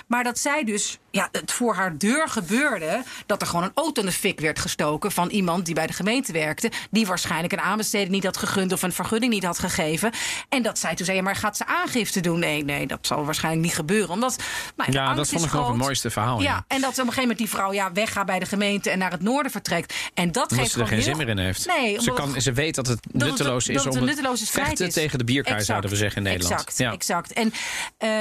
maar 0.08 0.24
dat 0.24 0.40
zij 0.40 0.64
dus, 0.64 1.00
ja, 1.12 1.30
het 1.32 1.52
voor 1.52 1.76
haar 1.76 1.98
deur 1.98 2.30
gebeurde 2.30 3.04
dat 3.26 3.42
er 3.42 3.48
gewoon 3.48 3.64
een 3.64 3.72
auto 3.74 4.02
in 4.02 4.08
de 4.08 4.14
fik 4.14 4.40
werd 4.40 4.60
gestoken 4.60 5.12
van 5.12 5.30
iemand 5.30 5.66
die 5.66 5.76
bij 5.76 5.88
de 5.88 5.94
gemeente 5.94 6.32
werkte, 6.32 6.72
die 6.92 7.08
waarschijnlijk 7.08 7.54
een 7.54 7.62
aanbesteding 7.62 8.12
niet 8.12 8.24
had 8.24 8.38
gegund 8.38 8.72
of 8.72 8.82
een 8.82 8.94
vergunning 8.94 9.34
niet 9.34 9.44
had 9.44 9.60
gegeven. 9.60 10.12
En 10.50 10.62
dat 10.62 10.80
zij 10.80 10.96
toen 10.96 11.06
zei, 11.06 11.18
ja, 11.18 11.24
maar 11.24 11.36
gaat 11.36 11.58
ze 11.58 11.66
aangifte 11.66 12.20
doen? 12.20 12.40
Nee, 12.40 12.64
nee, 12.64 12.88
dat 12.88 13.00
zal 13.02 13.26
waarschijnlijk 13.26 13.64
niet 13.64 13.76
gebeuren. 13.76 14.10
Omdat, 14.10 14.36
nou, 14.76 14.92
ja, 14.92 15.14
dat 15.14 15.30
vond 15.30 15.46
ik 15.46 15.52
nog 15.52 15.68
het 15.68 15.78
mooiste 15.78 16.10
verhaal. 16.10 16.42
Ja, 16.42 16.50
ja, 16.52 16.66
en 16.68 16.82
dat 16.82 16.92
op 16.92 16.98
een 16.98 17.04
gegeven 17.04 17.22
moment 17.22 17.38
die 17.38 17.50
vrouw 17.50 17.74
ja, 17.74 17.92
weggaat 17.92 18.26
bij 18.26 18.40
de 18.40 18.46
gemeente 18.46 18.90
en 18.90 18.98
naar 18.98 19.12
het 19.12 19.22
noorden 19.22 19.52
vertrekt. 19.52 19.94
En 20.14 20.32
dat 20.32 20.44
omdat 20.44 20.58
geeft 20.58 20.72
ze 20.72 20.80
er 20.80 20.88
geen 20.88 21.02
zin 21.02 21.18
meer 21.18 21.30
in 21.30 21.38
heeft. 21.38 21.66
Nee, 21.66 22.02
ze, 22.02 22.14
kan, 22.14 22.42
ze 22.42 22.52
weet 22.54 22.76
dat 22.76 22.88
het 22.88 23.00
nutteloos 23.12 23.68
is 23.68 23.86
om 23.86 24.08
het 24.08 24.50
vechten 24.50 24.90
tegen 24.90 25.18
de 25.18 25.24
bierkaai, 25.24 25.64
zouden 25.64 25.90
we 25.90 25.96
zeggen 25.96 26.18
in 26.18 26.24
Nederland. 26.24 26.54
Exact, 26.54 26.78
ja. 26.78 26.92
exact. 26.92 27.34
En 27.34 27.54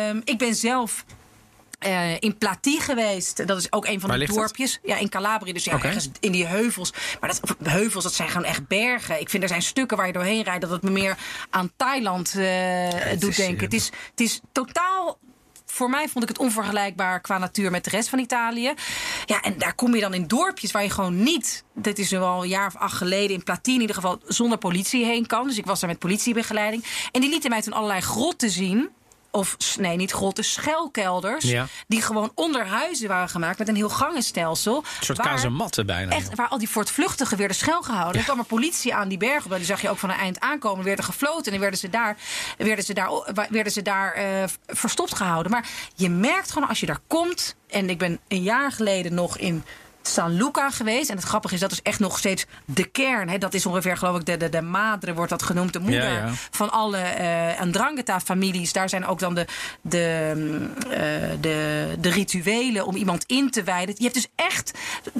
um, 0.09 0.23
ik 0.25 0.39
ben 0.39 0.55
zelf 0.55 1.05
uh, 1.87 2.21
in 2.21 2.39
Platy 2.39 2.79
geweest. 2.79 3.47
Dat 3.47 3.59
is 3.59 3.73
ook 3.73 3.87
een 3.87 4.01
van 4.01 4.19
de 4.19 4.27
dorpjes. 4.27 4.79
Ja, 4.83 4.97
in 4.97 5.09
Calabria. 5.09 5.53
Dus 5.53 5.65
ja, 5.65 5.75
okay. 5.75 5.87
ergens 5.87 6.09
in 6.21 6.33
die 6.33 6.47
heuvels. 6.47 6.93
Maar 7.21 7.31
dat, 7.31 7.57
heuvels, 7.63 8.05
dat 8.05 8.15
zijn 8.15 8.29
gewoon 8.29 8.47
echt 8.47 8.67
bergen. 8.67 9.21
Ik 9.21 9.31
vind 9.31 9.43
er 9.43 9.49
zijn 9.49 9.63
stukken 9.63 9.97
waar 9.97 10.07
je 10.07 10.13
doorheen 10.13 10.43
rijdt... 10.43 10.61
dat 10.61 10.71
het 10.71 10.83
me 10.83 10.91
meer 10.91 11.17
aan 11.51 11.73
Thailand 11.77 12.35
uh, 12.37 12.89
doet 13.19 13.37
denken. 13.37 13.65
Het 13.65 13.75
is, 13.75 13.91
het 14.11 14.21
is 14.21 14.41
totaal 14.53 15.19
voor 15.73 15.91
mij 15.91 16.09
vond 16.09 16.25
ik 16.25 16.29
het 16.29 16.39
onvergelijkbaar 16.39 17.21
qua 17.21 17.39
natuur 17.39 17.71
met 17.71 17.85
de 17.85 17.91
rest 17.91 18.09
van 18.09 18.19
Italië. 18.19 18.75
Ja, 19.27 19.43
en 19.43 19.55
daar 19.59 19.75
kom 19.75 19.95
je 19.95 20.01
dan 20.01 20.15
in 20.15 20.27
dorpjes 20.27 20.71
waar 20.71 20.83
je 20.83 20.91
gewoon 20.91 21.23
niet, 21.23 21.65
dit 21.75 21.99
is 21.99 22.11
nu 22.11 22.19
al 22.19 22.43
een 22.43 22.49
jaar 22.49 22.67
of 22.67 22.77
acht 22.77 22.97
geleden 22.97 23.37
in 23.37 23.43
Platini 23.43 23.75
in 23.75 23.81
ieder 23.81 23.97
geval, 23.97 24.21
zonder 24.27 24.59
politie 24.59 25.05
heen 25.05 25.27
kan. 25.27 25.47
Dus 25.47 25.59
ik 25.59 25.67
was 25.67 25.81
daar 25.81 25.91
met 25.91 25.99
politiebegeleiding. 25.99 26.85
En 27.13 27.21
die 27.21 27.31
lieten 27.31 27.51
mij 27.51 27.63
toen 27.63 27.73
allerlei 27.73 28.01
grotten 28.01 28.51
zien 28.51 28.89
of 29.31 29.57
nee, 29.79 29.97
niet 29.97 30.11
grotten, 30.11 30.45
schuilkelders. 30.45 31.55
Die 31.89 32.03
gewoon 32.03 32.33
onder 32.35 32.67
huizen 32.67 33.09
waren 33.09 33.29
gemaakt 33.29 33.59
met 33.59 33.69
een 33.69 33.77
heel 33.77 33.89
gangenstelsel. 33.89 34.77
Een 34.77 35.05
soort 35.05 35.19
kazematten 35.21 35.87
bijna. 35.87 36.15
Echt, 36.15 36.35
waar 36.35 36.49
al 36.49 36.59
die 36.59 36.69
voortvluchtigen 36.69 37.37
werden 37.37 37.57
schuilgehouden. 37.57 38.13
Ja. 38.13 38.19
Er 38.19 38.25
kwam 38.25 38.39
er 38.39 38.45
politie 38.45 38.95
aan 38.95 39.09
die 39.09 39.19
bergen. 39.19 39.51
Die 39.51 39.65
zag 39.65 39.83
je 39.83 39.91
ook 39.91 39.99
van 39.99 40.11
een 40.11 40.17
eind 40.17 40.41
aankomen. 40.41 40.85
Werden 40.85 41.05
gefloten 41.05 41.53
en 41.53 41.61
werden 41.61 41.79
ze 41.79 41.89
daar, 41.89 42.17
werden 42.57 42.85
ze 42.85 42.95
daar, 42.95 43.11
werden 43.51 43.73
ze 43.73 43.83
daar 43.83 44.19
uh, 44.19 44.45
verstopt 44.67 45.17
gehouden. 45.17 45.53
Maar 45.53 45.69
je 45.95 46.11
merkt 46.11 46.53
gewoon 46.53 46.69
als 46.69 46.81
je 46.81 46.87
daar 46.87 47.01
komt. 47.07 47.55
En 47.69 47.91
ik 47.91 47.99
ben 47.99 48.21
een 48.29 48.43
jaar 48.43 48.73
geleden 48.73 49.15
nog 49.15 49.39
in 49.39 49.65
San 50.03 50.33
Luca 50.37 50.71
geweest. 50.71 51.11
En 51.11 51.17
het 51.17 51.25
grappige 51.25 51.55
is, 51.55 51.61
dat 51.61 51.73
is 51.73 51.83
echt 51.83 51.99
nog 51.99 52.19
steeds 52.19 52.47
de 52.65 52.85
kern. 52.85 53.29
Hè. 53.29 53.39
Dat 53.39 53.55
is 53.55 53.67
ongeveer, 53.67 53.97
geloof 53.97 54.19
ik, 54.19 54.27
de, 54.27 54.37
de, 54.37 54.49
de 54.49 54.63
madre 54.63 55.15
wordt 55.15 55.31
dat 55.31 55.43
genoemd. 55.43 55.73
De 55.73 55.81
moeder 55.81 56.31
van 56.51 56.71
alle 56.71 56.99
uh, 57.21 57.61
Andrangheta-families. 57.61 58.73
Daar 58.73 58.89
zijn 58.89 59.07
ook 59.07 59.19
dan 59.19 59.35
de, 59.35 59.47
de, 59.81 60.35
uh, 60.87 60.93
de, 61.41 61.87
de 61.99 62.11
rituelen 62.11 62.87
om 62.87 62.97
iemand 62.97 63.25
in 63.27 63.51
te 63.51 63.63
wijden. 63.63 63.95
Je 63.99 64.03
hebt 64.03 64.15
dus 64.15 64.29
echt... 64.35 64.79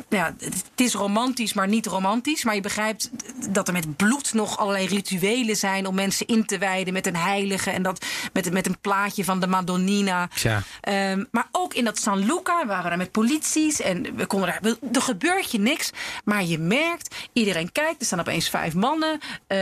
Ja, 0.09 0.35
het 0.39 0.65
is 0.77 0.95
romantisch, 0.95 1.53
maar 1.53 1.69
niet 1.69 1.87
romantisch. 1.87 2.45
Maar 2.45 2.55
je 2.55 2.61
begrijpt 2.61 3.11
dat 3.49 3.67
er 3.67 3.73
met 3.73 3.97
bloed 3.97 4.33
nog 4.33 4.59
allerlei 4.59 4.87
rituelen 4.87 5.57
zijn... 5.57 5.87
om 5.87 5.95
mensen 5.95 6.27
in 6.27 6.47
te 6.47 6.59
wijden 6.59 6.93
met 6.93 7.07
een 7.07 7.17
heilige. 7.17 7.71
En 7.71 7.83
dat 7.83 8.07
met, 8.33 8.53
met 8.53 8.67
een 8.67 8.79
plaatje 8.81 9.25
van 9.25 9.41
de 9.41 9.47
Madonnina. 9.47 10.29
Ja. 10.35 10.63
Um, 11.13 11.29
maar 11.31 11.49
ook 11.53 11.75
in 11.75 11.85
dat 11.85 11.99
San 11.99 12.19
Luca 12.19 12.67
waren 12.67 12.83
we 12.83 12.89
daar 12.89 12.99
met 12.99 13.11
polities. 13.11 13.81
En 13.81 14.17
we 14.17 14.27
konden 14.27 14.49
daar 14.61 14.75
er 14.93 15.03
gebeurt 15.03 15.51
je 15.51 15.59
niks. 15.59 15.91
Maar 16.25 16.45
je 16.45 16.59
merkt, 16.59 17.15
iedereen 17.33 17.73
kijkt. 17.73 18.01
Er 18.01 18.07
staan 18.07 18.21
opeens 18.21 18.49
vijf 18.49 18.75
mannen. 18.75 19.21
Uh, 19.49 19.59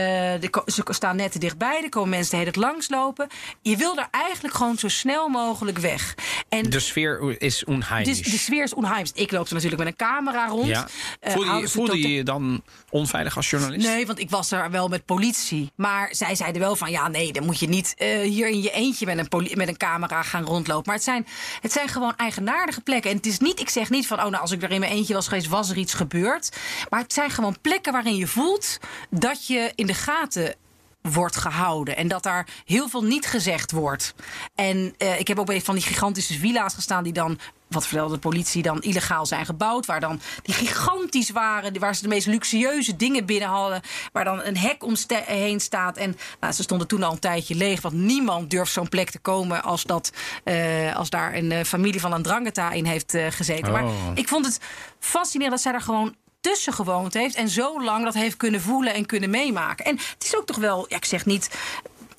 ze 0.65 0.83
staan 0.85 1.15
net 1.15 1.31
te 1.31 1.39
dichtbij. 1.39 1.83
Er 1.83 1.89
komen 1.89 2.09
mensen 2.09 2.31
de 2.31 2.37
hele 2.37 2.51
tijd 2.51 2.65
langslopen. 2.65 3.27
Je 3.61 3.77
wil 3.77 3.97
er 3.97 4.07
eigenlijk 4.11 4.55
gewoon 4.55 4.77
zo 4.77 4.87
snel 4.87 5.27
mogelijk 5.27 5.77
weg. 5.77 6.15
En 6.49 6.69
de 6.69 6.79
sfeer 6.79 7.41
is 7.41 7.63
onheimisch. 7.63 8.17
Dus 8.17 8.31
de 8.31 8.37
sfeer 8.37 8.63
is 8.63 8.73
onheimisch. 8.73 9.11
Ik 9.13 9.31
loop 9.31 9.47
er 9.47 9.53
natuurlijk 9.53 9.83
met 9.83 9.91
een 9.91 10.07
camera 10.07 10.47
rond. 10.47 10.67
Ja. 10.67 10.87
Uh, 11.21 11.33
voelde 11.33 11.53
je, 11.53 11.67
voelde 11.67 11.99
je 11.99 12.13
je 12.13 12.23
dan 12.23 12.63
onveilig 12.89 13.35
als 13.35 13.49
journalist? 13.49 13.68
Nee, 13.77 14.05
want 14.05 14.19
ik 14.19 14.29
was 14.29 14.51
er 14.51 14.71
wel 14.71 14.87
met 14.87 15.05
politie. 15.05 15.71
Maar 15.75 16.09
zij 16.11 16.35
zeiden 16.35 16.61
wel 16.61 16.75
van... 16.75 16.91
ja, 16.91 17.07
nee, 17.07 17.33
dan 17.33 17.45
moet 17.45 17.59
je 17.59 17.67
niet 17.67 17.95
uh, 17.97 18.19
hier 18.19 18.47
in 18.47 18.61
je 18.61 18.71
eentje 18.71 19.05
met 19.05 19.17
een, 19.17 19.51
met 19.53 19.67
een 19.67 19.77
camera 19.77 20.23
gaan 20.23 20.43
rondlopen. 20.43 20.83
Maar 20.85 20.95
het 20.95 21.03
zijn, 21.03 21.27
het 21.61 21.71
zijn 21.71 21.87
gewoon 21.87 22.15
eigenaardige 22.15 22.81
plekken. 22.81 23.11
En 23.11 23.17
het 23.17 23.25
is 23.25 23.39
niet, 23.39 23.59
ik 23.59 23.69
zeg 23.69 23.89
niet 23.89 24.07
van... 24.07 24.17
oh, 24.17 24.23
nou, 24.23 24.41
als 24.41 24.51
ik 24.51 24.63
er 24.63 24.71
in 24.71 24.79
mijn 24.79 24.91
eentje 24.91 25.13
was 25.13 25.27
geweest, 25.27 25.47
was 25.47 25.69
er 25.69 25.77
iets 25.77 25.93
gebeurd. 25.93 26.57
Maar 26.89 26.99
het 26.99 27.13
zijn 27.13 27.29
gewoon 27.29 27.57
plekken 27.61 27.91
waarin 27.93 28.15
je 28.15 28.27
voelt 28.27 28.77
dat 29.09 29.47
je 29.47 29.71
in 29.75 29.85
de 29.85 29.93
gaten 29.93 30.55
wordt 31.01 31.35
gehouden. 31.35 31.97
En 31.97 32.07
dat 32.07 32.23
daar 32.23 32.47
heel 32.65 32.89
veel 32.89 33.03
niet 33.03 33.25
gezegd 33.25 33.71
wordt. 33.71 34.13
En 34.55 34.93
uh, 34.97 35.19
ik 35.19 35.27
heb 35.27 35.39
ook 35.39 35.45
bij 35.45 35.61
van 35.61 35.75
die 35.75 35.83
gigantische 35.83 36.39
villa's 36.39 36.73
gestaan 36.73 37.03
die 37.03 37.13
dan 37.13 37.39
wat 37.69 37.87
vertelde 37.87 38.13
de 38.13 38.19
politie, 38.19 38.61
dan 38.61 38.81
illegaal 38.81 39.25
zijn 39.25 39.45
gebouwd. 39.45 39.85
Waar 39.85 39.99
dan 39.99 40.19
die 40.43 40.53
gigantisch 40.53 41.29
waren, 41.29 41.79
waar 41.79 41.95
ze 41.95 42.01
de 42.01 42.07
meest 42.07 42.27
luxueuze 42.27 42.95
dingen 42.95 43.25
binnen 43.25 43.49
hadden. 43.49 43.81
Waar 44.11 44.23
dan 44.23 44.43
een 44.43 44.57
hek 44.57 44.83
omheen 44.83 45.59
staat. 45.59 45.97
En 45.97 46.17
nou, 46.39 46.53
ze 46.53 46.63
stonden 46.63 46.87
toen 46.87 47.03
al 47.03 47.11
een 47.11 47.19
tijdje 47.19 47.55
leeg. 47.55 47.81
Want 47.81 47.95
niemand 47.95 48.49
durft 48.49 48.71
zo'n 48.71 48.89
plek 48.89 49.09
te 49.09 49.19
komen 49.19 49.63
als, 49.63 49.83
dat, 49.83 50.11
uh, 50.43 50.95
als 50.95 51.09
daar 51.09 51.35
een 51.35 51.51
uh, 51.51 51.63
familie 51.63 51.99
van 51.99 52.13
een 52.13 52.23
drangeta 52.23 52.71
in 52.71 52.85
heeft 52.85 53.13
uh, 53.13 53.25
gezeten. 53.29 53.67
Oh. 53.67 53.71
Maar 53.71 53.83
ik 54.13 54.27
vond 54.27 54.45
het 54.45 54.59
fascinerend 54.99 55.53
dat 55.55 55.63
zij 55.63 55.71
daar 55.71 55.81
gewoon 55.81 56.15
tussen 56.41 56.73
gewoond 56.73 57.13
heeft 57.13 57.35
en 57.35 57.49
zo 57.49 57.83
lang 57.83 58.03
dat 58.03 58.13
heeft 58.13 58.37
kunnen 58.37 58.61
voelen 58.61 58.93
en 58.93 59.05
kunnen 59.05 59.29
meemaken. 59.29 59.85
En 59.85 59.95
het 59.95 60.23
is 60.23 60.37
ook 60.37 60.45
toch 60.45 60.57
wel, 60.57 60.85
ja, 60.89 60.95
ik 60.95 61.05
zeg 61.05 61.25
niet 61.25 61.49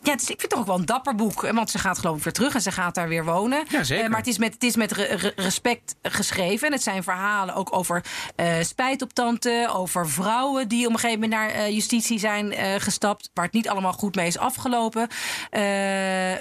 ja, 0.02 0.12
ik 0.12 0.20
vind 0.20 0.40
het 0.40 0.50
toch 0.50 0.58
ook 0.58 0.66
wel 0.66 0.78
een 0.78 0.84
dapper 0.84 1.14
boek. 1.14 1.40
Want 1.40 1.70
ze 1.70 1.78
gaat 1.78 1.98
geloof 1.98 2.16
ik 2.16 2.22
weer 2.24 2.32
terug 2.32 2.54
en 2.54 2.60
ze 2.60 2.72
gaat 2.72 2.94
daar 2.94 3.08
weer 3.08 3.24
wonen. 3.24 3.64
Ja, 3.68 3.82
zeker. 3.82 4.04
Uh, 4.04 4.10
maar 4.10 4.18
het 4.18 4.28
is 4.28 4.38
met, 4.38 4.52
het 4.52 4.62
is 4.62 4.76
met 4.76 4.92
respect 5.36 5.96
geschreven. 6.02 6.66
En 6.66 6.72
het 6.72 6.82
zijn 6.82 7.02
verhalen 7.02 7.54
ook 7.54 7.76
over 7.76 8.04
uh, 8.36 8.54
spijtoptanten. 8.60 9.74
Over 9.74 10.08
vrouwen 10.08 10.68
die 10.68 10.86
op 10.86 10.92
een 10.92 10.98
gegeven 10.98 11.20
moment 11.20 11.40
naar 11.40 11.56
uh, 11.56 11.74
justitie 11.74 12.18
zijn 12.18 12.52
gestapt. 12.80 13.30
Waar 13.34 13.44
het 13.44 13.54
niet 13.54 13.68
allemaal 13.68 13.92
goed 13.92 14.14
mee 14.14 14.26
is 14.26 14.38
afgelopen. 14.38 15.08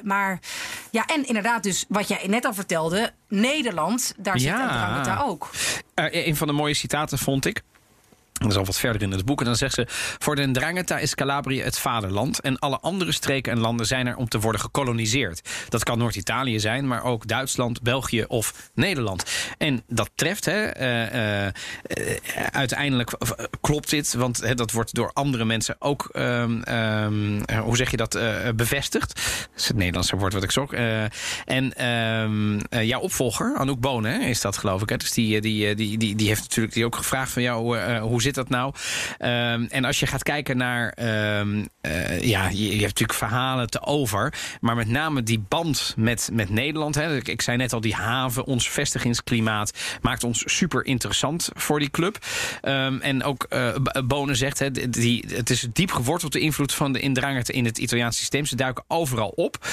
maar 0.04 0.40
ja, 0.92 1.06
en 1.06 1.28
inderdaad 1.28 1.64
dus 1.64 1.86
wat 1.88 2.08
jij 2.08 2.28
net 2.28 2.46
al 2.46 2.54
vertelde. 2.54 3.12
Nederland, 3.28 4.14
daar 4.18 4.40
zit 4.40 4.50
ja. 4.50 5.04
daar 5.04 5.26
ook. 5.26 5.50
een 5.96 6.36
van 6.36 6.48
de 6.48 6.54
mooie 6.54 6.74
citaten 6.74 7.18
vond 7.18 7.46
ik. 7.46 7.64
Dat 8.40 8.52
is 8.52 8.58
al 8.58 8.66
wat 8.66 8.80
verder 8.80 9.02
in 9.02 9.12
het 9.12 9.26
boek. 9.26 9.40
En 9.40 9.46
dan 9.46 9.56
zegt 9.56 9.74
ze: 9.74 9.86
Voor 10.18 10.36
de 10.36 10.52
Drangheta 10.52 10.98
is 10.98 11.16
Calabria 11.16 11.64
het 11.64 11.80
vaderland. 11.80 12.40
En 12.40 12.60
alle 12.60 12.80
andere 12.80 13.12
streken 13.12 13.52
en 13.52 13.60
landen 13.60 13.86
zijn 13.86 14.08
er 14.08 14.16
om 14.16 14.28
te 14.28 14.40
worden 14.40 14.62
gekoloniseerd. 14.62 15.50
Dat 15.70 15.84
kan 15.84 15.98
Noord-Italië 15.98 16.60
zijn, 16.60 16.88
maar 16.88 17.04
ook 17.04 17.28
Duitsland, 17.28 17.82
België 17.82 18.24
of 18.28 18.70
Nederland. 18.74 19.24
En 19.58 19.84
dat 19.88 20.10
treft, 20.16 20.46
hè, 20.46 20.82
uh, 20.82 21.46
uh, 21.46 21.52
uiteindelijk 22.52 23.12
klopt 23.62 23.90
dit. 23.90 24.14
Want 24.14 24.38
hè, 24.38 24.56
dat 24.56 24.72
wordt 24.72 24.94
door 24.94 25.12
andere 25.14 25.46
mensen 25.46 25.76
ook, 25.80 26.10
um, 26.14 26.64
um, 26.68 27.42
hoe 27.64 27.78
zeg 27.78 27.92
je 27.92 27.98
dat, 27.98 28.20
bevestigd. 28.56 29.16
Dat 29.16 29.50
is 29.62 29.68
het 29.68 29.78
Nederlandse 29.78 30.16
woord 30.16 30.34
wat 30.34 30.44
ik 30.44 30.52
zoek. 30.52 30.74
en 31.46 31.86
um, 31.86 32.60
jouw 32.70 33.00
opvolger, 33.00 33.56
Anouk 33.58 33.80
Bonen, 33.80 34.22
is 34.22 34.42
dat 34.42 34.58
geloof 34.58 34.82
ik. 34.82 34.90
Hè? 34.90 34.98
Dus 34.98 35.12
die, 35.12 35.42
die, 35.42 35.76
die, 35.76 35.98
die, 35.98 36.16
die 36.16 36.28
heeft 36.28 36.42
natuurlijk 36.42 36.74
die 36.74 36.86
ook 36.86 36.96
gevraagd 36.96 37.32
van 37.32 37.42
jou: 37.42 37.78
hoe 38.00 38.22
zit 38.22 38.29
dat 38.36 38.50
nou? 38.50 38.74
Um, 39.20 39.68
en 39.70 39.86
als 39.86 40.00
je 40.00 40.08
gaat 40.08 40.24
kijken 40.24 40.58
naar. 40.58 40.94
Um, 41.40 41.68
uh, 41.82 42.22
ja, 42.22 42.50
je, 42.50 42.70
hebt 42.70 42.82
natuurlijk 42.82 43.20
verhalen 43.20 43.70
te 43.70 43.82
over. 43.82 44.34
Maar 44.62 44.76
met 44.76 44.88
name 44.88 45.24
die 45.24 45.40
band 45.48 45.94
met, 45.98 46.30
met 46.34 46.50
Nederland. 46.50 46.96
Hè, 46.96 47.18
ik, 47.18 47.42
zei 47.42 47.58
net 47.58 47.74
al, 47.74 47.82
die 47.82 47.94
haven, 47.94 48.46
ons 48.46 48.70
vestigingsklimaat. 48.70 49.74
maakt 50.02 50.24
ons 50.24 50.44
super 50.46 50.86
interessant 50.86 51.50
voor 51.54 51.80
die 51.80 51.90
club. 51.90 52.18
Um, 52.62 53.02
en 53.02 53.24
ook 53.24 53.46
uh, 53.50 53.76
Bonen 54.06 54.36
zegt, 54.36 54.60
hè, 54.60 54.72
die, 54.72 55.26
het 55.34 55.50
is 55.50 55.68
diep 55.74 55.92
geworteld 55.92 56.34
de 56.34 56.40
invloed 56.40 56.74
van 56.74 56.94
de 56.94 57.00
indrangers 57.00 57.50
in 57.50 57.66
het 57.66 57.78
Italiaanse 57.78 58.20
systeem. 58.20 58.46
Ze 58.46 58.56
duiken 58.56 58.84
overal 58.88 59.30
op. 59.30 59.68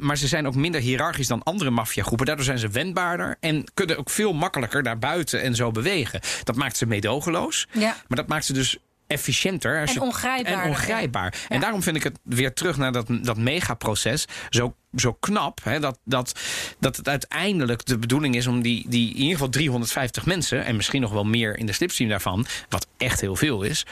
Maar 0.00 0.16
ze 0.16 0.26
zijn 0.26 0.46
ook 0.46 0.54
minder 0.54 0.80
hiërarchisch 0.80 1.26
dan 1.26 1.42
andere 1.42 1.70
maffiagroepen. 1.70 2.26
Daardoor 2.26 2.44
zijn 2.44 2.58
ze 2.58 2.68
wendbaarder 2.68 3.36
en 3.40 3.64
kunnen 3.74 3.98
ook 3.98 4.10
veel 4.10 4.32
makkelijker 4.32 4.82
naar 4.82 4.98
buiten 4.98 5.42
en 5.42 5.54
zo 5.54 5.70
bewegen. 5.70 6.20
Dat 6.44 6.56
maakt 6.56 6.76
ze 6.76 6.86
meedogenloos. 6.86 7.68
Ja. 7.72 7.89
Maar 8.08 8.16
dat 8.16 8.28
maakt 8.28 8.44
ze 8.44 8.52
dus 8.52 8.78
efficiënter. 9.10 9.80
Als 9.80 9.94
en 9.94 10.00
ongrijpbaar. 10.00 10.62
En 10.62 10.68
ongrijpbaar. 10.68 11.34
En 11.48 11.60
daarom 11.60 11.82
vind 11.82 11.96
ik 11.96 12.02
het 12.02 12.18
weer 12.22 12.52
terug 12.52 12.76
naar 12.76 12.92
dat, 12.92 13.06
dat 13.08 13.36
megaproces 13.36 14.24
zo, 14.50 14.74
zo 14.96 15.12
knap. 15.12 15.60
Hè, 15.64 15.80
dat, 15.80 15.98
dat, 16.04 16.40
dat 16.78 16.96
het 16.96 17.08
uiteindelijk 17.08 17.84
de 17.84 17.98
bedoeling 17.98 18.36
is 18.36 18.46
om 18.46 18.62
die, 18.62 18.84
die 18.88 19.10
in 19.10 19.16
ieder 19.16 19.32
geval 19.32 19.48
350 19.48 20.26
mensen... 20.26 20.64
en 20.64 20.76
misschien 20.76 21.00
nog 21.00 21.12
wel 21.12 21.24
meer 21.24 21.58
in 21.58 21.66
de 21.66 21.72
slipstream 21.72 22.10
daarvan... 22.10 22.46
wat 22.68 22.86
echt 22.96 23.20
heel 23.20 23.36
veel 23.36 23.62
is. 23.62 23.86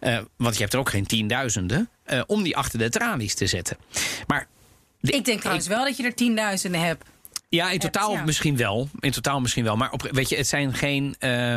Uh, 0.00 0.18
want 0.36 0.54
je 0.54 0.60
hebt 0.60 0.72
er 0.72 0.78
ook 0.78 0.90
geen 0.90 1.06
tienduizenden... 1.06 1.88
Uh, 2.12 2.22
om 2.26 2.42
die 2.42 2.56
achter 2.56 2.78
de 2.78 2.88
tralies 2.88 3.34
te 3.34 3.46
zetten. 3.46 3.76
Maar... 4.26 4.46
De, 5.00 5.12
ik 5.12 5.24
denk 5.24 5.40
trouwens 5.40 5.66
wel 5.66 5.84
dat 5.84 5.96
je 5.96 6.02
er 6.02 6.14
tienduizenden 6.14 6.80
hebt. 6.80 7.04
Ja, 7.48 7.70
in 7.70 7.78
totaal 7.78 8.16
misschien 8.24 8.56
wel. 8.56 8.88
In 9.00 9.10
totaal 9.10 9.40
misschien 9.40 9.64
wel. 9.64 9.76
Maar 9.76 9.90
op, 9.90 10.08
weet 10.10 10.28
je, 10.28 10.36
het 10.36 10.46
zijn 10.46 10.74
geen... 10.74 11.16
Uh, 11.20 11.56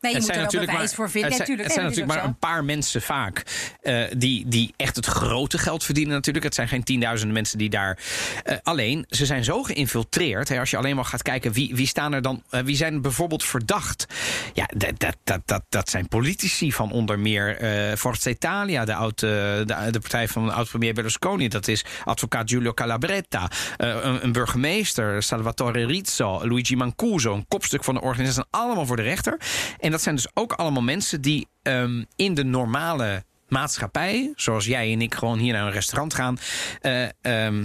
Nee, 0.00 0.12
je 0.12 0.18
het 0.18 0.26
moet 0.26 0.36
er 0.36 0.58
wel 0.58 0.66
bewijs 0.66 0.94
voor 0.94 1.10
vinden. 1.10 1.30
Het 1.30 1.38
natuurlijk, 1.38 1.68
het 1.68 1.76
zijn 1.76 1.86
natuurlijk 1.86 2.14
maar 2.14 2.24
een 2.24 2.38
paar 2.38 2.64
mensen 2.64 3.02
vaak 3.02 3.42
eh, 3.80 4.04
die, 4.16 4.48
die 4.48 4.74
echt 4.76 4.96
het 4.96 5.06
grote 5.06 5.58
geld 5.58 5.84
verdienen 5.84 6.14
natuurlijk. 6.14 6.44
Het 6.44 6.54
zijn 6.54 6.68
geen 6.68 6.82
tienduizenden 6.82 7.34
mensen 7.34 7.58
die 7.58 7.70
daar... 7.70 7.98
eh, 8.44 8.56
alleen, 8.62 9.06
ze 9.08 9.26
zijn 9.26 9.44
zo 9.44 9.62
geïnfiltreerd. 9.62 10.48
Hè, 10.48 10.58
als 10.58 10.70
je 10.70 10.76
alleen 10.76 10.96
maar 10.96 11.04
gaat 11.04 11.22
kijken 11.22 11.52
wie, 11.52 11.74
wie 11.74 11.86
staan 11.86 12.12
er 12.12 12.22
dan... 12.22 12.42
eh, 12.50 12.60
wie 12.60 12.76
zijn 12.76 13.00
bijvoorbeeld 13.02 13.44
verdacht? 13.44 14.06
Ja, 14.52 14.68
dat, 14.76 14.98
dat, 15.00 15.16
dat, 15.24 15.40
dat, 15.44 15.62
dat 15.68 15.90
zijn 15.90 16.08
politici 16.08 16.72
van 16.72 16.92
onder 16.92 17.18
meer 17.18 17.56
Forza 17.96 18.30
Italia, 18.30 18.84
de, 18.84 18.94
oud, 18.94 19.18
de, 19.18 19.62
de 19.90 20.00
partij 20.00 20.28
van 20.28 20.52
oud-premier 20.52 20.94
Berlusconi. 20.94 21.48
Dat 21.48 21.68
is 21.68 21.84
advocaat 22.04 22.50
Giulio 22.50 22.74
Calabretta. 22.74 23.50
een, 23.76 24.24
een 24.24 24.32
burgemeester, 24.32 25.22
Salvatore 25.22 25.86
Rizzo, 25.86 26.46
Luigi 26.48 26.76
Mancuso, 26.76 27.34
een 27.34 27.48
kopstuk 27.48 27.84
van 27.84 27.94
de 27.94 28.00
organisatie. 28.00 28.44
zijn 28.50 28.64
allemaal 28.64 28.86
voor 28.86 28.96
de 28.96 29.02
rechter. 29.02 29.40
En 29.78 29.87
dat 29.90 30.02
zijn 30.02 30.14
dus 30.14 30.28
ook 30.34 30.52
allemaal 30.52 30.82
mensen 30.82 31.20
die 31.20 31.48
ehm, 31.62 32.04
in 32.16 32.34
de 32.34 32.44
normale 32.44 33.24
maatschappij, 33.48 34.32
zoals 34.36 34.66
jij 34.66 34.92
en 34.92 35.00
ik 35.00 35.14
gewoon 35.14 35.38
hier 35.38 35.52
naar 35.52 35.66
een 35.66 35.72
restaurant 35.72 36.14
gaan, 36.14 36.38
eh, 36.80 37.02
ehm, 37.02 37.12
eh, 37.20 37.30
eh, 37.30 37.46
eh, 37.46 37.64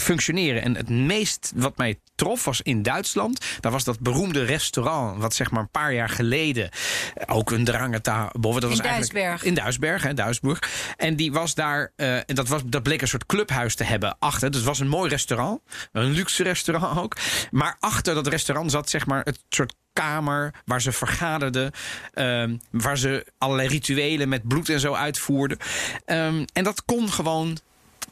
functioneren. 0.00 0.62
En 0.62 0.76
het 0.76 0.88
meest 0.88 1.52
wat 1.54 1.76
mij 1.76 1.98
trof 2.14 2.44
was 2.44 2.60
in 2.60 2.82
Duitsland. 2.82 3.44
Daar 3.60 3.72
was 3.72 3.84
dat 3.84 4.00
beroemde 4.00 4.44
restaurant, 4.44 5.20
wat 5.20 5.34
zeg 5.34 5.50
maar 5.50 5.60
een 5.62 5.70
paar 5.70 5.94
jaar 5.94 6.08
geleden 6.08 6.70
eh, 7.14 7.36
ook 7.36 7.50
een 7.50 7.64
drangeta 7.64 8.30
boven. 8.40 8.60
Dat 8.60 8.70
In 8.70 8.76
was 8.76 8.86
Duisberg. 8.86 9.42
In 9.44 9.54
Duisberg, 9.54 10.02
hè, 10.02 10.14
Duisburg. 10.14 10.58
En 10.96 11.16
die 11.16 11.32
was 11.32 11.54
daar, 11.54 11.92
eh, 11.96 12.16
en 12.16 12.34
dat, 12.34 12.48
was, 12.48 12.62
dat 12.66 12.82
bleek 12.82 13.00
een 13.00 13.08
soort 13.08 13.26
clubhuis 13.26 13.74
te 13.74 13.84
hebben 13.84 14.16
achter. 14.18 14.48
Dus 14.50 14.58
het 14.60 14.68
was 14.68 14.78
een 14.80 14.88
mooi 14.88 15.10
restaurant, 15.10 15.60
een 15.92 16.10
luxe 16.10 16.42
restaurant 16.42 16.98
ook. 16.98 17.16
Maar 17.50 17.76
achter 17.80 18.14
dat 18.14 18.26
restaurant 18.26 18.70
zat 18.70 18.90
zeg 18.90 19.06
maar 19.06 19.24
het 19.24 19.44
soort 19.48 19.74
kamer 19.92 20.54
waar 20.64 20.82
ze 20.82 20.92
vergaderden. 20.92 21.70
ehm, 22.12 22.56
waar 22.70 22.98
ze 22.98 23.26
allerlei 23.38 23.68
rituelen 23.68 24.28
met 24.28 24.48
bloed 24.48 24.68
en 24.68 24.80
zo 24.80 24.94
uitvoerden. 24.94 25.58
Ehm, 26.04 26.44
en 26.52 26.64
dat 26.64 26.84
kon 26.84 27.12
gewoon 27.12 27.58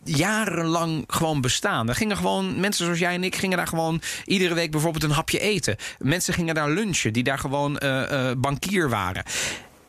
jarenlang 0.04 1.04
gewoon 1.06 1.40
bestaan. 1.40 1.88
Er 1.88 1.94
gingen 1.94 2.16
gewoon 2.16 2.60
mensen 2.60 2.84
zoals 2.84 3.00
jij 3.00 3.14
en 3.14 3.24
ik 3.24 3.36
gingen 3.36 3.56
daar 3.56 3.66
gewoon 3.66 4.00
iedere 4.24 4.54
week 4.54 4.70
bijvoorbeeld 4.70 5.04
een 5.04 5.10
hapje 5.10 5.38
eten. 5.38 5.76
Mensen 5.98 6.34
gingen 6.34 6.54
daar 6.54 6.70
lunchen 6.70 7.12
die 7.12 7.22
daar 7.22 7.38
gewoon 7.38 7.78
eh, 7.78 8.30
eh, 8.30 8.36
bankier 8.38 8.88
waren. 8.88 9.24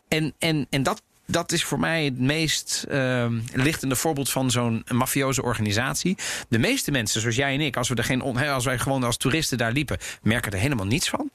En, 0.08 0.34
en, 0.40 0.68
en 0.70 0.84
dat, 0.84 1.02
dat 1.26 1.52
is 1.52 1.64
voor 1.64 1.80
mij 1.80 2.06
het 2.06 2.20
meest 2.20 2.86
ehm, 2.90 3.40
lichtende 3.54 3.96
voorbeeld 3.96 4.30
van 4.30 4.52
zo'n 4.52 4.84
mafioze 4.92 5.44
organisatie. 5.44 6.18
De 6.50 6.60
meeste 6.60 6.92
mensen, 6.92 7.22
zoals 7.22 7.36
jij 7.36 7.54
en 7.54 7.62
ik, 7.62 7.78
als, 7.78 7.90
we 7.90 7.96
er 7.96 8.04
geen 8.04 8.22
on, 8.22 8.38
als 8.38 8.66
wij 8.66 8.80
gewoon 8.80 9.04
als 9.04 9.18
toeristen 9.18 9.58
daar 9.58 9.72
liepen, 9.72 9.98
merken 10.22 10.52
er 10.52 10.60
helemaal 10.60 10.86
niets 10.86 11.10
van. 11.10 11.30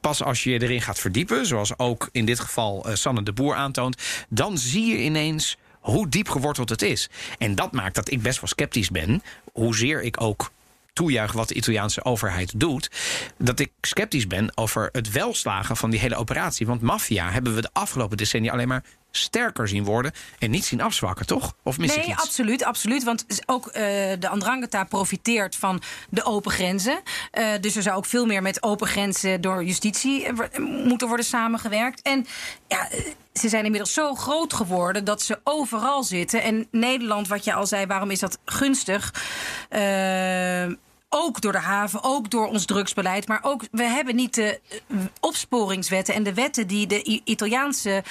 Pas 0.00 0.22
als 0.22 0.44
je 0.44 0.50
je 0.50 0.62
erin 0.62 0.82
gaat 0.82 0.98
verdiepen, 0.98 1.46
zoals 1.46 1.78
ook 1.78 2.08
in 2.12 2.24
dit 2.24 2.40
geval 2.40 2.84
eh, 2.84 2.94
Sanne 2.94 3.22
de 3.22 3.32
Boer 3.32 3.54
aantoont, 3.54 4.02
dan 4.28 4.58
zie 4.58 4.86
je 4.86 4.98
ineens 4.98 5.56
hoe 5.82 6.08
diep 6.08 6.28
geworteld 6.28 6.68
het 6.68 6.82
is. 6.82 7.10
En 7.38 7.54
dat 7.54 7.72
maakt 7.72 7.94
dat 7.94 8.10
ik 8.10 8.22
best 8.22 8.40
wel 8.40 8.48
sceptisch 8.48 8.90
ben, 8.90 9.22
hoezeer 9.52 10.02
ik 10.02 10.20
ook 10.20 10.50
toejuich 10.92 11.32
wat 11.32 11.48
de 11.48 11.54
Italiaanse 11.54 12.04
overheid 12.04 12.60
doet, 12.60 12.90
dat 13.38 13.60
ik 13.60 13.70
sceptisch 13.80 14.26
ben 14.26 14.56
over 14.56 14.88
het 14.92 15.10
welslagen 15.10 15.76
van 15.76 15.90
die 15.90 16.00
hele 16.00 16.16
operatie. 16.16 16.66
Want 16.66 16.80
maffia 16.80 17.30
hebben 17.30 17.54
we 17.54 17.60
de 17.60 17.70
afgelopen 17.72 18.16
decennia 18.16 18.52
alleen 18.52 18.68
maar 18.68 18.84
sterker 19.12 19.68
zien 19.68 19.84
worden 19.84 20.12
en 20.38 20.50
niet 20.50 20.64
zien 20.64 20.80
afzwakken, 20.80 21.26
toch? 21.26 21.54
Of 21.62 21.78
mis 21.78 21.96
ik 21.96 22.06
iets? 22.06 22.22
absoluut, 22.22 22.64
absoluut. 22.64 23.04
Want 23.04 23.24
ook 23.46 23.66
eh, 23.66 23.82
de 24.18 24.28
Andrangheta 24.28 24.84
profiteert 24.84 25.56
van 25.56 25.82
de 26.08 26.24
open 26.24 26.50
grenzen. 26.50 27.02
Eh, 27.30 27.48
dus 27.60 27.76
er 27.76 27.82
zou 27.82 27.96
ook 27.96 28.06
veel 28.06 28.26
meer 28.26 28.42
met 28.42 28.62
open 28.62 28.86
grenzen 28.86 29.40
door 29.40 29.64
justitie 29.64 30.26
eh, 30.26 30.58
moeten 30.84 31.08
worden 31.08 31.26
samengewerkt. 31.26 32.02
En 32.02 32.26
ja, 32.68 32.88
ze 33.34 33.48
zijn 33.48 33.64
inmiddels 33.64 33.92
zo 33.92 34.14
groot 34.14 34.52
geworden 34.52 35.04
dat 35.04 35.22
ze 35.22 35.40
overal 35.44 36.02
zitten. 36.02 36.42
En 36.42 36.66
Nederland, 36.70 37.28
wat 37.28 37.44
je 37.44 37.54
al 37.54 37.66
zei, 37.66 37.86
waarom 37.86 38.10
is 38.10 38.20
dat 38.20 38.38
gunstig? 38.44 39.14
Eh, 39.68 40.66
ook 41.14 41.40
door 41.40 41.52
de 41.52 41.58
haven, 41.58 42.02
ook 42.02 42.30
door 42.30 42.46
ons 42.48 42.64
drugsbeleid. 42.64 43.28
Maar 43.28 43.38
ook, 43.42 43.62
we 43.70 43.82
hebben 43.84 44.16
niet 44.16 44.34
de 44.34 44.60
eh, 44.88 44.96
opsporingswetten 45.20 46.14
en 46.14 46.22
de 46.22 46.34
wetten 46.34 46.66
die 46.66 46.86
de 46.86 47.20
Italiaanse, 47.24 48.02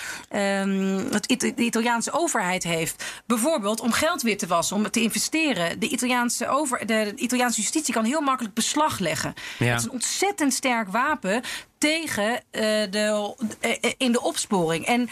het 1.10 1.30
It- 1.30 1.40
de 1.40 1.64
Italiaanse 1.64 2.12
overheid 2.12 2.64
heeft. 2.64 3.22
Bijvoorbeeld 3.26 3.80
om 3.80 3.92
geld 3.92 4.22
weer 4.22 4.38
te 4.38 4.48
wassen, 4.48 4.76
om 4.76 4.84
het 4.84 4.94
te 4.94 5.02
investeren. 5.02 5.80
De 5.80 5.90
Italiaanse, 5.90 6.48
over, 6.48 6.86
de, 6.86 7.14
Italiaanse 7.16 7.62
justitie 7.62 7.94
kan 7.94 8.06
heel 8.06 8.22
makkelijk 8.22 8.54
beslag 8.56 9.00
leggen. 9.00 9.34
Ja. 9.60 9.66
Het 9.66 9.80
is 9.80 9.86
een 9.86 9.92
ontzettend 9.92 10.54
sterk 10.54 10.90
wapen 10.90 11.42
tegen 11.78 12.34
eh, 12.52 12.62
de, 12.90 13.36
eh, 13.60 13.92
in 13.98 14.12
de 14.12 14.22
opsporing. 14.22 14.86
En 14.86 15.10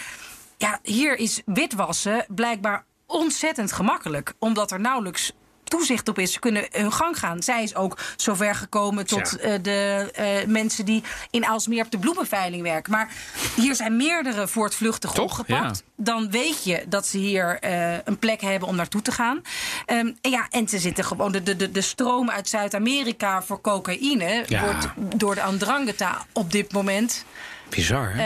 ja, 0.58 0.80
hier 0.84 1.18
is 1.18 1.42
witwassen 1.46 2.26
blijkbaar 2.28 2.86
ontzettend 3.06 3.72
gemakkelijk, 3.72 4.34
omdat 4.40 4.72
er 4.72 4.80
nauwelijks 4.80 5.32
toezicht 5.70 6.08
op 6.08 6.20
is. 6.20 6.34
Ze 6.34 6.40
kunnen 6.40 6.66
hun 6.72 6.92
gang 6.92 7.20
gaan. 7.20 7.44
Zij 7.44 7.64
is 7.64 7.76
ook 7.76 7.98
zover 8.18 8.56
gekomen 8.56 9.06
tot 9.06 9.38
eh, 9.38 9.54
de 9.62 10.10
eh, 10.14 10.48
mensen 10.48 10.86
die 10.86 11.04
in 11.30 11.46
Aalsmeer 11.46 11.84
op 11.86 11.92
de 11.92 11.98
bloemenveiling 11.98 12.64
werken. 12.64 12.92
Maar 12.92 13.12
hier 13.56 13.76
zijn 13.76 13.98
meerdere 13.98 14.48
voortvluchtig 14.48 15.12
Toch? 15.12 15.24
opgepakt. 15.24 15.84
Dan 15.96 16.32
weet 16.32 16.64
je 16.64 16.84
dat 16.88 17.08
ze 17.08 17.18
hier 17.18 17.60
eh, 17.60 17.94
een 18.04 18.20
plek 18.20 18.42
hebben 18.42 18.68
om 18.68 18.76
naartoe 18.76 19.02
te 19.02 19.12
gaan. 19.12 19.42
Ehm, 19.86 20.12
en 20.22 20.32
ja, 20.32 20.48
en 20.50 20.68
ze 20.68 20.80
zitten 20.80 21.04
gewoon. 21.06 21.32
De, 21.32 21.44
de, 21.44 21.56
de, 21.56 21.72
de 21.72 21.82
stroom 21.82 22.30
uit 22.30 22.50
Zuid-Amerika 22.50 23.42
voor 23.42 23.62
cocaïne 23.62 24.44
Ja. 24.48 24.62
wordt 24.64 24.88
door 25.16 25.36
de 25.36 25.42
Andrangheta 25.42 26.26
op 26.34 26.52
dit 26.52 26.72
moment. 26.72 27.26
Bizar, 27.70 28.12
hè? 28.16 28.22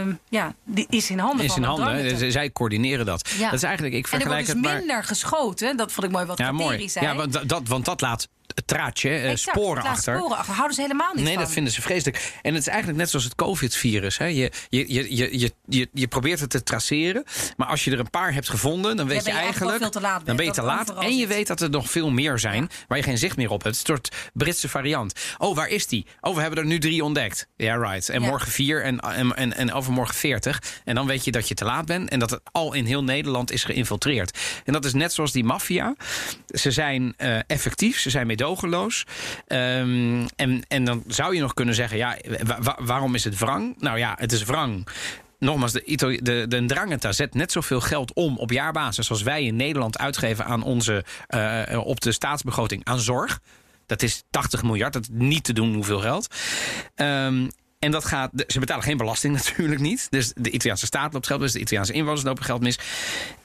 ehm, 0.00 0.14
ja, 0.28 0.54
die 0.64 0.86
is 0.90 1.10
in 1.10 1.18
handen 1.18 1.44
is 1.44 1.52
van 1.52 1.62
in 1.62 1.68
handen. 1.68 2.32
Zij 2.32 2.50
coördineren 2.52 3.06
dat. 3.06 3.30
Ja. 3.38 3.44
Dat 3.44 3.52
is 3.54 3.62
eigenlijk, 3.62 3.94
ik 3.94 4.06
En 4.06 4.12
er 4.12 4.18
vergelijk 4.18 4.46
wordt 4.46 4.62
dus 4.62 4.70
het 4.70 4.72
maar. 4.72 4.78
minder 4.86 5.04
geschoten. 5.04 5.76
Dat 5.76 5.92
vond 5.92 6.06
ik 6.06 6.12
mooi 6.12 6.24
wat 6.26 6.38
Ja, 6.38 6.52
mooi. 6.52 6.88
zei. 6.88 7.06
Ja, 7.06 7.14
want 7.14 7.48
dat, 7.48 7.68
want 7.68 7.84
dat 7.84 8.00
laat 8.00 8.28
traatje, 8.64 9.08
eh, 9.08 9.30
Exact, 9.30 9.56
sporen 9.56 9.82
achter. 9.82 10.16
Sporen 10.16 10.36
achter. 10.36 10.54
Houden 10.54 10.74
ze 10.76 10.82
helemaal 10.82 11.14
niet 11.14 11.24
Nee, 11.24 11.34
van. 11.34 11.42
dat 11.42 11.52
vinden 11.52 11.72
ze 11.72 11.82
vreselijk. 11.82 12.32
En 12.42 12.52
het 12.52 12.60
is 12.62 12.68
eigenlijk 12.68 12.98
net 12.98 13.10
zoals 13.10 13.24
het 13.24 13.34
COVID-virus. 13.34 14.18
hè. 14.18 14.24
Je, 14.24 14.50
je, 14.68 14.84
je, 14.92 15.16
je, 15.16 15.52
je, 15.68 15.88
je, 15.92 16.06
probeert 16.08 16.40
het 16.40 16.50
te 16.50 16.62
traceren. 16.62 17.24
Maar 17.56 17.66
als 17.66 17.84
je 17.84 17.90
er 17.90 17.98
een 17.98 18.10
paar 18.10 18.32
hebt 18.34 18.48
gevonden, 18.48 18.96
dan 18.96 19.06
weet 19.06 19.24
je 19.24 19.30
eigenlijk 19.30 19.76
veel 19.78 19.90
te 19.90 20.00
laat 20.00 20.26
dan 20.26 20.36
ben 20.36 20.44
je 20.44 20.50
te 20.52 20.62
laat. 20.62 20.94
En 20.98 21.12
je 21.12 21.18
zit. 21.18 21.28
weet 21.28 21.46
dat 21.46 21.60
er 21.60 21.70
nog 21.70 21.90
veel 21.90 22.10
meer 22.10 22.38
zijn 22.38 22.68
waar 22.88 22.98
je 22.98 23.04
geen 23.04 23.18
zicht 23.18 23.36
meer 23.36 23.50
op 23.50 23.62
hebt. 23.62 23.76
Het 23.76 23.86
soort 23.86 24.14
Britse 24.32 24.68
variant. 24.68 25.12
Oh, 25.38 25.56
waar 25.56 25.68
is 25.68 25.86
die? 25.86 26.06
Oh, 26.20 26.34
we 26.34 26.40
hebben 26.40 26.58
er 26.58 26.66
nu 26.66 26.78
drie 26.78 27.04
ontdekt. 27.04 27.46
Ja, 27.56 27.76
right. 27.76 28.08
En 28.08 28.20
Ja. 28.22 28.28
morgen 28.28 28.50
vier 28.52 28.82
en, 28.82 29.00
en, 29.00 29.36
en, 29.36 29.54
en 29.56 29.72
overmorgen 29.72 30.14
veertig. 30.14 30.62
En 30.84 30.94
dan 30.94 31.06
weet 31.06 31.24
je 31.24 31.30
dat 31.30 31.48
je 31.48 31.54
te 31.54 31.64
laat 31.64 31.86
bent. 31.86 32.08
En 32.10 32.18
dat 32.18 32.30
het 32.30 32.40
al 32.52 32.72
in 32.72 32.84
heel 32.84 33.04
Nederland 33.04 33.50
is 33.50 33.64
geïnfiltreerd. 33.64 34.38
En 34.64 34.72
dat 34.72 34.84
is 34.84 34.92
net 34.92 35.12
zoals 35.12 35.32
die 35.32 35.44
maffia. 35.44 35.94
Ze 36.48 36.70
zijn 36.70 37.14
eh, 37.16 37.38
effectief, 37.46 37.98
ze 38.00 38.10
zijn 38.10 38.26
Ehm, 39.46 40.26
en, 40.36 40.62
en 40.68 40.84
dan 40.84 41.02
zou 41.06 41.34
je 41.34 41.40
nog 41.40 41.54
kunnen 41.54 41.74
zeggen: 41.74 41.98
ja, 41.98 42.16
wa- 42.44 42.58
wa- 42.62 42.78
waarom 42.80 43.14
is 43.14 43.24
het 43.24 43.38
wrang? 43.38 43.74
Nou 43.78 43.98
ja, 43.98 44.14
het 44.18 44.32
is 44.32 44.44
wrang. 44.44 44.88
Nogmaals, 45.38 45.72
de, 45.72 46.18
de, 46.22 46.44
de 46.48 47.12
zet 47.12 47.34
net 47.34 47.52
zoveel 47.52 47.80
geld 47.80 48.14
om 48.14 48.38
op 48.38 48.50
jaarbasis 48.50 49.10
als 49.10 49.22
wij 49.22 49.44
in 49.44 49.56
Nederland 49.56 49.98
uitgeven 49.98 50.44
aan 50.44 50.62
onze, 50.62 51.04
eh, 51.26 51.80
op 51.84 52.00
de 52.00 52.12
staatsbegroting 52.12 52.84
aan 52.84 53.00
zorg. 53.00 53.40
Dat 53.86 54.02
is 54.02 54.22
80 54.30 54.62
miljard, 54.62 54.92
dat 54.92 55.02
is 55.02 55.08
niet 55.12 55.44
te 55.44 55.52
doen 55.52 55.74
hoeveel 55.74 56.00
geld. 56.00 56.34
Ehm, 56.94 57.48
en 57.78 57.90
dat 57.90 58.04
gaat, 58.04 58.30
ze 58.46 58.58
betalen 58.58 58.84
geen 58.84 58.96
belasting 58.96 59.34
natuurlijk 59.44 59.80
niet. 59.80 60.06
Dus 60.10 60.32
de 60.34 60.50
Italiaanse 60.50 60.86
staat 60.86 61.12
loopt 61.12 61.26
geld 61.26 61.40
mis, 61.40 61.52
de 61.52 61.60
Italiaanse 61.60 61.92
inwoners 61.92 62.22
lopen 62.22 62.44
geld 62.44 62.60
mis. 62.60 62.78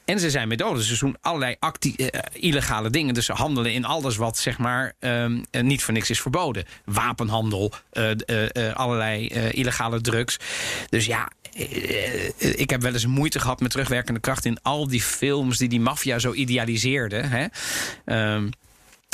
En 0.05 0.19
ze 0.19 0.29
zijn 0.29 0.47
methoden. 0.47 0.77
Dus 0.77 0.87
ze 0.87 1.05
doen 1.05 1.17
allerlei 1.21 1.55
eh, 1.59 2.07
illegale 2.33 2.89
dingen. 2.89 3.13
Dus 3.13 3.25
ze 3.25 3.33
handelen 3.33 3.73
in 3.73 3.85
alles 3.85 4.15
wat 4.15 4.37
zeg 4.37 4.57
maar 4.57 4.93
ehm, 4.99 5.43
eh, 5.51 5.63
niet 5.63 5.83
voor 5.83 5.93
niks 5.93 6.09
is 6.09 6.21
verboden. 6.21 6.65
Wapenhandel, 6.85 7.73
eh, 7.91 8.73
allerlei 8.73 9.27
illegale 9.51 10.01
drugs. 10.01 10.37
Dus 10.89 11.05
ja, 11.05 11.31
ik 12.37 12.69
heb 12.69 12.81
wel 12.81 12.93
eens 12.93 13.05
moeite 13.05 13.39
gehad 13.39 13.59
met 13.59 13.71
terugwerkende 13.71 14.19
kracht 14.19 14.45
in 14.45 14.61
al 14.61 14.87
die 14.87 15.01
films 15.01 15.57
die 15.57 15.69
die 15.69 15.79
maffia 15.79 16.19
zo 16.19 16.33
idealiseerden. 16.33 17.29
Hè? 17.29 17.45
Ehm, 18.05 18.49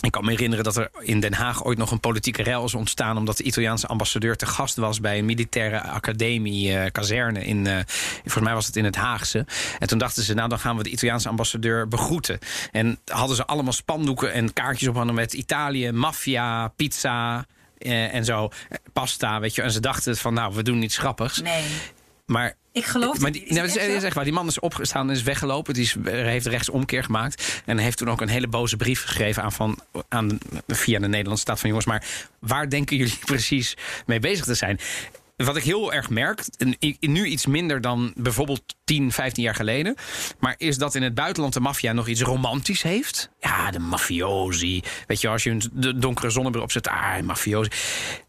ik 0.05 0.11
kan 0.11 0.25
me 0.25 0.31
herinneren 0.31 0.63
dat 0.63 0.75
er 0.75 0.89
in 0.99 1.19
Den 1.19 1.33
Haag 1.33 1.65
ooit 1.65 1.77
nog 1.77 1.91
een 1.91 1.99
politieke 1.99 2.43
rel 2.43 2.65
is 2.65 2.73
ontstaan. 2.73 3.17
omdat 3.17 3.37
de 3.37 3.43
Italiaanse 3.43 3.87
ambassadeur 3.87 4.35
te 4.35 4.45
gast 4.45 4.75
was 4.75 4.99
bij 4.99 5.17
een 5.17 5.25
militaire 5.25 5.81
academie, 5.81 6.77
eh, 6.77 6.91
kazerne. 6.91 7.45
In, 7.45 7.67
eh, 7.67 7.79
volgens 8.21 8.43
mij 8.43 8.53
was 8.53 8.65
het 8.65 8.75
in 8.75 8.85
het 8.85 8.95
Haagse. 8.95 9.45
En 9.79 9.87
toen 9.87 9.97
dachten 9.97 10.23
ze, 10.23 10.33
nou 10.33 10.49
dan 10.49 10.59
gaan 10.59 10.77
we 10.77 10.83
de 10.83 10.89
Italiaanse 10.89 11.29
ambassadeur 11.29 11.87
begroeten. 11.87 12.39
En 12.71 12.99
hadden 13.05 13.35
ze 13.35 13.45
allemaal 13.45 13.73
spandoeken 13.73 14.33
en 14.33 14.53
kaartjes 14.53 14.87
op 14.89 14.95
handen 14.95 15.15
met 15.15 15.33
Italië, 15.33 15.91
maffia, 15.91 16.67
pizza. 16.67 17.45
eh, 17.77 18.13
en 18.13 18.25
zo, 18.25 18.49
pasta, 18.93 19.39
weet 19.39 19.55
je. 19.55 19.61
En 19.61 19.71
ze 19.71 19.79
dachten 19.79 20.17
van, 20.17 20.33
nou, 20.33 20.55
we 20.55 20.63
doen 20.63 20.81
iets 20.81 20.97
grappigs. 20.97 21.41
Nee, 21.41 21.63
Maar 22.27 22.53
ik 22.71 22.85
geloof 22.85 23.19
maar 23.19 23.31
het. 23.31 23.33
die, 23.33 23.53
nou, 23.53 23.61
het 23.61 23.67
dat 23.67 23.75
is, 23.75 23.81
echt 23.81 23.93
is 23.93 23.99
zo? 23.99 24.05
echt 24.05 24.15
waar. 24.15 24.23
Die 24.23 24.33
man 24.33 24.47
is 24.47 24.59
opgestaan 24.59 25.09
en 25.09 25.15
is 25.15 25.23
weggelopen. 25.23 25.73
Die 25.73 25.83
is, 25.83 25.95
heeft 26.03 26.45
rechtsomkeer 26.45 27.03
gemaakt. 27.03 27.61
En 27.65 27.77
heeft 27.77 27.97
toen 27.97 28.09
ook 28.09 28.21
een 28.21 28.27
hele 28.27 28.47
boze 28.47 28.77
brief 28.77 29.01
geschreven 29.01 29.43
aan 29.43 29.51
van, 29.51 29.79
aan, 30.09 30.37
via 30.67 30.99
de 30.99 31.07
Nederlandse 31.07 31.43
staat 31.43 31.59
van 31.59 31.69
jongens. 31.69 31.87
Maar 31.87 32.05
waar 32.39 32.69
denken 32.69 32.97
jullie 32.97 33.19
precies 33.25 33.77
mee 34.05 34.19
bezig 34.19 34.45
te 34.45 34.55
zijn? 34.55 34.79
wat 35.37 35.55
ik 35.55 35.63
heel 35.63 35.93
erg 35.93 36.09
merk, 36.09 36.43
nu 36.99 37.25
iets 37.25 37.45
minder 37.45 37.81
dan 37.81 38.13
bijvoorbeeld 38.15 38.75
10, 38.83 39.11
15 39.11 39.43
jaar 39.43 39.55
geleden, 39.55 39.95
maar 40.39 40.55
is 40.57 40.77
dat 40.77 40.95
in 40.95 41.03
het 41.03 41.13
buitenland 41.13 41.53
de 41.53 41.59
maffia 41.59 41.93
nog 41.93 42.07
iets 42.07 42.21
romantisch 42.21 42.81
heeft. 42.81 43.29
Ja, 43.39 43.71
de 43.71 43.79
mafiosi. 43.79 44.81
Weet 45.07 45.21
je, 45.21 45.27
als 45.27 45.43
je 45.43 45.49
een 45.49 45.61
de 45.73 45.97
donkere 45.97 46.29
zonnebril 46.29 46.63
opzet, 46.63 46.87
ah, 46.87 47.21
mafiosi. 47.21 47.69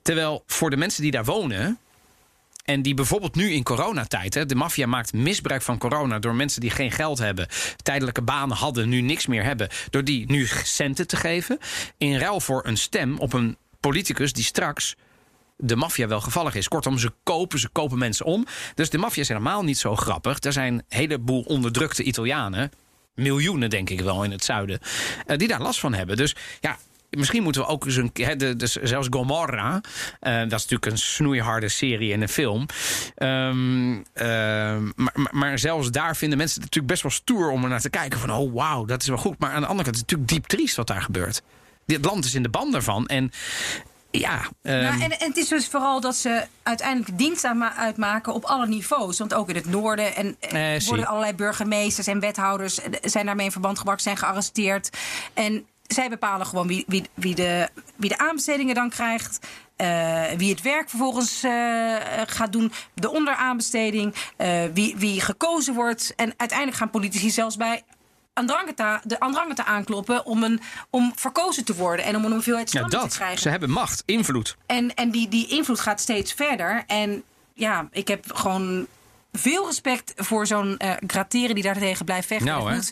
Terwijl 0.02 0.42
voor 0.46 0.70
de 0.70 0.76
mensen 0.76 1.02
die 1.02 1.10
daar 1.10 1.24
wonen, 1.24 1.78
en 2.68 2.82
die 2.82 2.94
bijvoorbeeld 2.94 3.34
nu 3.34 3.52
in 3.52 3.62
coronatijd, 3.62 4.34
hè, 4.34 4.46
de 4.46 4.54
maffia 4.54 4.86
maakt 4.86 5.12
misbruik 5.12 5.62
van 5.62 5.78
corona 5.78 6.18
door 6.18 6.34
mensen 6.34 6.60
die 6.60 6.70
geen 6.70 6.90
geld 6.90 7.18
hebben, 7.18 7.48
tijdelijke 7.82 8.22
banen 8.22 8.56
hadden, 8.56 8.88
nu 8.88 9.00
niks 9.00 9.26
meer 9.26 9.44
hebben, 9.44 9.68
door 9.90 10.04
die 10.04 10.24
nu 10.30 10.46
centen 10.62 11.06
te 11.06 11.16
geven. 11.16 11.58
In 11.98 12.18
ruil 12.18 12.40
voor 12.40 12.66
een 12.66 12.76
stem 12.76 13.18
op 13.18 13.32
een 13.32 13.56
politicus 13.80 14.32
die 14.32 14.44
straks 14.44 14.96
de 15.56 15.76
maffia 15.76 16.06
wel 16.08 16.20
gevallig 16.20 16.54
is. 16.54 16.68
Kortom, 16.68 16.98
ze 16.98 17.12
kopen, 17.22 17.58
ze 17.58 17.68
kopen 17.68 17.98
mensen 17.98 18.26
om. 18.26 18.46
Dus 18.74 18.90
de 18.90 18.98
maffia 18.98 19.22
is 19.22 19.28
helemaal 19.28 19.62
niet 19.62 19.78
zo 19.78 19.96
grappig. 19.96 20.38
Er 20.40 20.52
zijn 20.52 20.74
een 20.74 20.84
heleboel 20.88 21.42
onderdrukte 21.42 22.02
Italianen, 22.02 22.72
miljoenen 23.14 23.70
denk 23.70 23.90
ik 23.90 24.00
wel 24.00 24.24
in 24.24 24.30
het 24.30 24.44
zuiden, 24.44 24.80
eh, 25.26 25.38
die 25.38 25.48
daar 25.48 25.62
last 25.62 25.80
van 25.80 25.94
hebben. 25.94 26.16
Dus 26.16 26.36
ja. 26.60 26.78
Misschien 27.10 27.42
moeten 27.42 27.62
we 27.62 27.68
ook 27.68 27.84
eens 27.84 27.96
een 27.96 28.12
keer. 28.12 28.38
de- 28.38 28.56
Dus 28.56 28.72
zelfs 28.72 29.06
Gomorra. 29.10 29.80
eh, 30.20 30.32
dat 30.38 30.44
is 30.44 30.50
natuurlijk 30.50 30.86
een 30.86 30.98
snoeiharde 30.98 31.68
serie 31.68 32.12
en 32.12 32.22
een 32.22 32.28
film. 32.28 32.66
Ehm, 33.14 33.96
ehm, 34.12 34.84
maar, 34.96 35.14
maar, 35.30 35.58
zelfs 35.58 35.90
daar 35.90 36.16
vinden 36.16 36.38
mensen 36.38 36.56
het 36.62 36.64
natuurlijk 36.64 36.92
best 36.92 37.02
wel 37.02 37.12
stoer 37.12 37.50
om 37.50 37.62
er 37.62 37.68
naar 37.68 37.80
te 37.80 37.90
kijken. 37.90 38.18
Van 38.18 38.30
oh 38.30 38.54
wauw, 38.54 38.84
dat 38.84 39.02
is 39.02 39.08
wel 39.08 39.16
goed. 39.16 39.38
Maar 39.38 39.50
aan 39.52 39.60
de 39.60 39.66
andere 39.66 39.84
kant 39.84 39.94
is 39.94 40.00
het 40.00 40.10
natuurlijk 40.10 40.30
diep 40.30 40.46
triest 40.58 40.76
wat 40.76 40.86
daar 40.86 41.02
gebeurt. 41.02 41.42
Dit 41.86 42.04
land 42.04 42.24
is 42.24 42.34
in 42.34 42.42
de 42.42 42.48
ban 42.48 42.70
daarvan. 42.72 43.06
En 43.06 43.30
ja. 44.10 44.40
ehm, 44.62 44.82
Nou, 44.82 45.00
en, 45.02 45.18
en 45.18 45.26
het 45.28 45.36
is 45.36 45.48
dus 45.48 45.66
vooral 45.68 46.00
dat 46.00 46.16
ze 46.16 46.46
uiteindelijk 46.62 47.18
dienst 47.18 47.46
uitmaken 47.76 48.34
op 48.34 48.44
alle 48.44 48.66
niveaus. 48.66 49.18
Want 49.18 49.34
ook 49.34 49.48
in 49.48 49.54
het 49.54 49.66
noorden 49.66 50.16
en, 50.16 50.36
eh, 50.40 50.86
worden 50.86 51.06
allerlei 51.06 51.34
burgemeesters 51.34 52.06
en 52.06 52.20
wethouders 52.20 52.80
eh, 52.80 52.92
zijn 53.02 53.26
daarmee 53.26 53.46
in 53.46 53.52
verband 53.52 53.78
gebracht, 53.78 54.02
zijn 54.02 54.16
gearresteerd. 54.16 54.96
En 55.34 55.66
zij 55.88 56.08
bepalen 56.08 56.46
gewoon 56.46 56.66
wie, 56.66 56.84
wie, 56.86 57.04
wie, 57.14 57.34
de, 57.34 57.68
wie 57.96 58.08
de 58.08 58.18
aanbestedingen 58.18 58.74
dan 58.74 58.90
krijgt. 58.90 59.46
eh, 59.76 60.24
wie 60.36 60.50
het 60.50 60.62
werk 60.62 60.88
vervolgens 60.88 61.42
eh, 61.42 61.96
gaat 62.26 62.52
doen, 62.52 62.72
de 62.94 63.10
onderaanbesteding, 63.10 64.14
eh, 64.36 64.62
wie, 64.74 64.96
wie 64.96 65.20
gekozen 65.20 65.74
wordt. 65.74 66.12
En 66.16 66.34
uiteindelijk 66.36 66.78
gaan 66.78 66.90
politici 66.90 67.30
zelfs 67.30 67.56
bij 67.56 67.82
Andrangheta, 68.32 69.00
de 69.04 69.20
Andrangheta 69.20 69.64
aankloppen 69.64 70.24
om, 70.26 70.42
een, 70.42 70.60
om 70.90 71.12
verkozen 71.14 71.64
te 71.64 71.74
worden 71.74 72.04
en 72.04 72.16
om 72.16 72.24
een 72.24 72.32
hoeveelheid 72.32 72.72
ja, 72.72 72.78
stemmen 72.78 72.90
te 72.90 73.06
dat. 73.06 73.16
krijgen. 73.16 73.38
Ze 73.38 73.48
hebben 73.48 73.70
macht, 73.70 74.02
invloed. 74.06 74.56
En, 74.66 74.94
en 74.94 75.10
die, 75.10 75.28
die 75.28 75.46
invloed 75.48 75.80
gaat 75.80 76.00
steeds 76.00 76.32
verder. 76.32 76.84
En 76.86 77.22
ja, 77.54 77.88
ik 77.90 78.08
heb 78.08 78.32
gewoon 78.32 78.86
veel 79.32 79.66
respect 79.66 80.12
voor 80.16 80.46
zo'n 80.46 80.76
eh 80.76 80.90
grateren 81.06 81.54
die 81.54 81.64
daartegen 81.64 82.04
blijft 82.04 82.26
vechten. 82.26 82.46
Nou, 82.46 82.66
het 82.66 82.74
moet 82.74 82.90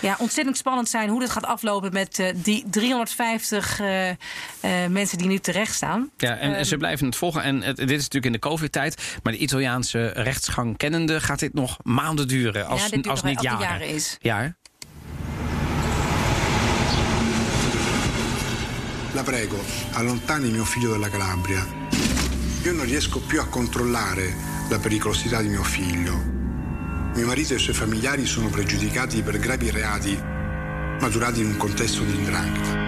ja, 0.00 0.16
ontzettend 0.18 0.56
spannend 0.56 0.88
zijn 0.88 1.08
hoe 1.08 1.20
dit 1.20 1.30
gaat 1.30 1.44
aflopen 1.44 1.92
met 1.92 2.18
eh, 2.18 2.34
die 2.34 2.64
350 2.70 3.80
eh, 3.80 4.08
eh, 4.08 4.16
mensen 4.88 5.18
die 5.18 5.26
nu 5.26 5.38
terecht 5.38 5.74
staan. 5.74 6.10
Ja, 6.16 6.36
en, 6.36 6.54
en 6.54 6.66
ze 6.66 6.76
blijven 6.76 7.06
het 7.06 7.16
volgen. 7.16 7.42
En 7.42 7.62
het, 7.62 7.76
dit 7.76 7.90
is 7.90 7.96
natuurlijk 7.96 8.26
in 8.26 8.32
de 8.32 8.38
COVID-tijd. 8.38 9.18
Maar 9.22 9.32
de 9.32 9.38
Italiaanse 9.38 10.06
rechtsgang 10.06 10.76
kennende 10.76 11.20
gaat 11.20 11.38
dit 11.38 11.54
nog 11.54 11.76
maanden 11.82 12.28
duren. 12.28 12.66
Als, 12.66 12.82
dit 12.82 12.90
duurt 12.90 13.08
als 13.08 13.22
niet 13.22 13.42
jaren. 13.42 13.60
jaren 13.60 13.88
is. 13.88 14.16
Ja, 14.20 14.40
hè? 14.40 14.48
La 19.14 19.22
prego, 19.22 19.56
allontani 19.92 20.50
mio 20.50 20.64
figlio 20.64 20.90
dalla 20.90 21.08
Calabria. 21.08 21.66
Io 22.64 22.72
non 22.72 22.86
riesco 22.86 23.20
più 23.20 23.40
a 23.40 23.46
controllare 23.46 24.47
la 24.68 24.78
pericolosità 24.78 25.40
di 25.40 25.48
mio 25.48 25.62
figlio. 25.62 26.14
Mio 27.14 27.26
marito 27.26 27.54
e 27.54 27.56
i 27.56 27.60
suoi 27.60 27.74
familiari 27.74 28.26
sono 28.26 28.48
pregiudicati 28.48 29.22
per 29.22 29.38
gravi 29.38 29.70
reati 29.70 30.20
maturati 31.00 31.40
in 31.40 31.46
un 31.46 31.56
contesto 31.56 32.02
di 32.02 32.14
indrangheta. 32.14 32.87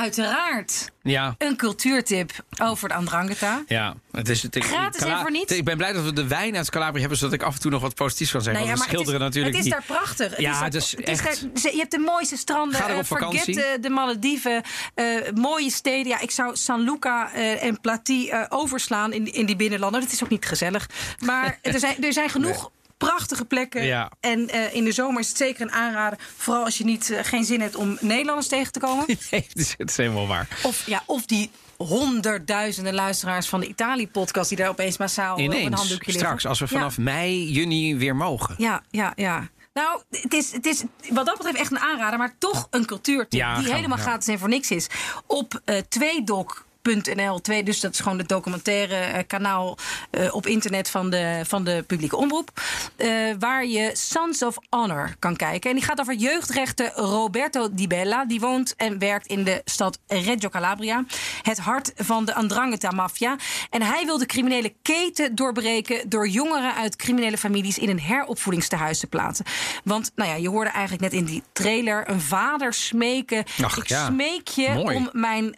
Uiteraard 0.00 0.90
Ja. 1.02 1.34
een 1.38 1.56
cultuurtip 1.56 2.30
over 2.62 2.88
de 2.88 2.94
Andrangheta. 2.94 3.62
Ja, 3.66 3.94
het 4.12 4.28
is 4.28 4.42
het. 4.42 4.56
ik- 4.56 4.64
Gratis 4.64 5.00
en 5.00 5.06
Cala- 5.08 5.20
voor 5.20 5.30
niets? 5.30 5.52
Ik 5.52 5.64
ben 5.64 5.76
blij 5.76 5.92
dat 5.92 6.04
we 6.04 6.12
de 6.12 6.26
wijn 6.26 6.56
uit 6.56 6.70
Calabria 6.70 7.00
hebben, 7.00 7.18
zodat 7.18 7.34
ik 7.34 7.42
af 7.42 7.54
en 7.54 7.60
toe 7.60 7.70
nog 7.70 7.80
wat 7.82 7.94
positiefs 7.94 8.30
kan 8.30 8.42
zeggen. 8.42 8.62
Nou 8.62 8.74
ja, 8.74 8.78
maar 8.78 8.88
het 8.88 8.94
is, 8.96 9.00
schilderen 9.02 9.26
natuurlijk 9.26 9.56
het 9.56 9.64
is 9.64 9.70
daar 9.70 9.82
prachtig. 9.86 10.30
Het 10.30 10.40
Ja, 10.40 10.50
is 10.50 10.56
daar, 10.56 10.64
het 10.64 10.74
is 10.74 10.90
het 10.90 11.00
echt- 11.00 11.62
daar- 11.62 11.72
je 11.72 11.78
hebt 11.78 11.90
de 11.90 11.98
mooiste 11.98 12.36
stranden. 12.36 12.74
Ga 12.80 12.88
er 12.88 12.94
op 12.94 13.00
eh, 13.00 13.06
forget 13.06 13.28
vakantie. 13.28 13.54
de, 13.54 13.76
de 13.80 13.90
Malediven. 13.90 14.62
eh, 14.94 15.04
mooie 15.34 15.70
steden. 15.70 16.06
Ja, 16.08 16.20
ik 16.20 16.30
zou 16.30 16.56
San 16.56 16.80
Luca 16.80 17.32
eh, 17.32 17.62
en 17.64 17.80
Plati 17.80 18.28
eh, 18.30 18.44
overslaan 18.48 19.12
in, 19.12 19.24
die- 19.24 19.32
in 19.32 19.46
die 19.46 19.56
binnenlanden. 19.56 20.00
Dat 20.00 20.12
is 20.12 20.22
ook 20.24 20.30
niet 20.30 20.46
gezellig. 20.46 20.88
Maar 21.24 21.58
er 21.62 21.78
zijn, 21.78 22.04
er 22.04 22.12
zijn 22.12 22.28
genoeg 22.30 22.70
prachtige 23.06 23.44
plekken. 23.44 23.82
Ja. 23.82 24.10
En 24.20 24.48
eh, 24.48 24.74
in 24.74 24.84
de 24.84 24.92
zomer 24.92 25.20
is 25.20 25.28
het 25.28 25.36
zeker 25.36 25.62
een 25.62 25.72
aanrader. 25.72 26.18
Vooral 26.36 26.64
als 26.64 26.78
je 26.78 26.84
niet, 26.84 27.10
eh, 27.10 27.24
geen 27.24 27.44
zin 27.44 27.60
hebt 27.60 27.76
om 27.76 27.98
Nederlanders 28.00 28.48
tegen 28.48 28.72
te 28.72 28.78
komen. 28.80 29.06
Nee, 29.30 29.46
het 29.76 29.90
is 29.90 29.96
helemaal 29.96 30.26
waar. 30.26 30.48
Of, 30.62 30.86
ja, 30.86 31.02
of 31.06 31.26
die 31.26 31.50
honderdduizenden 31.76 32.94
luisteraars 32.94 33.48
van 33.48 33.60
de 33.60 33.66
Italië-podcast... 33.66 34.48
die 34.48 34.58
daar 34.58 34.68
opeens 34.68 34.96
massaal 34.96 35.38
Ineens, 35.38 35.66
op 35.66 35.72
een 35.72 35.78
handdoekje 35.78 36.12
straks, 36.12 36.40
straks, 36.40 36.46
als 36.46 36.58
we 36.58 36.76
vanaf 36.76 36.98
mei, 36.98 37.52
juni 37.52 37.96
weer 37.96 38.16
mogen. 38.16 38.54
Ja, 38.58 38.82
ja, 38.90 39.12
ja. 39.16 39.48
Nou, 39.74 40.02
het 40.10 40.34
is, 40.34 40.52
het 40.52 40.66
is 40.66 40.82
wat 41.10 41.26
dat 41.26 41.36
betreft 41.36 41.58
echt 41.58 41.70
een 41.70 41.78
aanrader, 41.78 42.18
maar 42.18 42.34
toch 42.38 42.66
een 42.70 42.86
cultuurtip 42.86 43.30
die 43.30 43.74
helemaal 43.74 43.98
gratis 43.98 44.28
en 44.28 44.38
voor 44.38 44.48
niks 44.48 44.70
is. 44.70 44.86
Op 45.26 45.60
twee 45.88 46.24
dok. 46.24 46.64
2. 46.82 47.62
Dus 47.62 47.80
dat 47.80 47.92
is 47.92 48.00
gewoon 48.00 48.18
het 48.18 48.28
documentaire 48.28 48.94
eh, 48.94 49.22
kanaal 49.26 49.78
eh, 50.10 50.34
op 50.34 50.46
internet 50.46 50.90
van 50.90 51.10
de, 51.10 51.40
van 51.46 51.64
de 51.64 51.84
publieke 51.86 52.16
omroep. 52.16 52.50
Eh, 52.96 53.08
waar 53.38 53.66
je 53.66 53.90
Sons 53.92 54.42
of 54.42 54.56
Honor 54.70 55.14
kan 55.18 55.36
kijken. 55.36 55.70
En 55.70 55.76
die 55.76 55.84
gaat 55.84 56.00
over 56.00 56.14
jeugdrechter 56.14 56.92
Roberto 56.94 57.68
Di 57.72 57.86
Bella. 57.86 58.24
Die 58.24 58.40
woont 58.40 58.74
en 58.76 58.98
werkt 58.98 59.26
in 59.26 59.44
de 59.44 59.60
stad 59.64 59.98
Reggio 60.06 60.48
Calabria. 60.48 61.04
Het 61.42 61.58
hart 61.58 61.92
van 61.96 62.24
de 62.24 62.34
Andrangheta-mafia. 62.34 63.36
En 63.70 63.82
hij 63.82 64.04
wil 64.04 64.18
de 64.18 64.26
criminele 64.26 64.74
keten 64.82 65.34
doorbreken 65.34 66.08
door 66.08 66.28
jongeren 66.28 66.74
uit 66.74 66.96
criminele 66.96 67.38
families 67.38 67.78
in 67.78 67.88
een 67.88 68.00
heropvoedingstehuis 68.00 68.98
te 68.98 69.06
plaatsen. 69.06 69.44
Want 69.84 70.12
nou 70.14 70.30
ja, 70.30 70.36
je 70.36 70.48
hoorde 70.48 70.70
eigenlijk 70.70 71.02
net 71.02 71.12
in 71.12 71.24
die 71.24 71.42
trailer 71.52 72.10
een 72.10 72.20
vader 72.20 72.74
smeken. 72.74 73.44
Ach, 73.62 73.76
Ik 73.76 73.86
smeek 73.86 74.48
je 74.48 74.68
om 74.68 75.08
mijn, 75.12 75.56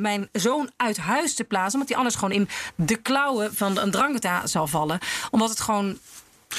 mijn 0.00 0.28
zoon 0.32 0.53
uit 0.76 0.96
huis 0.96 1.34
te 1.34 1.44
plaatsen... 1.44 1.72
omdat 1.72 1.88
hij 1.88 1.96
anders 1.96 2.16
gewoon 2.16 2.32
in 2.34 2.48
de 2.74 2.96
klauwen 2.96 3.54
van 3.54 3.74
de 3.74 3.80
Andrangheta 3.80 4.46
zal 4.46 4.66
vallen. 4.66 4.98
Omdat 5.30 5.48
het 5.50 5.60
gewoon... 5.60 5.98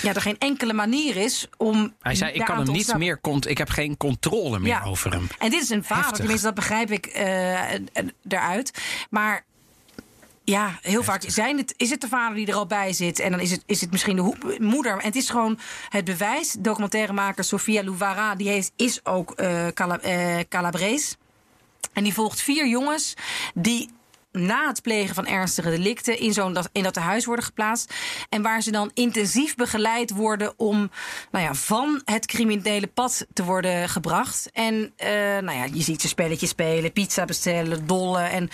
Ja, 0.01 0.13
er 0.13 0.21
geen 0.21 0.37
enkele 0.39 0.73
manier 0.73 1.15
is 1.15 1.47
om. 1.57 1.93
Hij 2.01 2.15
zei, 2.15 2.33
ik 2.33 2.45
kan 2.45 2.57
hem 2.57 2.71
niet 2.71 2.97
meer, 2.97 3.19
ik 3.47 3.57
heb 3.57 3.69
geen 3.69 3.97
controle 3.97 4.59
meer 4.59 4.67
Ja. 4.71 4.83
over 4.83 5.11
hem. 5.11 5.27
En 5.39 5.49
dit 5.49 5.61
is 5.61 5.69
een 5.69 5.83
vader, 5.83 5.95
Heftig. 5.97 6.17
tenminste, 6.17 6.45
dat 6.45 6.55
begrijp 6.55 6.91
ik 6.91 7.05
eh, 7.05 7.73
eruit. 8.27 8.71
Maar 9.09 9.45
ja, 10.43 10.79
heel 10.81 11.03
vaak 11.03 11.23
zijn 11.27 11.57
het, 11.57 11.73
is 11.77 11.89
het 11.89 12.01
de 12.01 12.07
vader 12.07 12.35
die 12.35 12.47
er 12.47 12.53
al 12.53 12.65
bij 12.65 12.93
zit. 12.93 13.19
En 13.19 13.31
dan 13.31 13.39
is 13.39 13.51
het, 13.51 13.63
is 13.65 13.81
het 13.81 13.91
misschien 13.91 14.15
de 14.15 14.57
moeder. 14.59 14.91
En 14.91 15.05
het 15.05 15.15
is 15.15 15.29
gewoon 15.29 15.59
het 15.89 16.05
bewijs. 16.05 16.55
Documentairemaker 16.59 17.43
Sofia 17.43 17.83
Louvara, 17.83 18.35
die 18.35 18.49
heeft, 18.49 18.71
is 18.75 19.05
ook 19.05 19.35
Cala, 19.73 19.99
eh, 19.99 20.39
Calabrees. 20.49 21.15
En 21.95 22.03
die 22.03 22.13
volgt 22.13 22.41
vier 22.41 22.67
jongens 22.67 23.13
die 23.53 23.89
na 24.31 24.67
het 24.67 24.81
plegen 24.81 25.15
van 25.15 25.27
ernstige 25.27 25.69
delicten 25.69 26.19
in, 26.19 26.33
zo'n, 26.33 26.53
dat, 26.53 26.69
in 26.71 26.83
dat 26.83 26.93
tehuis 26.93 27.25
worden 27.25 27.45
geplaatst. 27.45 27.93
En 28.29 28.41
waar 28.41 28.61
ze 28.61 28.71
dan 28.71 28.91
intensief 28.93 29.55
begeleid 29.55 30.11
worden 30.11 30.53
om 30.57 30.91
nou 31.31 31.45
ja, 31.45 31.53
van 31.53 32.01
het 32.05 32.25
criminele 32.25 32.87
pad 32.87 33.25
te 33.33 33.43
worden 33.43 33.89
gebracht. 33.89 34.49
En 34.53 34.91
eh, 34.95 35.09
nou 35.17 35.51
ja, 35.51 35.63
je 35.73 35.81
ziet 35.81 36.01
ze 36.01 36.07
spelletjes 36.07 36.49
spelen, 36.49 36.91
pizza 36.91 37.25
bestellen, 37.25 37.87
dollen. 37.87 38.29
En 38.29 38.49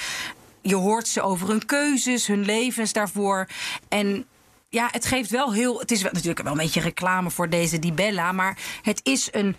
je 0.62 0.76
hoort 0.76 1.08
ze 1.08 1.22
over 1.22 1.48
hun 1.48 1.66
keuzes, 1.66 2.28
hun 2.28 2.46
levens 2.46 2.94
daarvoor. 2.94 3.48
En 3.88 4.26
ja, 4.70 4.88
het 4.92 5.06
geeft 5.06 5.30
wel 5.30 5.54
heel. 5.54 5.80
Het 5.80 5.92
is 5.92 6.02
natuurlijk 6.02 6.42
wel 6.42 6.52
een 6.52 6.58
beetje 6.58 6.82
reclame 6.82 7.32
voor 7.32 7.50
deze 7.50 7.80
Di 7.80 7.94
Bella. 7.94 8.32
Maar 8.32 8.58
het 8.82 9.00
is 9.04 9.30
een. 9.32 9.56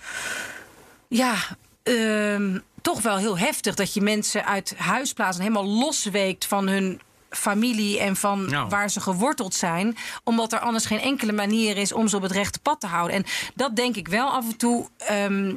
Ja, 1.08 1.34
ehm, 1.82 2.58
toch 2.82 3.02
wel 3.02 3.16
heel 3.16 3.38
heftig 3.38 3.74
dat 3.74 3.94
je 3.94 4.00
mensen 4.00 4.46
uit 4.46 4.74
huis 4.76 5.12
plaatst 5.12 5.38
en 5.40 5.46
helemaal 5.46 5.70
losweekt 5.78 6.46
van 6.46 6.68
hun 6.68 7.00
familie 7.30 7.98
en 8.00 8.16
van 8.16 8.44
Nou. 8.50 8.68
waar 8.68 8.90
ze 8.90 9.00
geworteld 9.00 9.54
zijn. 9.54 9.96
Omdat 10.24 10.52
er 10.52 10.58
anders 10.58 10.84
geen 10.86 11.00
enkele 11.00 11.32
manier 11.32 11.76
is 11.76 11.92
om 11.92 12.08
ze 12.08 12.16
op 12.16 12.22
het 12.22 12.32
rechte 12.32 12.58
pad 12.60 12.80
te 12.80 12.86
houden. 12.86 13.16
En 13.16 13.24
dat 13.54 13.76
denk 13.76 13.96
ik 13.96 14.08
wel 14.08 14.28
af 14.30 14.44
en 14.50 14.56
toe. 14.56 14.88
ehm, 14.98 15.54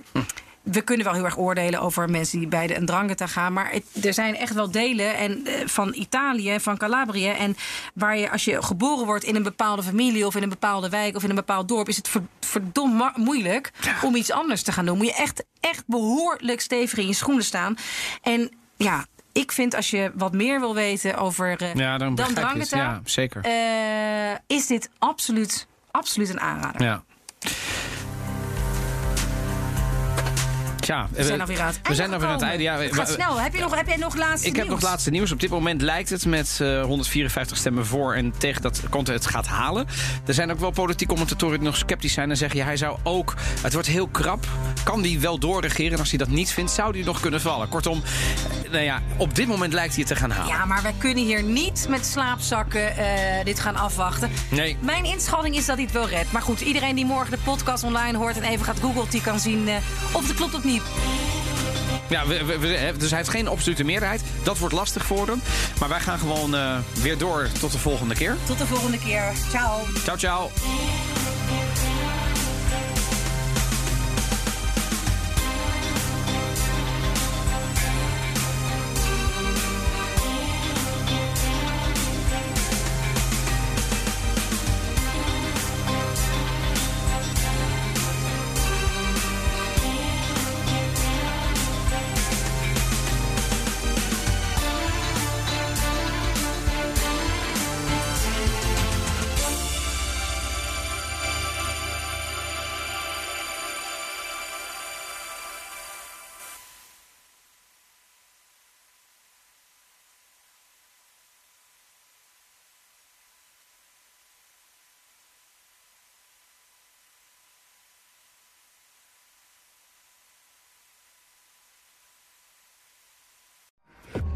we 0.66 0.82
kunnen 0.82 1.06
wel 1.06 1.14
heel 1.16 1.26
erg 1.26 1.38
oordelen 1.38 1.82
over 1.82 2.10
mensen 2.10 2.40
die 2.40 2.48
bij 2.48 2.68
de 2.68 2.80
Ndrangheta 2.82 3.28
gaan. 3.28 3.54
Maar 3.54 3.72
het- 3.72 4.06
er 4.06 4.14
zijn 4.14 4.36
echt 4.36 4.54
wel 4.54 4.72
delen 4.72 5.16
en, 5.18 5.46
eh, 5.46 5.68
van 5.68 5.94
Italië, 5.94 6.60
van 6.60 6.78
Calabrië. 6.78 7.28
En 7.30 7.56
waar 7.94 8.18
je, 8.18 8.32
als 8.32 8.46
je 8.46 8.64
geboren 8.64 9.06
wordt 9.06 9.24
in 9.24 9.36
een 9.36 9.44
bepaalde 9.44 9.84
familie 9.84 10.26
of 10.26 10.36
in 10.36 10.44
een 10.44 10.50
bepaalde 10.50 10.90
wijk 10.90 11.16
of 11.16 11.24
in 11.24 11.30
een 11.30 11.36
bepaald 11.36 11.68
dorp, 11.68 11.88
is 11.88 11.96
het 11.98 12.08
ver- 12.08 12.22
verdomd 12.40 13.18
moeilijk 13.18 13.72
om 14.02 14.16
iets 14.16 14.32
anders 14.32 14.62
te 14.64 14.72
gaan 14.72 14.86
doen. 14.86 14.98
Moet 14.98 15.06
je 15.08 15.14
echt, 15.16 15.44
echt 15.60 15.84
behoorlijk 15.88 16.62
stevig 16.62 16.98
in 17.00 17.08
je 17.08 17.14
schoenen 17.14 17.44
staan. 17.44 17.76
En 18.22 18.50
ja. 18.78 19.06
Ik 19.32 19.52
vind 19.52 19.76
als 19.76 19.90
je 19.90 20.12
wat 20.14 20.34
meer 20.34 20.60
wil 20.60 20.74
weten 20.76 21.18
over 21.18 21.78
Ja, 21.78 21.98
dan 21.98 22.16
het. 22.18 22.30
Ndrangheta, 22.30 22.78
Ja, 22.78 23.02
zeker. 23.06 23.42
eh, 23.44 24.38
is 24.58 24.68
dit 24.68 24.90
absoluut, 25.00 25.68
absoluut 25.92 26.30
een 26.30 26.40
aanrader. 26.40 26.84
Ja. 26.84 27.04
Tja, 30.86 31.08
We 31.12 31.24
zijn 31.24 31.42
alweer 31.42 31.62
aan 31.62 31.68
het 31.68 31.80
we 31.88 31.96
zijn 31.96 32.14
alweer 32.14 32.28
aan 32.28 32.34
het 32.34 32.42
einde. 32.42 32.64
Ja, 32.64 32.78
Het 32.78 32.96
gaat 32.96 33.10
snel. 33.10 33.40
Heb 33.42 33.54
je 33.56 33.62
nog, 33.62 33.76
heb 33.76 33.88
jij 33.88 33.96
nog 33.98 34.16
laatste 34.16 34.48
Ik 34.48 34.56
heb 34.56 34.66
nieuws? 34.68 34.82
nog 34.82 34.90
laatste 34.90 35.10
nieuws. 35.10 35.32
Op 35.32 35.40
dit 35.40 35.50
moment 35.50 35.82
lijkt 35.82 36.10
het 36.10 36.26
met 36.26 36.58
eh, 36.62 36.84
154 36.84 37.58
stemmen 37.58 37.86
voor 37.86 38.14
en 38.14 38.34
tegen 38.38 38.62
dat 38.62 38.82
Conte 38.90 39.12
het 39.12 39.26
gaat 39.26 39.48
halen. 39.48 39.88
Er 40.26 40.34
zijn 40.34 40.52
ook 40.52 40.60
wel 40.60 40.72
politieke 40.72 41.14
commentatoren 41.14 41.58
die 41.60 41.68
nog 41.68 41.78
sceptisch 41.78 42.14
zijn 42.14 42.30
en 42.30 42.38
zeggen: 42.38 42.60
ja, 42.60 42.66
hij 42.66 42.78
zou 42.78 42.98
ook. 43.04 43.34
Het 43.62 43.74
wordt 43.74 43.88
heel 43.88 44.08
krap. 44.08 44.46
Kan 44.84 45.02
die 45.02 45.20
wel 45.20 45.40
doorregeren? 45.40 45.92
En 45.92 46.00
als 46.00 46.10
hij 46.10 46.18
dat 46.18 46.28
niet 46.28 46.52
vindt, 46.52 46.72
zou 46.72 46.92
die 46.94 47.04
nog 47.06 47.20
kunnen 47.20 47.42
vallen. 47.42 47.70
Kortom, 47.70 48.04
eh, 48.64 48.72
nou 48.72 48.84
ja, 48.84 49.02
op 49.18 49.36
dit 49.36 49.48
moment 49.48 49.74
lijkt 49.74 49.94
hij 49.96 50.04
het 50.08 50.14
te 50.14 50.20
gaan 50.20 50.32
halen. 50.32 50.54
Ja, 50.58 50.66
maar 50.66 50.82
wij 50.82 50.94
kunnen 50.98 51.24
hier 51.24 51.44
niet 51.44 51.86
met 51.90 52.06
slaapzakken 52.06 52.98
eh, 52.98 53.06
dit 53.44 53.60
gaan 53.60 53.76
afwachten. 53.76 54.32
Nee. 54.50 54.78
Mijn 54.80 55.06
inschatting 55.06 55.56
is 55.56 55.66
dat 55.66 55.76
hij 55.76 55.86
het 55.86 55.94
wel 55.94 56.08
redt. 56.08 56.32
Maar 56.32 56.42
goed, 56.42 56.62
iedereen 56.62 56.96
die 56.96 57.06
morgen 57.06 57.32
de 57.32 57.38
podcast 57.44 57.84
online 57.84 58.18
hoort 58.18 58.38
en 58.38 58.44
even 58.44 58.66
gaat 58.66 58.80
googlen, 58.80 59.06
die 59.10 59.22
kan 59.22 59.40
zien 59.40 59.68
eh, 59.68 59.76
of 60.12 60.28
het 60.28 60.36
klopt 60.36 60.54
of 60.56 60.64
niet. 60.64 60.75
Ja, 62.10 62.26
we, 62.28 62.46
we- 62.60 62.94
dus 62.98 63.10
hij 63.10 63.18
heeft 63.20 63.30
geen 63.32 63.48
absolute 63.48 63.84
meerderheid. 63.84 64.22
Dat 64.44 64.58
wordt 64.58 64.74
lastig 64.74 65.06
voor 65.06 65.28
hem. 65.28 65.42
Maar 65.80 65.90
wij 65.90 66.00
gaan 66.00 66.20
gewoon 66.20 66.56
eh, 66.56 66.76
weer 67.02 67.18
door 67.18 67.48
tot 67.60 67.72
de 67.72 67.78
volgende 67.78 68.16
keer. 68.16 68.38
Tot 68.46 68.58
de 68.58 68.66
volgende 68.66 68.98
keer. 69.00 69.24
Ciao. 69.52 69.80
Ciao, 70.04 70.18
ciao. 70.18 70.50